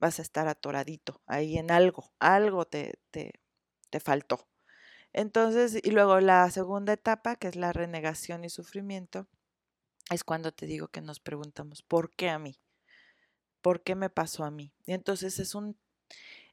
Vas 0.00 0.18
a 0.18 0.22
estar 0.22 0.48
atoradito 0.48 1.22
ahí 1.26 1.56
en 1.58 1.70
algo, 1.70 2.12
algo 2.18 2.66
te, 2.66 2.98
te, 3.10 3.40
te 3.90 4.00
faltó. 4.00 4.48
Entonces, 5.12 5.78
y 5.82 5.90
luego 5.92 6.20
la 6.20 6.50
segunda 6.50 6.92
etapa, 6.94 7.36
que 7.36 7.48
es 7.48 7.56
la 7.56 7.72
renegación 7.72 8.44
y 8.44 8.50
sufrimiento, 8.50 9.28
es 10.10 10.24
cuando 10.24 10.52
te 10.52 10.66
digo 10.66 10.88
que 10.88 11.02
nos 11.02 11.20
preguntamos, 11.20 11.82
¿por 11.82 12.10
qué 12.16 12.30
a 12.30 12.38
mí? 12.38 12.58
¿Por 13.64 13.80
qué 13.80 13.94
me 13.94 14.10
pasó 14.10 14.44
a 14.44 14.50
mí? 14.50 14.74
Y 14.84 14.92
entonces 14.92 15.38
es 15.38 15.54
un, 15.54 15.74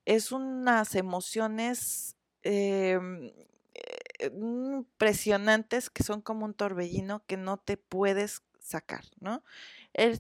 es 0.05 0.31
unas 0.31 0.95
emociones 0.95 2.15
em, 2.41 3.33
eh, 3.73 4.31
impresionantes 4.33 5.89
que 5.89 6.03
son 6.03 6.21
como 6.21 6.45
un 6.45 6.53
torbellino 6.53 7.21
que 7.27 7.35
no 7.35 7.57
te 7.57 7.75
puedes 7.75 8.43
sacar, 8.61 9.03
¿no? 9.19 9.43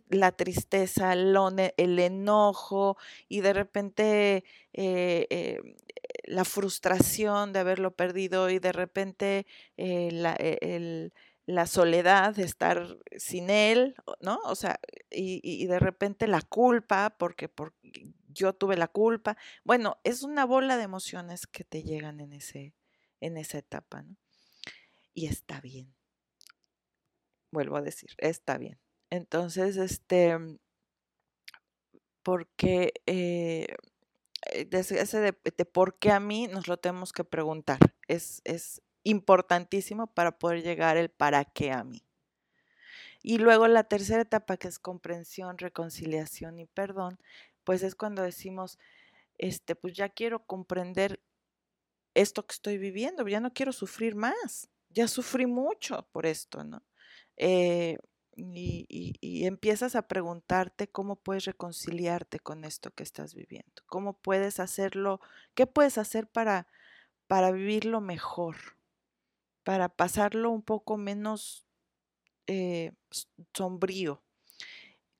la 0.09 0.33
tristeza, 0.33 1.13
el, 1.13 1.99
enojo 1.99 2.97
y 3.29 3.39
de 3.39 3.53
repente 3.53 4.43
eh, 4.73 5.27
eh, 5.29 5.59
la 6.25 6.43
frustración 6.43 7.53
de 7.53 7.59
haberlo 7.59 7.91
perdido 7.91 8.49
y 8.49 8.59
de 8.59 8.73
repente 8.73 9.45
eh, 9.77 10.09
la, 10.11 10.35
la, 11.51 11.67
soledad 11.67 12.35
de 12.35 12.43
estar 12.43 12.97
sin 13.17 13.49
él, 13.49 13.95
¿no? 14.21 14.39
O 14.45 14.55
sea, 14.55 14.79
y, 15.09 15.65
de 15.67 15.79
repente 15.79 16.27
la 16.27 16.41
culpa 16.41 17.15
porque, 17.17 17.49
yo 18.29 18.53
tuve 18.53 18.77
la 18.77 18.87
culpa. 18.87 19.37
Bueno, 19.63 19.97
es 20.03 20.23
una 20.23 20.45
bola 20.45 20.77
de 20.77 20.83
emociones 20.83 21.47
que 21.47 21.63
te 21.63 21.83
llegan 21.83 22.19
en, 22.19 22.33
ese, 22.33 22.75
en 23.19 23.37
esa 23.37 23.57
etapa, 23.57 24.03
¿no? 24.03 24.15
Y 25.13 25.27
está 25.27 25.59
bien. 25.59 25.93
Vuelvo 27.51 27.75
a 27.75 27.81
decir, 27.81 28.11
está 28.17 28.57
bien. 28.57 28.79
Entonces, 29.09 29.75
este, 29.75 30.37
porque 32.23 32.93
eh, 33.05 33.67
eh 34.53 34.67
ese 34.71 35.19
de, 35.19 35.33
por 35.65 35.99
qué 35.99 36.11
a 36.11 36.19
mí 36.19 36.47
nos 36.47 36.67
lo 36.67 36.77
tenemos 36.77 37.11
que 37.11 37.25
preguntar. 37.25 37.79
Es, 38.07 38.41
es 38.45 38.81
importantísimo 39.03 40.07
para 40.07 40.37
poder 40.37 40.63
llegar 40.63 40.97
el 40.97 41.09
para 41.09 41.45
qué 41.45 41.71
a 41.71 41.83
mí. 41.83 42.03
Y 43.23 43.37
luego 43.37 43.67
la 43.67 43.83
tercera 43.83 44.21
etapa 44.21 44.57
que 44.57 44.67
es 44.67 44.79
comprensión, 44.79 45.57
reconciliación 45.57 46.59
y 46.59 46.65
perdón, 46.65 47.19
pues 47.63 47.83
es 47.83 47.95
cuando 47.95 48.23
decimos, 48.23 48.79
este, 49.37 49.75
pues 49.75 49.93
ya 49.93 50.09
quiero 50.09 50.45
comprender 50.45 51.21
esto 52.13 52.45
que 52.45 52.53
estoy 52.53 52.77
viviendo, 52.77 53.27
ya 53.27 53.39
no 53.39 53.53
quiero 53.53 53.71
sufrir 53.71 54.15
más, 54.15 54.69
ya 54.89 55.07
sufrí 55.07 55.45
mucho 55.45 56.07
por 56.11 56.25
esto, 56.25 56.63
¿no? 56.63 56.83
Eh, 57.37 57.97
y, 58.35 59.45
empiezas 59.45 59.95
a 59.95 60.07
preguntarte 60.07 60.87
cómo 60.87 61.15
puedes 61.15 61.45
reconciliarte 61.45 62.39
con 62.39 62.63
esto 62.63 62.91
que 62.91 63.03
estás 63.03 63.35
viviendo, 63.35 63.83
cómo 63.87 64.13
puedes 64.13 64.59
hacerlo, 64.59 65.19
qué 65.53 65.67
puedes 65.67 65.97
hacer 65.97 66.27
para, 66.27 66.67
para 67.27 67.51
vivirlo 67.51 68.01
mejor, 68.01 68.55
para 69.63 69.89
pasarlo 69.89 70.51
un 70.51 70.61
poco 70.63 70.97
menos 70.97 71.65
eh, 72.47 72.93
sombrío, 73.53 74.23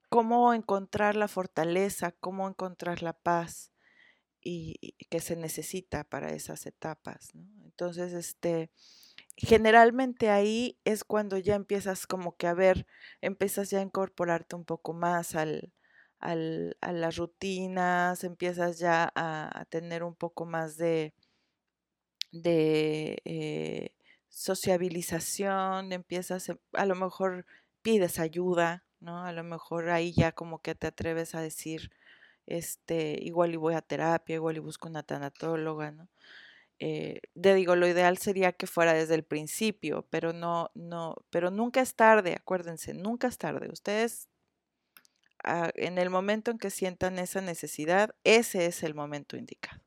cómo 0.09 0.53
encontrar 0.53 1.15
la 1.15 1.27
fortaleza, 1.27 2.11
cómo 2.11 2.47
encontrar 2.47 3.03
la 3.03 3.13
paz 3.13 3.71
y, 4.41 4.95
que 5.09 5.19
se 5.19 5.35
necesita 5.35 6.03
para 6.03 6.33
esas 6.33 6.65
etapas. 6.65 7.31
Entonces, 7.63 8.13
este, 8.13 8.71
generalmente 9.37 10.29
ahí 10.29 10.79
es 10.83 11.03
cuando 11.03 11.37
ya 11.37 11.55
empiezas 11.55 12.07
como 12.07 12.35
que 12.35 12.47
a 12.47 12.53
ver, 12.53 12.87
empiezas 13.21 13.69
ya 13.69 13.79
a 13.79 13.83
incorporarte 13.83 14.55
un 14.55 14.65
poco 14.65 14.93
más 14.93 15.35
al, 15.35 15.73
al, 16.19 16.77
a 16.81 16.91
las 16.91 17.17
rutinas, 17.17 18.23
empiezas 18.23 18.79
ya 18.79 19.11
a, 19.15 19.65
tener 19.69 20.03
un 20.03 20.15
poco 20.15 20.45
más 20.45 20.77
de, 20.77 21.13
de 22.31 23.21
eh, 23.25 23.95
sociabilización, 24.31 25.91
empiezas, 25.91 26.49
em, 26.49 26.57
a 26.73 26.85
lo 26.85 26.95
mejor 26.95 27.45
pides 27.83 28.19
ayuda, 28.19 28.83
¿no? 28.99 29.23
A 29.25 29.33
lo 29.33 29.43
mejor 29.43 29.89
ahí 29.89 30.13
ya 30.13 30.31
como 30.31 30.61
que 30.61 30.73
te 30.73 30.87
atreves 30.87 31.35
a 31.35 31.41
decir, 31.41 31.91
este, 32.47 33.17
igual 33.21 33.53
y 33.53 33.57
voy 33.57 33.75
a 33.75 33.81
terapia, 33.81 34.35
igual 34.35 34.57
y 34.57 34.59
busco 34.59 34.87
una 34.87 35.03
tanatóloga, 35.03 35.91
¿no? 35.91 36.09
Eh, 36.79 37.21
te 37.39 37.53
digo, 37.53 37.75
lo 37.75 37.87
ideal 37.87 38.17
sería 38.17 38.53
que 38.53 38.65
fuera 38.67 38.93
desde 38.93 39.15
el 39.15 39.23
principio, 39.23 40.07
pero 40.09 40.33
no, 40.33 40.71
no, 40.73 41.15
pero 41.29 41.51
nunca 41.51 41.81
es 41.81 41.95
tarde, 41.95 42.33
acuérdense, 42.33 42.95
nunca 42.95 43.27
es 43.27 43.37
tarde. 43.37 43.69
Ustedes, 43.71 44.29
ah, 45.43 45.69
en 45.75 45.99
el 45.99 46.09
momento 46.09 46.49
en 46.49 46.57
que 46.57 46.71
sientan 46.71 47.19
esa 47.19 47.41
necesidad, 47.41 48.15
ese 48.23 48.65
es 48.65 48.81
el 48.81 48.95
momento 48.95 49.37
indicado. 49.37 49.79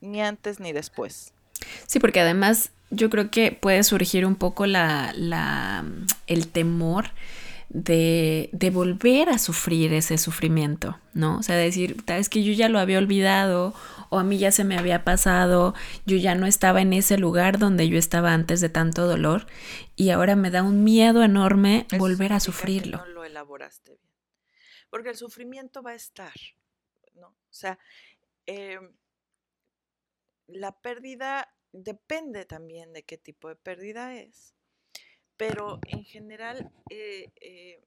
Ni 0.00 0.22
antes 0.22 0.60
ni 0.60 0.72
después. 0.72 1.34
Sí, 1.86 1.98
porque 1.98 2.20
además 2.20 2.72
yo 2.92 3.10
creo 3.10 3.30
que 3.30 3.52
puede 3.52 3.82
surgir 3.82 4.26
un 4.26 4.36
poco 4.36 4.66
la, 4.66 5.12
la 5.16 5.84
el 6.26 6.48
temor 6.48 7.06
de, 7.70 8.50
de, 8.52 8.70
volver 8.70 9.30
a 9.30 9.38
sufrir 9.38 9.94
ese 9.94 10.18
sufrimiento, 10.18 10.98
¿no? 11.14 11.38
O 11.38 11.42
sea, 11.42 11.56
decir, 11.56 11.96
es 12.06 12.28
que 12.28 12.44
yo 12.44 12.52
ya 12.52 12.68
lo 12.68 12.78
había 12.78 12.98
olvidado 12.98 13.74
o 14.10 14.18
a 14.18 14.24
mí 14.24 14.36
ya 14.36 14.52
se 14.52 14.62
me 14.62 14.76
había 14.76 15.04
pasado, 15.04 15.74
yo 16.04 16.18
ya 16.18 16.34
no 16.34 16.44
estaba 16.46 16.82
en 16.82 16.92
ese 16.92 17.16
lugar 17.16 17.58
donde 17.58 17.88
yo 17.88 17.98
estaba 17.98 18.34
antes 18.34 18.60
de 18.60 18.68
tanto 18.68 19.06
dolor 19.06 19.46
y 19.96 20.10
ahora 20.10 20.36
me 20.36 20.50
da 20.50 20.62
un 20.62 20.84
miedo 20.84 21.22
enorme 21.22 21.86
volver 21.98 22.34
a 22.34 22.40
sufrirlo. 22.40 22.98
no 22.98 23.06
lo 23.06 23.24
elaboraste 23.24 23.92
bien. 23.92 24.12
Porque 24.90 25.08
el 25.08 25.16
sufrimiento 25.16 25.82
va 25.82 25.92
a 25.92 25.94
estar, 25.94 26.34
¿no? 27.14 27.28
O 27.28 27.54
sea, 27.54 27.78
em, 28.44 28.92
la 30.46 30.78
pérdida 30.78 31.48
depende 31.72 32.44
también 32.44 32.92
de 32.92 33.02
qué 33.02 33.18
tipo 33.18 33.48
de 33.48 33.56
pérdida 33.56 34.14
es 34.14 34.54
pero 35.42 35.80
en 35.88 36.04
general 36.04 36.70
eh, 36.88 37.32
eh, 37.40 37.84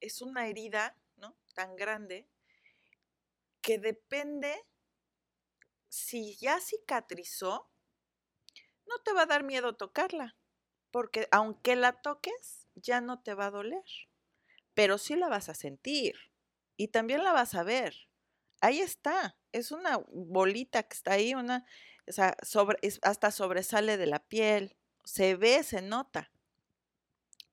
es 0.00 0.20
una 0.20 0.48
herida 0.48 0.94
¿no? 1.16 1.34
tan 1.54 1.76
grande 1.76 2.28
que 3.62 3.78
depende 3.78 4.54
si 5.88 6.36
ya 6.36 6.60
cicatrizó, 6.60 7.70
no 8.86 8.98
te 9.02 9.14
va 9.14 9.22
a 9.22 9.26
dar 9.26 9.44
miedo 9.44 9.76
tocarla, 9.76 10.36
porque 10.90 11.26
aunque 11.30 11.74
la 11.74 12.02
toques, 12.02 12.68
ya 12.74 13.00
no 13.00 13.22
te 13.22 13.32
va 13.32 13.46
a 13.46 13.50
doler, 13.50 13.84
pero 14.74 14.98
sí 14.98 15.16
la 15.16 15.28
vas 15.28 15.48
a 15.48 15.54
sentir 15.54 16.16
y 16.76 16.88
también 16.88 17.24
la 17.24 17.32
vas 17.32 17.54
a 17.54 17.62
ver. 17.62 17.94
Ahí 18.60 18.80
está, 18.80 19.38
es 19.52 19.72
una 19.72 20.04
bolita 20.08 20.82
que 20.82 20.94
está 20.94 21.12
ahí, 21.12 21.34
una, 21.34 21.64
o 22.08 22.12
sea, 22.12 22.36
sobre, 22.42 22.78
hasta 23.02 23.30
sobresale 23.30 23.96
de 23.96 24.06
la 24.06 24.20
piel, 24.20 24.76
se 25.04 25.36
ve, 25.36 25.62
se 25.62 25.82
nota 25.82 26.30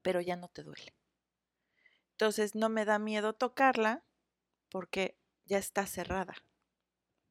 pero 0.05 0.21
ya 0.21 0.35
no 0.35 0.49
te 0.49 0.61
duele. 0.61 0.93
Entonces 2.11 2.53
no 2.53 2.69
me 2.69 2.85
da 2.85 2.99
miedo 2.99 3.33
tocarla 3.33 4.03
porque 4.69 5.17
ya 5.45 5.57
está 5.57 5.87
cerrada, 5.87 6.35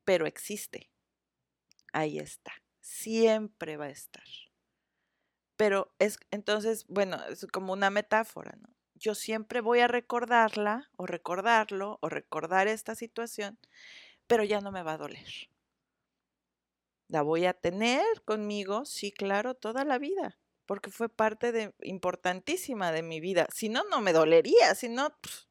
pero 0.05 0.27
existe. 0.27 0.91
Ahí 1.93 2.18
está, 2.18 2.53
siempre 2.81 3.77
va 3.77 3.85
a 3.85 3.91
estar. 3.91 4.25
Pero 5.57 5.95
es 6.01 6.18
entonces, 6.33 6.85
bueno, 6.89 7.25
es 7.31 7.47
como 7.47 7.72
una 7.72 7.91
metáfora, 7.91 8.57
¿no? 8.61 8.75
Yo 8.97 9.14
siempre 9.14 9.61
voy 9.61 9.79
a 9.79 9.87
recordarla 9.87 10.91
o 10.97 11.07
recordarlo 11.07 12.01
o 12.03 12.09
recordar 12.09 12.66
esta 12.66 12.97
situación, 12.97 13.57
pero 14.27 14.43
ya 14.43 14.61
no 14.61 14.72
me 14.72 14.83
va 14.83 14.95
a 14.95 14.99
doler. 14.99 15.49
La 17.14 17.22
voy 17.22 17.46
a 17.46 17.54
tener 17.54 18.04
conmigo, 18.24 18.84
sí, 18.84 19.12
claro, 19.12 19.54
toda 19.54 19.84
la 19.84 19.98
vida 19.98 20.36
porque 20.66 20.90
fue 20.90 21.08
parte 21.08 21.52
de, 21.52 21.72
importantísima 21.82 22.90
de 22.90 23.02
mi 23.02 23.20
vida. 23.20 23.46
Si 23.54 23.68
no, 23.68 23.84
no 23.84 24.00
me 24.00 24.12
dolería, 24.12 24.74
si 24.74 24.88
no, 24.88 25.16
pues, 25.20 25.48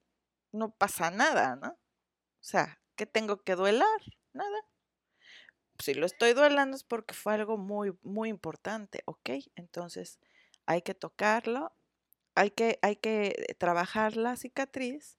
no 0.51 0.71
pasa 0.75 1.09
nada, 1.09 1.55
¿no? 1.55 1.69
O 1.69 2.43
sea, 2.43 2.81
¿qué 2.97 3.05
tengo 3.05 3.43
que 3.43 3.55
duelar? 3.55 4.01
Nada. 4.33 4.65
Si 5.79 5.93
lo 5.93 6.05
estoy 6.05 6.33
duelando 6.33 6.75
es 6.75 6.83
porque 6.83 7.13
fue 7.13 7.33
algo 7.33 7.57
muy, 7.57 7.97
muy 8.01 8.27
importante, 8.27 9.03
¿ok? 9.05 9.29
Entonces 9.55 10.19
hay 10.65 10.81
que 10.81 10.93
tocarlo, 10.93 11.71
hay 12.35 12.51
que, 12.51 12.79
hay 12.81 12.95
que 12.97 13.55
trabajar 13.57 14.17
la 14.17 14.35
cicatriz, 14.35 15.17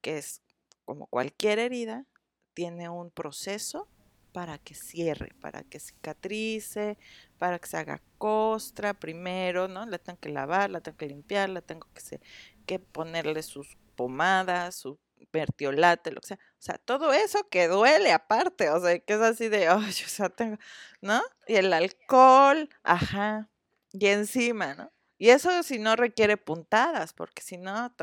que 0.00 0.16
es 0.16 0.40
como 0.86 1.06
cualquier 1.06 1.58
herida, 1.58 2.06
tiene 2.54 2.88
un 2.88 3.10
proceso 3.10 3.88
para 4.32 4.58
que 4.58 4.74
cierre, 4.74 5.34
para 5.40 5.62
que 5.62 5.78
cicatrice, 5.78 6.98
para 7.38 7.58
que 7.58 7.68
se 7.68 7.76
haga 7.76 8.02
costra 8.18 8.94
primero, 8.94 9.68
¿no? 9.68 9.86
La 9.86 9.98
tengo 9.98 10.18
que 10.18 10.30
lavar, 10.30 10.70
la 10.70 10.80
tengo 10.80 10.96
que 10.96 11.06
limpiar, 11.06 11.50
la 11.50 11.60
tengo 11.60 11.86
que, 11.94 12.20
que 12.66 12.78
ponerle 12.78 13.42
sus 13.42 13.76
pomadas, 13.94 14.76
su 14.76 14.98
vertiolate, 15.32 16.12
lo 16.12 16.20
que 16.20 16.28
sea. 16.28 16.38
O 16.58 16.62
sea, 16.62 16.78
todo 16.78 17.12
eso 17.12 17.48
que 17.50 17.68
duele 17.68 18.12
aparte, 18.12 18.70
o 18.70 18.80
sea, 18.80 18.98
que 18.98 19.14
es 19.14 19.20
así 19.20 19.48
de, 19.48 19.68
ay, 19.68 19.90
o 19.90 20.08
sea, 20.08 20.28
tengo, 20.30 20.58
¿no? 21.00 21.22
Y 21.46 21.56
el 21.56 21.72
alcohol, 21.72 22.68
ajá, 22.82 23.50
y 23.92 24.06
encima, 24.06 24.74
¿no? 24.74 24.92
Y 25.18 25.30
eso 25.30 25.62
si 25.62 25.78
no 25.78 25.94
requiere 25.94 26.36
puntadas, 26.36 27.12
porque 27.12 27.42
si 27.42 27.56
no, 27.56 27.94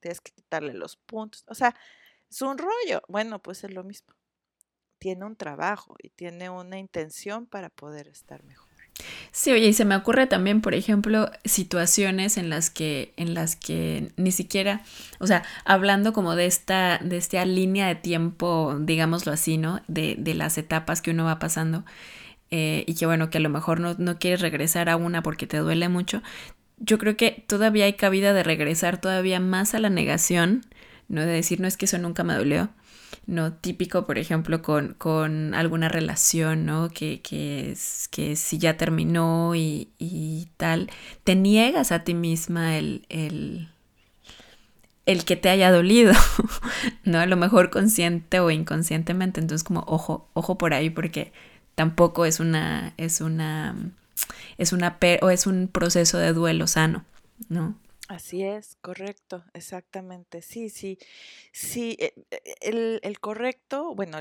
tienes 0.00 0.20
que 0.22 0.32
quitarle 0.32 0.72
los 0.72 0.96
puntos. 0.96 1.44
O 1.48 1.54
sea, 1.54 1.74
es 2.30 2.40
un 2.40 2.56
rollo. 2.56 3.02
Bueno, 3.08 3.42
pues 3.42 3.62
es 3.64 3.74
lo 3.74 3.84
mismo 3.84 4.14
tiene 5.02 5.24
un 5.24 5.34
trabajo 5.34 5.96
y 6.00 6.10
tiene 6.10 6.48
una 6.48 6.78
intención 6.78 7.46
para 7.46 7.70
poder 7.70 8.06
estar 8.06 8.44
mejor. 8.44 8.68
Sí, 9.32 9.50
oye, 9.50 9.66
y 9.66 9.72
se 9.72 9.84
me 9.84 9.96
ocurre 9.96 10.28
también, 10.28 10.60
por 10.60 10.74
ejemplo, 10.74 11.28
situaciones 11.44 12.36
en 12.36 12.50
las 12.50 12.70
que, 12.70 13.12
en 13.16 13.34
las 13.34 13.56
que 13.56 14.12
ni 14.16 14.30
siquiera, 14.30 14.82
o 15.18 15.26
sea, 15.26 15.42
hablando 15.64 16.12
como 16.12 16.36
de 16.36 16.46
esta, 16.46 16.98
de 16.98 17.16
esta 17.16 17.44
línea 17.44 17.88
de 17.88 17.96
tiempo, 17.96 18.76
digámoslo 18.78 19.32
así, 19.32 19.58
¿no? 19.58 19.80
De, 19.88 20.14
de 20.18 20.34
las 20.34 20.56
etapas 20.56 21.02
que 21.02 21.10
uno 21.10 21.24
va 21.24 21.40
pasando, 21.40 21.84
eh, 22.52 22.84
y 22.86 22.94
que 22.94 23.06
bueno, 23.06 23.28
que 23.28 23.38
a 23.38 23.40
lo 23.40 23.48
mejor 23.48 23.80
no, 23.80 23.94
no 23.98 24.20
quieres 24.20 24.40
regresar 24.40 24.88
a 24.88 24.94
una 24.96 25.20
porque 25.20 25.48
te 25.48 25.56
duele 25.56 25.88
mucho, 25.88 26.22
yo 26.78 26.98
creo 26.98 27.16
que 27.16 27.44
todavía 27.48 27.86
hay 27.86 27.94
cabida 27.94 28.32
de 28.34 28.44
regresar 28.44 29.00
todavía 29.00 29.40
más 29.40 29.74
a 29.74 29.80
la 29.80 29.90
negación, 29.90 30.64
no 31.08 31.22
de 31.22 31.32
decir, 31.32 31.58
no 31.60 31.66
es 31.66 31.76
que 31.76 31.86
eso 31.86 31.98
nunca 31.98 32.22
me 32.22 32.34
dolió, 32.34 32.70
no 33.26 33.52
típico, 33.52 34.06
por 34.06 34.18
ejemplo, 34.18 34.62
con, 34.62 34.94
con 34.94 35.54
alguna 35.54 35.88
relación, 35.88 36.66
¿no? 36.66 36.88
Que, 36.90 37.20
que, 37.22 37.76
que 38.10 38.36
si 38.36 38.58
ya 38.58 38.76
terminó 38.76 39.54
y, 39.54 39.90
y, 39.98 40.48
tal, 40.56 40.90
te 41.24 41.34
niegas 41.34 41.92
a 41.92 42.04
ti 42.04 42.14
misma 42.14 42.76
el, 42.76 43.06
el, 43.08 43.68
el 45.06 45.24
que 45.24 45.36
te 45.36 45.48
haya 45.50 45.70
dolido, 45.70 46.12
¿no? 47.04 47.18
A 47.18 47.26
lo 47.26 47.36
mejor 47.36 47.70
consciente 47.70 48.40
o 48.40 48.50
inconscientemente, 48.50 49.40
entonces 49.40 49.64
como 49.64 49.84
ojo, 49.86 50.28
ojo 50.34 50.58
por 50.58 50.74
ahí 50.74 50.90
porque 50.90 51.32
tampoco 51.74 52.24
es 52.24 52.40
una, 52.40 52.94
es 52.96 53.20
una, 53.20 53.76
es 54.58 54.72
una, 54.72 54.98
o 55.22 55.30
es 55.30 55.46
un 55.46 55.68
proceso 55.68 56.18
de 56.18 56.32
duelo 56.32 56.66
sano, 56.66 57.04
¿no? 57.48 57.76
Así 58.12 58.42
es, 58.44 58.76
correcto, 58.82 59.42
exactamente. 59.54 60.42
Sí, 60.42 60.68
sí, 60.68 60.98
sí, 61.50 61.96
e, 61.98 62.12
e, 62.30 63.00
el, 63.02 63.20
correcto, 63.20 63.94
bueno, 63.94 64.18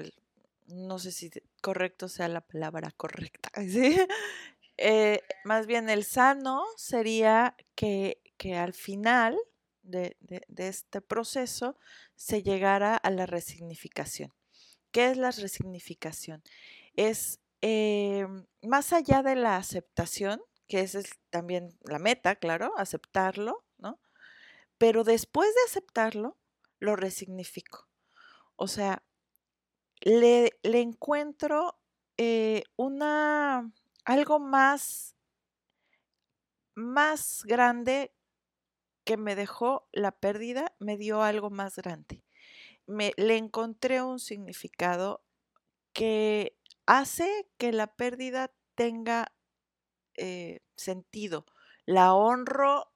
no 0.68 0.98
sé 0.98 1.12
si 1.12 1.30
correcto 1.62 2.08
sea 2.08 2.30
la 2.30 2.42
palabra 2.42 2.92
correcta. 2.92 3.52
Eh, 4.84 5.22
más 5.44 5.68
bien 5.68 5.90
el 5.90 6.04
sano 6.04 6.64
sería 6.76 7.56
que, 7.76 8.20
que 8.38 8.56
al 8.56 8.74
final 8.74 9.38
de, 9.84 10.18
este 10.58 11.02
proceso 11.02 11.78
se 12.16 12.42
llegara 12.42 12.96
a 12.96 13.12
la 13.12 13.28
resignificación. 13.28 14.34
¿Qué 14.92 15.12
es 15.12 15.18
la 15.18 15.30
resignificación? 15.30 16.42
Es 16.96 17.42
eh, 17.62 18.26
más 18.64 18.92
allá 18.92 19.22
de 19.22 19.36
la 19.36 19.58
aceptación, 19.58 20.42
que 20.68 20.80
es 20.80 20.98
también 21.30 21.78
la 21.84 22.00
meta, 22.00 22.38
claro, 22.38 22.74
aceptarlo. 22.78 23.64
Pero 24.82 25.04
después 25.04 25.54
de 25.54 25.62
aceptarlo, 25.68 26.40
lo 26.80 26.96
resignifico. 26.96 27.88
O 28.56 28.68
sea, 28.68 29.04
le, 30.00 30.58
encuentro 30.64 31.80
eh, 32.18 32.64
una 32.78 33.72
algo 34.06 34.40
más, 34.40 35.16
más 36.74 37.44
grande 37.44 38.12
que 39.04 39.18
me 39.18 39.36
dejó 39.36 39.88
la 39.92 40.14
pérdida, 40.14 40.74
me 40.80 40.98
dio 40.98 41.22
algo 41.22 41.52
más 41.52 41.76
grande. 41.76 42.24
Me, 42.88 43.14
le 43.18 43.38
encontré 43.38 44.02
un 44.02 44.18
significado 44.18 45.24
que 45.94 46.58
hace 46.88 47.48
que 47.60 47.72
la 47.72 47.86
pérdida 47.86 48.52
tenga 48.74 49.32
eh, 50.16 50.62
sentido. 50.76 51.46
La 51.86 52.16
honro 52.16 52.91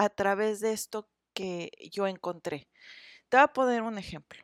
a 0.00 0.08
través 0.08 0.60
de 0.60 0.72
esto 0.72 1.10
que 1.34 1.70
yo 1.92 2.06
encontré. 2.06 2.68
Te 3.28 3.36
voy 3.36 3.44
a 3.44 3.52
poner 3.52 3.82
un 3.82 3.98
ejemplo. 3.98 4.42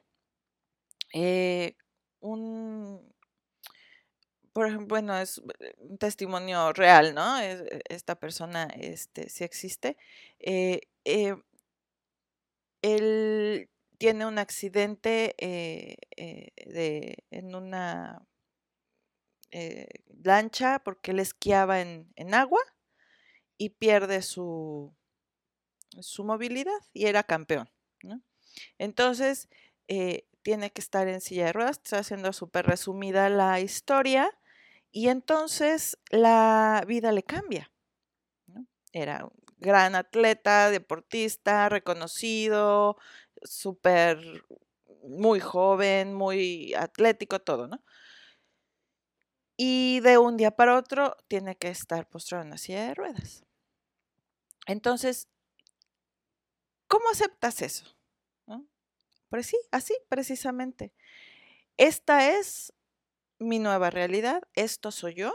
Eh, 1.15 1.77
un, 2.21 3.15
por 4.53 4.67
ejemplo, 4.67 4.89
bueno, 4.89 5.17
es 5.19 5.39
eh, 5.61 5.75
un 5.79 5.97
testimonio 5.97 6.75
real, 6.75 7.15
¿no? 7.15 7.39
esta 7.89 8.17
persona 8.17 8.65
este, 8.79 9.31
sí 9.31 9.45
existe. 9.45 9.97
Eh, 10.39 10.83
eh, 11.05 11.37
él 12.83 13.71
tiene 13.97 14.27
un 14.27 14.39
accidente 14.39 15.35
de, 15.39 17.25
en 17.31 17.55
una 17.55 18.27
lancha 20.23 20.81
porque 20.85 21.13
él 21.13 21.21
esquiaba 21.21 21.81
en, 21.81 22.35
agua 22.35 22.61
y 23.59 23.71
pierde 23.71 24.23
su, 24.23 24.95
su 26.03 26.25
movilidad 26.25 26.79
y 26.93 27.07
era 27.07 27.23
campeón. 27.23 27.71
Entonces, 28.79 29.49
tiene 29.87 30.71
que 30.71 30.81
estar 30.81 31.09
en 31.09 31.21
silla 31.21 31.47
de 31.47 31.53
ruedas. 31.53 31.79
Estoy 31.83 31.99
haciendo 31.99 32.33
súper 32.33 32.67
resumida 32.67 33.29
la 33.29 33.61
historia. 33.61 34.31
Y 34.93 35.09
entonces 35.09 35.99
la 36.11 36.83
vida 36.87 37.13
le 37.13 37.23
cambia. 37.23 37.71
Era 38.93 39.27
un 39.27 39.33
gran 39.59 39.95
atleta, 39.95 40.71
deportista, 40.71 41.69
reconocido, 41.69 42.97
súper, 43.43 44.45
muy 45.03 45.41
joven, 45.41 46.15
muy 46.15 46.73
atlético, 46.75 47.41
todo, 47.41 47.69
¿no? 47.69 47.83
Y 49.59 50.01
de 50.01 50.19
un 50.19 50.37
día 50.37 50.51
para 50.51 50.77
otro 50.77 51.17
tiene 51.29 51.57
que 51.57 51.69
estar 51.69 52.09
postrado 52.09 52.43
en 52.43 52.49
una 52.49 52.59
silla 52.59 52.89
de 52.89 52.95
ruedas. 52.95 53.45
Entonces, 54.67 55.29
¿cómo 56.89 57.09
aceptas 57.11 57.63
eso? 57.63 57.87
Pues 59.29 59.47
sí, 59.47 59.59
así 59.73 59.95
precisamente. 60.09 60.93
Esta 61.77 62.31
es 62.39 62.73
mi 63.39 63.59
nueva 63.59 63.91
realidad, 63.91 64.43
esto 64.55 64.91
soy 64.91 65.15
yo, 65.15 65.33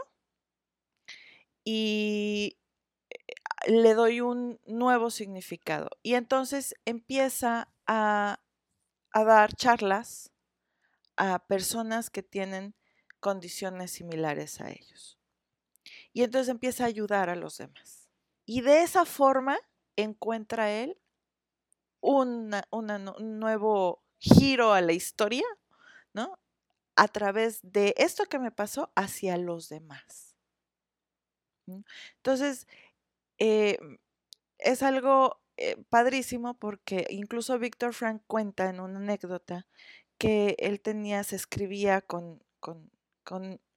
y 1.64 2.58
eh, 3.10 3.72
le 3.72 3.94
doy 3.94 4.20
un 4.20 4.60
nuevo 4.66 5.10
significado. 5.10 5.90
Y 6.02 6.14
entonces 6.14 6.74
empieza 6.84 7.68
a, 7.86 8.40
a 9.12 9.24
dar 9.24 9.54
charlas 9.54 10.30
a 11.16 11.46
personas 11.46 12.10
que 12.10 12.22
tienen 12.22 12.74
condiciones 13.20 13.92
similares 13.92 14.60
a 14.60 14.70
ellos. 14.70 15.18
Y 16.12 16.22
entonces 16.22 16.48
empieza 16.48 16.84
a 16.84 16.88
ayudar 16.88 17.30
a 17.30 17.36
los 17.36 17.58
demás. 17.58 18.08
Y 18.46 18.62
de 18.62 18.82
esa 18.82 19.04
forma 19.04 19.58
encuentra 19.96 20.72
él 20.72 20.98
un 22.02 22.50
nuevo 23.20 24.02
giro 24.18 24.74
a 24.74 24.82
la 24.82 24.92
historia, 24.92 25.46
¿no? 26.12 26.38
a 26.96 27.08
través 27.08 27.60
de 27.62 27.94
esto 27.96 28.26
que 28.26 28.38
me 28.38 28.50
pasó 28.50 28.92
hacia 28.94 29.36
los 29.36 29.68
demás. 29.68 30.36
Entonces, 32.16 32.66
eh, 33.38 33.78
es 34.58 34.82
algo 34.82 35.40
eh, 35.56 35.76
padrísimo 35.88 36.54
porque 36.54 37.06
incluso 37.10 37.58
Víctor 37.58 37.94
Frank 37.94 38.22
cuenta 38.26 38.68
en 38.68 38.80
una 38.80 38.98
anécdota 38.98 39.66
que 40.18 40.56
él 40.58 40.80
tenía, 40.80 41.24
se 41.24 41.36
escribía 41.36 42.00
con, 42.02 42.42
con, 42.60 42.90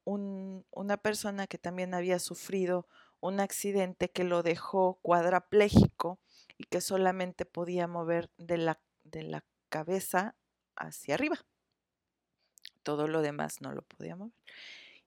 una 0.05 0.97
persona 0.97 1.47
que 1.47 1.57
también 1.57 1.95
había 1.95 2.19
sufrido 2.19 2.87
un 3.21 3.39
accidente 3.39 4.11
que 4.11 4.23
lo 4.23 4.43
dejó 4.43 4.99
cuadrapléjico 5.01 6.19
y 6.57 6.65
que 6.65 6.81
solamente 6.81 7.45
podía 7.45 7.87
mover 7.87 8.29
de 8.37 8.57
la, 8.57 8.79
de 9.03 9.23
la 9.23 9.43
cabeza 9.69 10.35
hacia 10.75 11.15
arriba 11.15 11.45
todo 12.85 13.07
lo 13.07 13.21
demás 13.21 13.59
no 13.59 13.73
lo 13.73 13.81
podía 13.81 14.15
mover. 14.15 14.31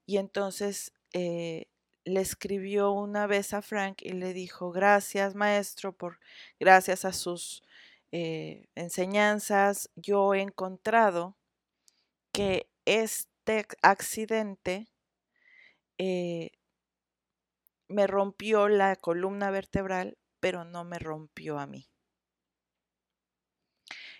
Y 0.05 0.19
entonces 0.19 0.93
eh, 1.15 1.69
le 2.05 2.21
escribió 2.21 2.91
una 2.91 3.27
vez 3.27 3.55
a 3.55 3.63
Frank 3.63 4.03
y 4.03 4.13
le 4.13 4.35
dijo, 4.35 4.73
gracias 4.73 5.35
maestro, 5.35 5.93
por 5.93 6.19
gracias 6.61 7.07
a 7.07 7.13
sus 7.13 7.63
eh, 8.13 8.67
enseñanzas, 8.75 9.91
yo 9.95 10.35
he 10.35 10.43
encontrado 10.43 11.37
que 12.33 12.69
este 12.85 13.67
accidente 13.83 14.89
eh, 15.99 16.51
me 17.87 18.07
rompió 18.07 18.69
la 18.69 18.97
columna 18.97 19.51
vertebral, 19.51 20.18
pero 20.41 20.65
no 20.65 20.85
me 20.85 20.99
rompió 20.99 21.59
a 21.59 21.67
mí. 21.67 21.89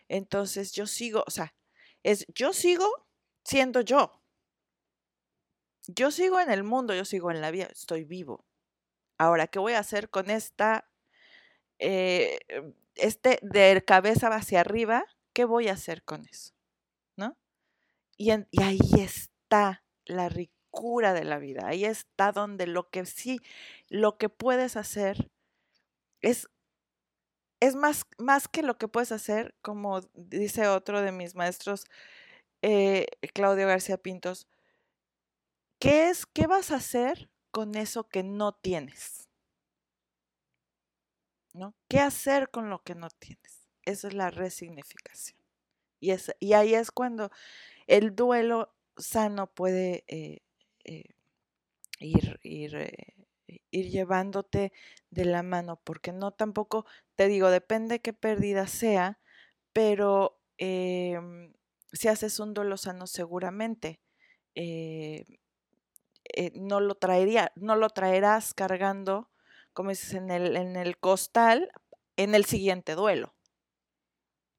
Entonces 0.09 0.73
yo 0.73 0.87
sigo, 0.87 1.25
o 1.27 1.31
sea, 1.31 1.55
es 2.03 2.27
yo 2.35 2.53
sigo 2.53 2.87
siendo 3.45 3.81
yo. 3.81 4.23
Yo 5.87 6.11
sigo 6.11 6.41
en 6.41 6.51
el 6.51 6.65
mundo, 6.65 6.95
yo 6.95 7.05
sigo 7.05 7.31
en 7.31 7.41
la 7.41 7.51
vida, 7.51 7.67
estoy 7.67 8.05
vivo. 8.05 8.45
Ahora, 9.19 9.47
¿qué 9.49 9.59
voy 9.59 9.73
a 9.73 9.81
hacer 9.81 10.11
con 10.11 10.31
esta, 10.31 10.91
eh, 11.79 12.41
este 12.95 13.39
de 13.43 13.83
cabeza 13.85 14.29
hacia 14.29 14.61
arriba? 14.61 15.05
¿Qué 15.33 15.45
voy 15.45 15.69
a 15.69 15.75
hacer 15.75 16.05
con 16.05 16.27
eso? 16.27 16.53
¿No? 17.17 17.39
Y, 18.19 18.33
y 18.51 18.63
ahí 18.63 18.81
está 18.99 19.85
la 20.07 20.29
ricura 20.29 21.15
de 21.15 21.25
la 21.25 21.39
vida, 21.39 21.67
ahí 21.67 21.85
está 21.85 22.33
donde 22.33 22.67
lo 22.67 22.91
que 22.91 23.07
sí, 23.07 23.41
lo 23.89 24.19
que 24.19 24.29
puedes 24.29 24.77
hacer 24.77 25.31
es 26.23 26.49
es 27.61 27.75
más, 27.75 28.07
más 28.19 28.49
que 28.49 28.63
lo 28.63 28.79
que 28.79 28.89
puedes 28.89 29.13
hacer, 29.13 29.55
como 29.63 30.01
dice 30.15 30.69
otro 30.69 31.03
de 31.03 31.13
mis 31.13 31.35
maestros, 31.35 31.85
eh, 32.63 33.07
Claudio 33.35 33.67
García 33.67 33.99
Pintos, 33.99 34.47
¿qué 35.79 36.09
es, 36.09 36.27
qué 36.27 36.47
vas 36.47 36.71
a 36.71 36.77
hacer 36.77 37.31
con 37.51 37.75
eso 37.75 38.09
que 38.09 38.23
no 38.23 38.53
tienes? 38.53 39.29
¿No? 41.53 41.75
¿Qué 41.89 41.99
hacer 41.99 42.51
con 42.51 42.71
lo 42.71 42.83
que 42.83 42.95
no 42.95 43.09
tienes? 43.11 43.67
Esa 43.83 44.09
es 44.09 44.15
la 44.15 44.31
resignificación. 44.31 45.39
Y, 46.01 46.13
es, 46.13 46.33
y 46.39 46.53
ahí 46.53 46.75
es 46.75 46.93
cuando 46.93 47.31
el 47.89 48.15
duelo 48.15 48.73
sano 48.97 49.49
puede 49.49 50.05
eh, 50.07 50.43
eh, 50.85 51.15
ir, 51.99 52.39
ir 52.43 53.17
ir 53.71 53.91
llevándote 53.91 54.73
de 55.11 55.25
la 55.25 55.43
mano, 55.43 55.81
porque 55.85 56.13
no 56.13 56.33
tampoco, 56.33 56.87
te 57.17 57.29
digo, 57.29 57.51
depende 57.51 58.01
qué 58.01 58.13
pérdida 58.13 58.67
sea, 58.67 59.19
pero 59.73 60.41
em, 60.59 61.53
si 61.93 62.09
haces 62.09 62.41
un 62.41 62.55
duelo 62.55 62.77
sano 62.77 63.07
seguramente 63.07 64.01
eh, 64.55 65.25
eh, 66.35 66.53
no 66.55 66.81
lo 66.81 66.95
traería, 66.97 67.53
no 67.57 67.77
lo 67.77 67.91
traerás 67.91 68.55
cargando, 68.55 69.31
como 69.73 69.91
dices, 69.91 70.15
en 70.15 70.31
el, 70.31 70.57
en 70.57 70.77
el 70.77 70.99
costal, 70.99 71.71
en 72.17 72.35
el 72.35 72.45
siguiente 72.45 72.95
duelo, 72.95 73.35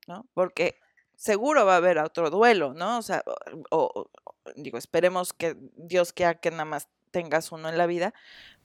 ¿no? 0.07 0.27
Porque 0.33 0.79
seguro 1.15 1.65
va 1.65 1.73
a 1.73 1.77
haber 1.77 1.99
otro 1.99 2.29
duelo, 2.29 2.73
¿no? 2.73 2.97
O 2.97 3.01
sea, 3.01 3.23
o, 3.71 4.09
digo, 4.55 4.77
esperemos 4.77 5.33
que 5.33 5.55
Dios 5.75 6.13
quiera 6.13 6.35
que 6.35 6.49
nada 6.51 6.65
más 6.65 6.87
tengas 7.11 7.51
uno 7.51 7.69
en 7.69 7.77
la 7.77 7.85
vida, 7.85 8.13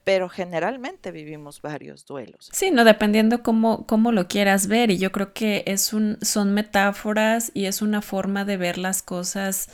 pero 0.04 0.28
generalmente 0.28 1.10
vivimos 1.10 1.62
varios 1.62 2.04
duelos. 2.04 2.50
Sí, 2.52 2.70
no, 2.70 2.84
dependiendo 2.84 3.42
cómo, 3.42 3.86
cómo 3.86 4.12
lo 4.12 4.28
quieras 4.28 4.66
ver, 4.66 4.90
y 4.90 4.98
yo 4.98 5.10
creo 5.10 5.32
que 5.32 5.64
es 5.66 5.92
un, 5.92 6.18
son 6.20 6.52
metáforas 6.52 7.50
y 7.54 7.64
es 7.64 7.82
una 7.82 8.02
forma 8.02 8.44
de 8.44 8.58
ver 8.58 8.78
las 8.78 9.02
cosas 9.02 9.70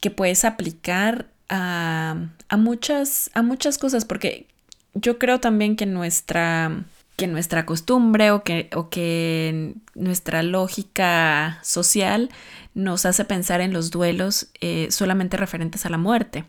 que 0.00 0.10
puedes 0.10 0.44
aplicar 0.44 1.28
a, 1.48 2.16
a, 2.48 2.56
muchas, 2.56 3.30
a 3.34 3.42
muchas 3.42 3.78
cosas, 3.78 4.04
porque 4.04 4.48
yo 4.94 5.18
creo 5.18 5.38
también 5.40 5.76
que 5.76 5.86
nuestra, 5.86 6.84
que 7.16 7.28
nuestra 7.28 7.64
costumbre 7.64 8.32
o 8.32 8.42
que, 8.42 8.68
o 8.74 8.88
que 8.88 9.74
nuestra 9.94 10.42
lógica 10.42 11.60
social 11.62 12.30
nos 12.74 13.06
hace 13.06 13.24
pensar 13.24 13.60
en 13.60 13.72
los 13.72 13.90
duelos 13.90 14.48
eh, 14.60 14.88
solamente 14.90 15.36
referentes 15.36 15.86
a 15.86 15.90
la 15.90 15.98
muerte, 15.98 16.44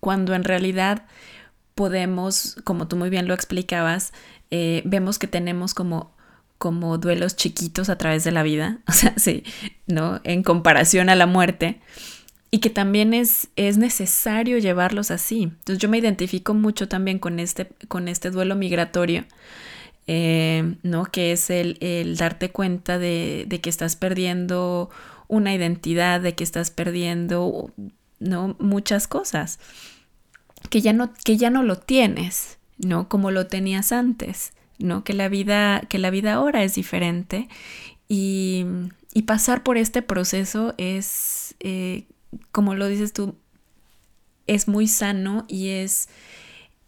cuando 0.00 0.34
en 0.34 0.44
realidad 0.44 1.06
podemos, 1.76 2.56
como 2.64 2.88
tú 2.88 2.96
muy 2.96 3.10
bien 3.10 3.28
lo 3.28 3.34
explicabas, 3.34 4.12
eh, 4.50 4.82
vemos 4.84 5.20
que 5.20 5.28
tenemos 5.28 5.72
como 5.74 6.16
como 6.58 6.96
duelos 6.96 7.36
chiquitos 7.36 7.90
a 7.90 7.98
través 7.98 8.24
de 8.24 8.32
la 8.32 8.42
vida, 8.42 8.78
o 8.88 8.92
sea, 8.92 9.14
sí, 9.16 9.44
¿no? 9.86 10.20
En 10.24 10.42
comparación 10.42 11.08
a 11.10 11.14
la 11.14 11.26
muerte, 11.26 11.80
y 12.50 12.60
que 12.60 12.70
también 12.70 13.12
es, 13.12 13.48
es 13.56 13.76
necesario 13.76 14.56
llevarlos 14.58 15.10
así. 15.10 15.42
Entonces 15.42 15.78
yo 15.78 15.90
me 15.90 15.98
identifico 15.98 16.54
mucho 16.54 16.88
también 16.88 17.18
con 17.18 17.38
este, 17.40 17.68
con 17.88 18.08
este 18.08 18.30
duelo 18.30 18.54
migratorio, 18.54 19.26
eh, 20.06 20.76
¿no? 20.82 21.04
Que 21.04 21.32
es 21.32 21.50
el, 21.50 21.76
el 21.80 22.16
darte 22.16 22.50
cuenta 22.50 22.98
de, 22.98 23.44
de, 23.46 23.60
que 23.60 23.68
estás 23.68 23.96
perdiendo 23.96 24.88
una 25.28 25.54
identidad, 25.54 26.20
de 26.20 26.34
que 26.34 26.44
estás 26.44 26.70
perdiendo, 26.70 27.70
¿no? 28.18 28.56
Muchas 28.60 29.08
cosas, 29.08 29.58
que 30.70 30.80
ya 30.80 30.92
no, 30.92 31.12
que 31.24 31.36
ya 31.36 31.50
no 31.50 31.62
lo 31.62 31.76
tienes, 31.78 32.58
¿no? 32.78 33.08
Como 33.08 33.30
lo 33.30 33.46
tenías 33.46 33.92
antes, 33.92 34.52
¿no? 34.78 35.04
Que 35.04 35.14
la 35.14 35.28
vida, 35.28 35.82
que 35.88 35.98
la 35.98 36.10
vida 36.10 36.34
ahora 36.34 36.64
es 36.64 36.74
diferente 36.74 37.48
y, 38.08 38.66
y 39.12 39.22
pasar 39.22 39.62
por 39.62 39.76
este 39.76 40.02
proceso 40.02 40.74
es... 40.78 41.54
Eh, 41.60 42.06
como 42.52 42.74
lo 42.74 42.88
dices 42.88 43.12
tú, 43.12 43.36
es 44.46 44.68
muy 44.68 44.88
sano 44.88 45.44
y 45.48 45.68
es, 45.68 46.08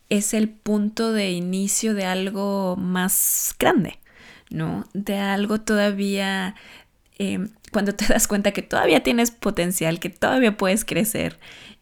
es 0.09 0.35
el 0.35 0.49
punto 0.49 1.13
de 1.13 1.31
inicio 1.31 1.95
de 1.95 2.05
algo 2.05 2.77
más 2.77 3.55
grande, 3.59 3.99
¿no? 4.51 4.87
De 4.95 5.19
algo 5.19 5.61
todavía, 5.61 6.55
em, 7.19 7.49
cuando 7.73 7.95
te 7.95 8.07
das 8.07 8.29
cuenta 8.29 8.53
que 8.53 8.63
todavía 8.63 9.03
tienes 9.03 9.31
potencial, 9.31 10.01
que 10.01 10.11
todavía 10.11 10.57
puedes 10.57 10.85
crecer 10.85 11.39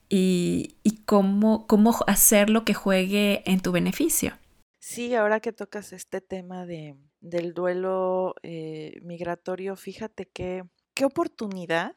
y, 0.08 0.76
cómo, 1.04 1.66
cómo 1.66 1.94
hacer 2.06 2.50
lo 2.50 2.64
que 2.64 2.74
juegue 2.74 3.42
en 3.50 3.60
tu 3.60 3.72
beneficio. 3.72 4.38
Sí, 4.78 5.14
ahora 5.14 5.40
que 5.40 5.52
tocas 5.52 5.92
este 5.92 6.20
tema 6.20 6.66
de, 6.66 6.96
del 7.20 7.54
duelo 7.54 8.34
eh, 8.42 8.98
migratorio, 9.02 9.76
fíjate 9.76 10.26
qué 10.26 10.64
oportunidad 11.04 11.94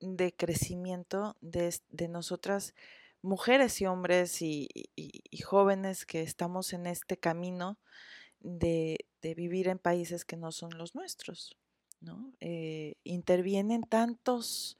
de 0.00 0.34
crecimiento 0.34 1.36
de, 1.40 1.74
de 1.90 2.08
nosotras 2.08 2.74
mujeres 3.24 3.80
y 3.80 3.86
hombres 3.86 4.42
y, 4.42 4.68
jóvenes 5.44 6.04
que 6.06 6.22
estamos 6.22 6.72
en 6.72 6.86
este 6.86 7.16
camino 7.16 7.78
de, 8.40 8.98
vivir 9.22 9.68
en 9.68 9.78
países 9.78 10.24
que 10.24 10.36
no 10.36 10.52
son 10.52 10.76
los 10.76 10.94
nuestros. 10.94 11.56
¿no? 12.00 12.34
Eh, 12.40 12.96
intervienen 13.02 13.82
tantos 13.82 14.78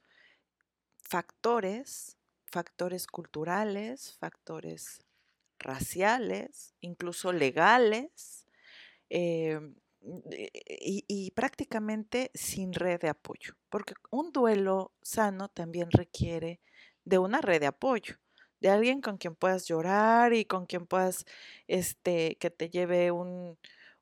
factores, 1.01 2.17
factores 2.55 3.05
culturales, 3.05 4.15
factores 4.17 5.03
raciales, 5.59 6.73
incluso 6.79 7.33
legales, 7.33 8.47
eh, 9.09 9.59
y, 11.09 11.31
prácticamente 11.31 12.31
sin 12.33 12.71
red 12.71 13.01
de 13.01 13.09
apoyo, 13.09 13.55
porque 13.69 13.93
un 14.09 14.31
duelo 14.31 14.93
sano 15.01 15.49
también 15.49 15.89
requiere 15.91 16.61
de 17.03 17.17
una 17.17 17.41
red 17.41 17.59
de 17.59 17.67
apoyo, 17.67 18.15
de 18.61 18.69
alguien 18.69 19.01
con 19.01 19.17
quien 19.17 19.35
puedas 19.35 19.67
llorar 19.67 20.31
y 20.33 20.45
con 20.45 20.65
quien 20.65 20.85
puedas, 20.87 21.25
este, 21.67 22.37
que 22.39 22.51
te 22.51 22.69
lleve 22.69 23.11
un, 23.11 23.57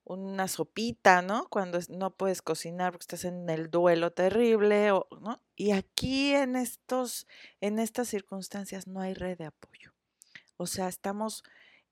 una 0.05 0.47
sopita, 0.47 1.21
¿no? 1.21 1.47
Cuando 1.49 1.79
no 1.89 2.15
puedes 2.15 2.41
cocinar 2.41 2.91
porque 2.91 3.03
estás 3.03 3.25
en 3.25 3.49
el 3.49 3.69
duelo 3.69 4.11
terrible, 4.11 4.89
¿no? 4.89 5.41
Y 5.55 5.71
aquí 5.71 6.33
en 6.33 6.55
estos, 6.55 7.27
en 7.61 7.79
estas 7.79 8.09
circunstancias 8.09 8.87
no 8.87 8.99
hay 8.99 9.13
red 9.13 9.37
de 9.37 9.45
apoyo. 9.45 9.93
O 10.57 10.67
sea, 10.67 10.87
estamos 10.87 11.43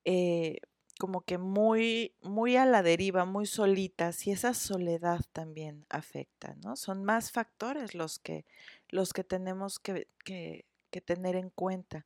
eh, 0.03 0.57
como 0.99 1.21
que 1.21 1.37
muy, 1.37 2.15
muy 2.21 2.57
a 2.57 2.65
la 2.65 2.83
deriva, 2.83 3.25
muy 3.25 3.45
solitas, 3.45 4.27
y 4.27 4.31
esa 4.31 4.53
soledad 4.53 5.21
también 5.33 5.85
afecta, 5.89 6.55
¿no? 6.63 6.75
Son 6.75 7.03
más 7.03 7.31
factores 7.31 7.95
los 7.95 8.19
que, 8.19 8.45
los 8.89 9.13
que 9.13 9.23
tenemos 9.23 9.79
que, 9.79 10.07
que, 10.23 10.65
tener 11.01 11.35
en 11.35 11.49
cuenta. 11.49 12.05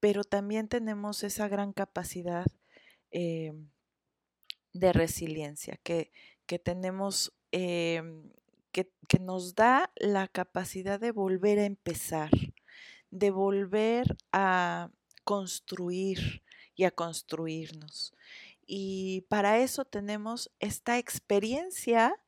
Pero 0.00 0.24
también 0.24 0.66
tenemos 0.68 1.22
esa 1.22 1.46
gran 1.46 1.72
capacidad 1.72 2.46
eh, 3.12 3.52
de 4.72 4.92
resiliencia 4.92 5.78
que, 5.82 6.10
que 6.46 6.58
tenemos, 6.58 7.32
eh, 7.52 8.02
que, 8.72 8.90
que 9.08 9.18
nos 9.18 9.54
da 9.54 9.90
la 9.96 10.28
capacidad 10.28 10.98
de 10.98 11.12
volver 11.12 11.58
a 11.58 11.64
empezar, 11.64 12.30
de 13.10 13.30
volver 13.30 14.16
a 14.32 14.90
construir, 15.24 16.42
y 16.74 16.84
a 16.84 16.90
construirnos. 16.90 18.14
Y 18.66 19.22
para 19.28 19.58
eso 19.58 19.84
tenemos 19.84 20.50
esta 20.60 20.98
experiencia 20.98 22.18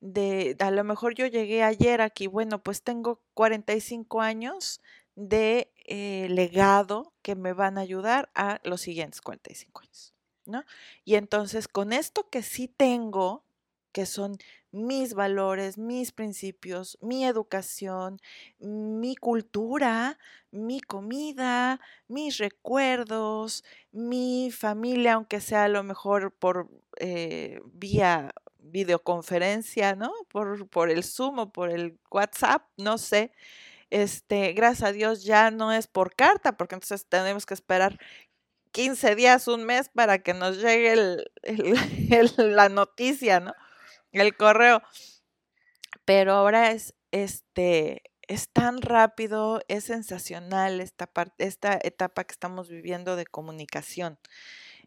de, 0.00 0.56
a 0.60 0.70
lo 0.70 0.84
mejor 0.84 1.14
yo 1.14 1.26
llegué 1.26 1.62
ayer 1.62 2.00
aquí, 2.00 2.26
bueno, 2.26 2.62
pues 2.62 2.82
tengo 2.82 3.20
45 3.34 4.20
años 4.20 4.80
de 5.14 5.70
eh, 5.86 6.28
legado 6.30 7.12
que 7.22 7.34
me 7.34 7.52
van 7.52 7.76
a 7.76 7.82
ayudar 7.82 8.30
a 8.34 8.60
los 8.64 8.80
siguientes 8.80 9.20
45 9.20 9.82
años, 9.82 10.14
¿no? 10.46 10.64
Y 11.04 11.16
entonces 11.16 11.68
con 11.68 11.92
esto 11.92 12.28
que 12.30 12.42
sí 12.42 12.68
tengo, 12.68 13.44
que 13.92 14.06
son 14.06 14.38
mis 14.72 15.14
valores, 15.14 15.78
mis 15.78 16.12
principios, 16.12 16.96
mi 17.00 17.24
educación, 17.24 18.20
mi 18.60 19.16
cultura, 19.16 20.18
mi 20.52 20.80
comida, 20.80 21.80
mis 22.08 22.38
recuerdos, 22.38 23.64
mi 23.92 24.50
familia, 24.52 25.14
aunque 25.14 25.40
sea 25.40 25.64
a 25.64 25.68
lo 25.68 25.82
mejor 25.82 26.32
por 26.32 26.68
eh, 26.98 27.60
vía 27.72 28.32
videoconferencia, 28.58 29.96
¿no? 29.96 30.12
Por, 30.28 30.68
por 30.68 30.90
el 30.90 31.02
Zoom 31.02 31.38
o 31.40 31.52
por 31.52 31.70
el 31.70 31.98
WhatsApp, 32.10 32.62
no 32.76 32.98
sé. 32.98 33.32
Este, 33.90 34.52
gracias 34.52 34.88
a 34.90 34.92
Dios 34.92 35.24
ya 35.24 35.50
no 35.50 35.72
es 35.72 35.88
por 35.88 36.14
carta, 36.14 36.56
porque 36.56 36.76
entonces 36.76 37.06
tenemos 37.08 37.44
que 37.46 37.54
esperar 37.54 37.98
15 38.72 39.14
días, 39.14 39.48
un 39.48 39.64
mes 39.64 39.88
para 39.88 40.22
que 40.22 40.34
nos 40.34 40.58
llegue 40.58 41.24
la 42.36 42.68
noticia, 42.68 43.40
¿no? 43.40 43.54
el 44.12 44.36
correo. 44.36 44.82
Pero 46.04 46.32
ahora 46.32 46.72
es, 46.72 46.94
este, 47.10 48.02
es 48.22 48.48
tan 48.48 48.82
rápido, 48.82 49.60
es 49.68 49.84
sensacional 49.84 50.80
esta, 50.80 51.06
parte, 51.06 51.44
esta 51.46 51.78
etapa 51.82 52.24
que 52.24 52.32
estamos 52.32 52.68
viviendo 52.68 53.16
de 53.16 53.26
comunicación. 53.26 54.18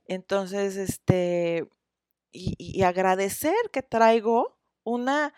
Entonces, 0.05 0.75
este, 0.75 1.69
y, 2.31 2.84
agradecer 2.84 3.55
que 3.71 3.84
traigo 3.84 4.57
una, 4.84 5.34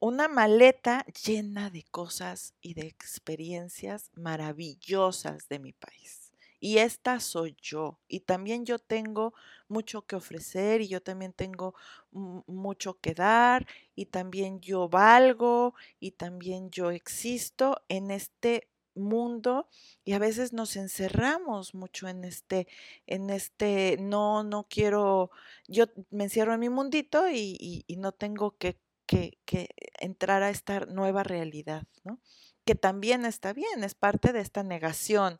una 0.00 0.28
maleta 0.28 1.06
llena 1.24 1.70
de 1.70 1.84
cosas 1.84 2.54
y 2.60 2.74
de 2.74 2.86
experiencias 2.86 4.10
maravillosas 4.14 5.48
de 5.48 5.58
mi 5.60 5.72
país 5.72 6.21
y 6.62 6.78
esta 6.78 7.18
soy 7.18 7.56
yo. 7.60 7.98
Y 8.06 8.20
también 8.20 8.64
yo 8.64 8.78
tengo 8.78 9.34
mucho 9.66 10.06
que 10.06 10.14
ofrecer 10.14 10.80
y 10.80 10.86
yo 10.86 11.02
también 11.02 11.32
tengo 11.32 11.74
mucho 12.12 13.00
que 13.00 13.14
dar 13.14 13.66
y 13.96 14.06
también 14.06 14.60
yo 14.60 14.88
valgo 14.88 15.74
y 15.98 16.12
también 16.12 16.70
yo 16.70 16.92
existo 16.92 17.82
en 17.88 18.12
este 18.12 18.68
mundo 18.94 19.68
y 20.04 20.12
a 20.12 20.20
veces 20.20 20.52
nos 20.52 20.76
encerramos 20.76 21.74
mucho 21.74 22.06
en 22.06 22.22
este, 22.22 22.68
en 23.08 23.30
este, 23.30 23.96
no, 23.98 24.44
no 24.44 24.68
quiero, 24.70 25.32
yo 25.66 25.86
me 26.10 26.24
encierro 26.24 26.54
en 26.54 26.60
mi 26.60 26.68
mundito 26.68 27.28
y, 27.28 27.84
no 27.98 28.12
tengo 28.12 28.56
que, 28.56 28.78
que, 29.06 29.36
que, 29.46 29.68
entrar 29.98 30.44
a 30.44 30.50
esta 30.50 30.86
nueva 30.86 31.24
realidad, 31.24 31.82
¿no? 32.04 32.20
Que 32.64 32.76
también 32.76 33.24
está 33.24 33.52
bien, 33.52 33.82
es 33.82 33.96
parte 33.96 34.32
de 34.32 34.40
esta 34.40 34.62
negación, 34.62 35.38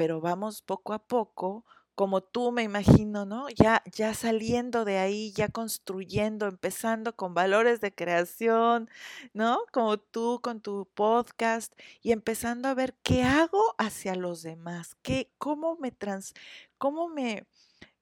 pero 0.00 0.18
vamos 0.18 0.62
poco 0.62 0.94
a 0.94 0.98
poco 0.98 1.66
como 1.94 2.22
tú 2.22 2.52
me 2.52 2.62
imagino, 2.62 3.26
¿no? 3.26 3.50
Ya, 3.50 3.82
ya 3.92 4.14
saliendo 4.14 4.86
de 4.86 4.96
ahí, 4.96 5.30
ya 5.32 5.48
construyendo, 5.48 6.46
empezando 6.46 7.14
con 7.14 7.34
valores 7.34 7.82
de 7.82 7.94
creación, 7.94 8.88
¿no? 9.34 9.58
Como 9.74 9.98
tú 9.98 10.40
con 10.42 10.62
tu 10.62 10.88
podcast 10.94 11.78
y 12.00 12.12
empezando 12.12 12.68
a 12.70 12.74
ver 12.74 12.94
qué 13.02 13.24
hago 13.24 13.74
hacia 13.76 14.14
los 14.14 14.40
demás, 14.40 14.96
qué, 15.02 15.30
cómo 15.36 15.76
me 15.76 15.90
trans, 15.92 16.32
cómo 16.78 17.10
me, 17.10 17.46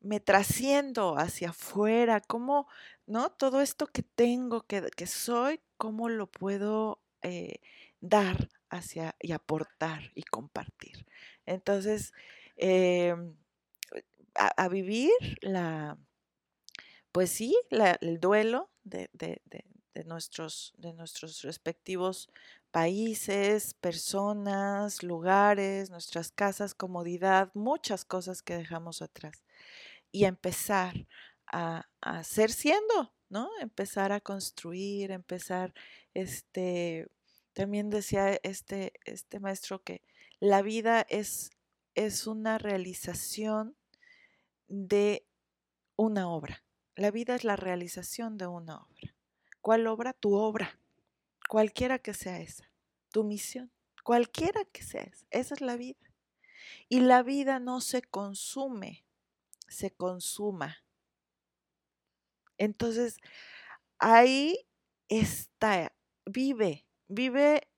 me 0.00 0.20
trasciendo 0.20 1.18
hacia 1.18 1.50
afuera, 1.50 2.20
cómo, 2.20 2.68
¿no? 3.06 3.30
Todo 3.30 3.60
esto 3.60 3.88
que 3.88 4.04
tengo, 4.04 4.62
que, 4.68 4.88
que 4.96 5.08
soy, 5.08 5.60
cómo 5.76 6.08
lo 6.08 6.28
puedo 6.28 7.00
eh, 7.22 7.56
dar 8.00 8.48
hacia 8.70 9.16
y 9.20 9.32
aportar 9.32 10.12
y 10.14 10.22
compartir. 10.22 11.04
Entonces, 11.48 12.12
eh, 12.56 13.14
a, 14.34 14.68
vivir 14.68 15.10
la, 15.40 15.98
pues 17.12 17.30
sí, 17.30 17.56
el 17.70 18.20
duelo 18.20 18.70
de, 18.84 19.08
nuestros, 20.04 20.74
de 20.76 20.92
nuestros 20.92 21.42
respectivos 21.42 22.30
países, 22.70 23.74
personas, 23.74 25.02
lugares, 25.02 25.90
nuestras 25.90 26.30
casas, 26.30 26.74
comodidad, 26.74 27.50
muchas 27.54 28.04
cosas 28.04 28.42
que 28.42 28.56
dejamos 28.56 29.02
atrás. 29.02 29.42
Y 30.12 30.24
empezar 30.24 31.06
a, 31.46 31.88
a 32.00 32.24
ser 32.24 32.50
siendo, 32.50 33.14
¿no? 33.30 33.48
Empezar 33.60 34.12
a 34.12 34.20
construir, 34.20 35.10
empezar, 35.10 35.74
este, 36.14 37.08
también 37.54 37.90
decía 37.90 38.38
este, 38.42 38.92
este 39.04 39.40
maestro 39.40 39.82
que 39.82 40.02
la 40.40 40.62
vida 40.62 41.04
es, 41.08 41.50
es 41.94 42.26
una 42.26 42.58
realización 42.58 43.76
de 44.68 45.26
una 45.96 46.28
obra. 46.28 46.64
La 46.94 47.10
vida 47.10 47.34
es 47.34 47.44
la 47.44 47.56
realización 47.56 48.38
de 48.38 48.46
una 48.46 48.78
obra. 48.78 49.14
¿Cuál 49.60 49.86
obra? 49.86 50.12
Tu 50.12 50.34
obra, 50.34 50.78
cualquiera 51.48 51.98
que 51.98 52.14
sea 52.14 52.40
esa, 52.40 52.70
tu 53.10 53.24
misión, 53.24 53.72
cualquiera 54.04 54.64
que 54.66 54.82
sea 54.82 55.02
esa. 55.02 55.26
Esa 55.30 55.54
es 55.54 55.60
la 55.60 55.76
vida. 55.76 56.12
Y 56.88 57.00
la 57.00 57.22
vida 57.22 57.58
no 57.58 57.80
se 57.80 58.02
consume, 58.02 59.04
se 59.66 59.90
consuma. 59.90 60.84
Entonces, 62.56 63.18
ahí 63.98 64.66
está, 65.08 65.94
vive, 66.26 66.86
vive 67.08 67.68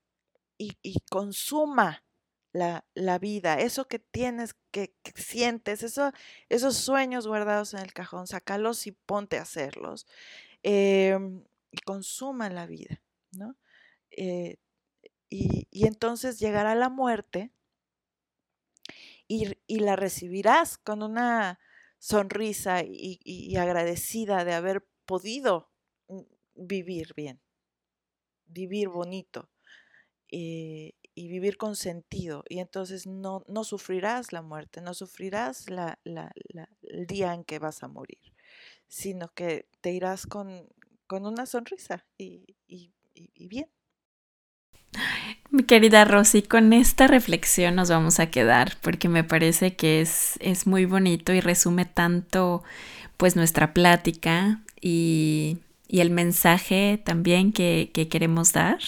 y, 0.58 0.76
y 0.82 1.00
consuma 1.11 2.04
la, 2.53 2.84
la, 2.94 3.18
vida, 3.18 3.61
eso 3.61 3.86
que 3.86 3.98
tienes, 3.98 4.55
que, 4.70 4.94
sientes, 5.14 5.82
eso, 5.82 6.12
esos 6.48 6.76
sueños 6.76 7.26
guardados 7.26 7.74
en 7.74 7.80
el 7.80 7.92
cajón, 7.92 8.26
sácalos 8.26 8.86
y 8.86 8.92
ponte 8.92 9.38
a 9.38 9.42
hacerlos. 9.42 10.07
Em, 10.62 11.44
y 11.70 11.78
consuma 11.82 12.51
la 12.51 12.66
vida, 12.66 13.01
¿no? 13.32 13.57
Eh, 14.11 14.57
y, 15.28 15.68
y, 15.70 15.86
entonces 15.86 16.40
llegará 16.40 16.74
la 16.74 16.88
muerte 16.88 17.53
y, 19.28 19.57
y, 19.68 19.78
la 19.78 19.94
recibirás 19.94 20.76
con 20.78 21.03
una 21.05 21.61
sonrisa 22.01 22.82
y, 22.82 23.57
agradecida 23.57 24.44
de 24.44 24.55
haber 24.55 24.84
podido 25.07 25.70
mm, 26.09 26.22
vivir 26.55 27.14
bien, 27.14 27.40
vivir 28.46 28.88
bonito. 28.88 29.48
Eh, 30.32 30.94
y 31.14 31.28
vivir 31.28 31.56
con 31.56 31.76
sentido. 31.76 32.44
Y 32.48 32.58
entonces 32.58 33.06
no, 33.06 33.44
no 33.48 33.64
sufrirás 33.64 34.32
la 34.32 34.42
muerte, 34.42 34.80
no 34.80 34.94
sufrirás 34.94 35.68
la, 35.70 35.98
el 36.04 37.06
día 37.06 37.34
en 37.34 37.44
que 37.44 37.58
vas 37.58 37.82
a 37.82 37.88
morir, 37.88 38.34
sino 38.88 39.32
que 39.34 39.68
te 39.80 39.92
irás 39.92 40.26
con, 40.26 40.68
con 41.06 41.26
una 41.26 41.46
sonrisa 41.46 42.06
y, 42.16 42.56
y, 42.66 42.92
y, 43.14 43.48
bien. 43.48 43.68
Mi 45.50 45.64
querida 45.64 46.04
Rosy, 46.04 46.42
con 46.42 46.72
esta 46.72 47.06
reflexión 47.06 47.74
nos 47.76 47.90
vamos 47.90 48.20
a 48.20 48.30
quedar 48.30 48.76
porque 48.80 49.08
me 49.08 49.24
parece 49.24 49.76
que 49.76 50.00
es, 50.00 50.36
es 50.40 50.66
muy 50.66 50.84
bonito 50.84 51.32
y 51.32 51.40
resume 51.40 51.84
tanto 51.84 52.62
pues 53.16 53.36
nuestra 53.36 53.74
plática 53.74 54.61
y, 54.80 55.58
y 55.88 56.00
el 56.00 56.11
mensaje 56.11 57.00
también 57.04 57.52
que, 57.52 57.90
que 57.92 58.08
queremos 58.08 58.52
dar. 58.52 58.78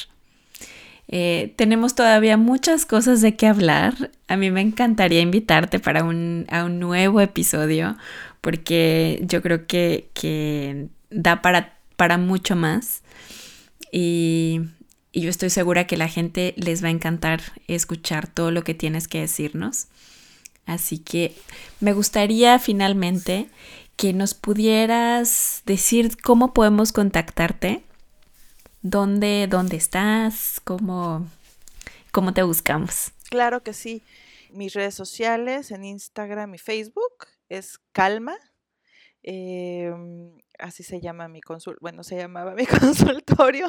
Eh, 1.14 1.52
tenemos 1.56 1.94
todavía 1.94 2.38
muchas 2.38 2.86
cosas 2.86 3.20
de 3.20 3.36
qué 3.36 3.46
hablar. 3.46 4.10
A 4.28 4.36
mí 4.38 4.50
me 4.50 4.62
encantaría 4.62 5.20
invitarte 5.20 5.78
para 5.78 6.04
un, 6.04 6.46
a 6.50 6.64
un 6.64 6.80
nuevo 6.80 7.20
episodio 7.20 7.98
porque 8.40 9.22
yo 9.26 9.42
creo 9.42 9.66
que, 9.66 10.08
que 10.14 10.88
da 11.10 11.42
para, 11.42 11.76
para 11.96 12.16
mucho 12.16 12.56
más. 12.56 13.02
Y, 13.92 14.62
y 15.12 15.20
yo 15.20 15.28
estoy 15.28 15.50
segura 15.50 15.86
que 15.86 15.98
la 15.98 16.08
gente 16.08 16.54
les 16.56 16.82
va 16.82 16.88
a 16.88 16.92
encantar 16.92 17.42
escuchar 17.68 18.26
todo 18.26 18.50
lo 18.50 18.64
que 18.64 18.72
tienes 18.72 19.06
que 19.06 19.20
decirnos. 19.20 19.88
Así 20.64 20.96
que 20.96 21.36
me 21.80 21.92
gustaría 21.92 22.58
finalmente 22.58 23.48
que 23.96 24.14
nos 24.14 24.32
pudieras 24.32 25.62
decir 25.66 26.16
cómo 26.22 26.54
podemos 26.54 26.90
contactarte 26.90 27.82
¿Dónde, 28.82 29.46
dónde 29.48 29.76
estás? 29.76 30.60
¿Cómo, 30.64 31.28
¿Cómo 32.10 32.34
te 32.34 32.42
buscamos? 32.42 33.12
Claro 33.30 33.62
que 33.62 33.74
sí. 33.74 34.02
Mis 34.50 34.74
redes 34.74 34.94
sociales 34.94 35.70
en 35.70 35.84
Instagram 35.84 36.54
y 36.56 36.58
Facebook 36.58 37.28
es 37.48 37.78
Calma. 37.92 38.36
Em, 39.22 40.36
así 40.58 40.82
se 40.82 41.00
llama 41.00 41.28
mi 41.28 41.40
consul, 41.40 41.78
bueno, 41.80 42.02
se 42.02 42.16
llamaba 42.16 42.54
mi 42.54 42.66
consultorio. 42.80 43.68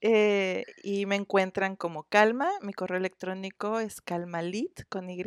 Eh, 0.00 0.66
y 0.84 1.06
me 1.06 1.16
encuentran 1.16 1.74
como 1.74 2.04
Calma. 2.04 2.48
Mi 2.62 2.72
correo 2.72 2.98
electrónico 2.98 3.80
es 3.80 4.00
calmalit 4.00 4.84
con 4.88 5.10
Y. 5.10 5.24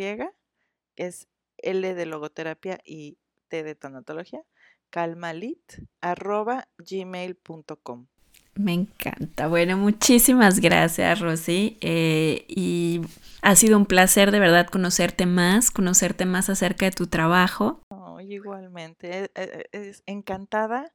Es 0.95 1.28
L 1.57 1.93
de 1.93 2.05
logoterapia 2.05 2.80
y 2.86 3.18
T 3.49 3.64
de 3.64 3.76
tonatología. 3.76 4.41
Calmalit 4.89 5.82
arroba 5.99 6.70
gmail.com. 6.78 8.07
Me 8.56 8.74
encanta. 8.74 9.47
Bueno, 9.47 9.78
muchísimas 9.78 10.60
gracias, 10.60 11.20
Rosy. 11.20 11.78
Eh, 11.82 12.46
y 12.47 13.01
ha 13.42 13.55
sido 13.55 13.78
un 13.78 13.86
placer 13.86 14.32
de 14.32 14.39
verdad 14.39 14.67
conocerte 14.67 15.25
más, 15.25 15.71
conocerte 15.71 16.25
más 16.25 16.50
acerca 16.50 16.86
de 16.86 16.92
tu 16.92 17.08
trabajo. 17.08 17.82
igualmente, 18.21 19.25
e, 19.25 19.32
e, 19.36 19.67
e, 19.71 19.89
es, 19.89 20.04
encantada 20.05 20.93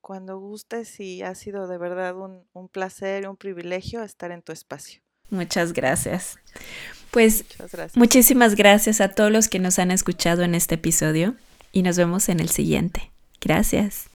cuando 0.00 0.38
gustes 0.38 0.98
y 0.98 1.22
ha 1.22 1.34
sido 1.34 1.68
de 1.68 1.76
verdad 1.78 2.16
un, 2.16 2.44
un 2.52 2.68
placer, 2.68 3.28
un 3.28 3.36
privilegio 3.36 4.02
estar 4.02 4.30
en 4.30 4.42
tu 4.42 4.52
espacio. 4.52 5.02
Muchas 5.30 5.72
gracias. 5.72 6.38
Pues 7.10 7.44
muchísimas 7.94 8.54
gracias 8.54 9.00
a 9.00 9.08
todos 9.08 9.30
los 9.30 9.48
que 9.48 9.58
nos 9.58 9.78
han 9.78 9.90
escuchado 9.90 10.42
en 10.42 10.54
este 10.54 10.76
episodio 10.76 11.34
y 11.72 11.82
nos 11.82 11.96
vemos 11.96 12.28
en 12.28 12.40
el 12.40 12.48
siguiente. 12.48 13.10
Gracias. 13.40 14.09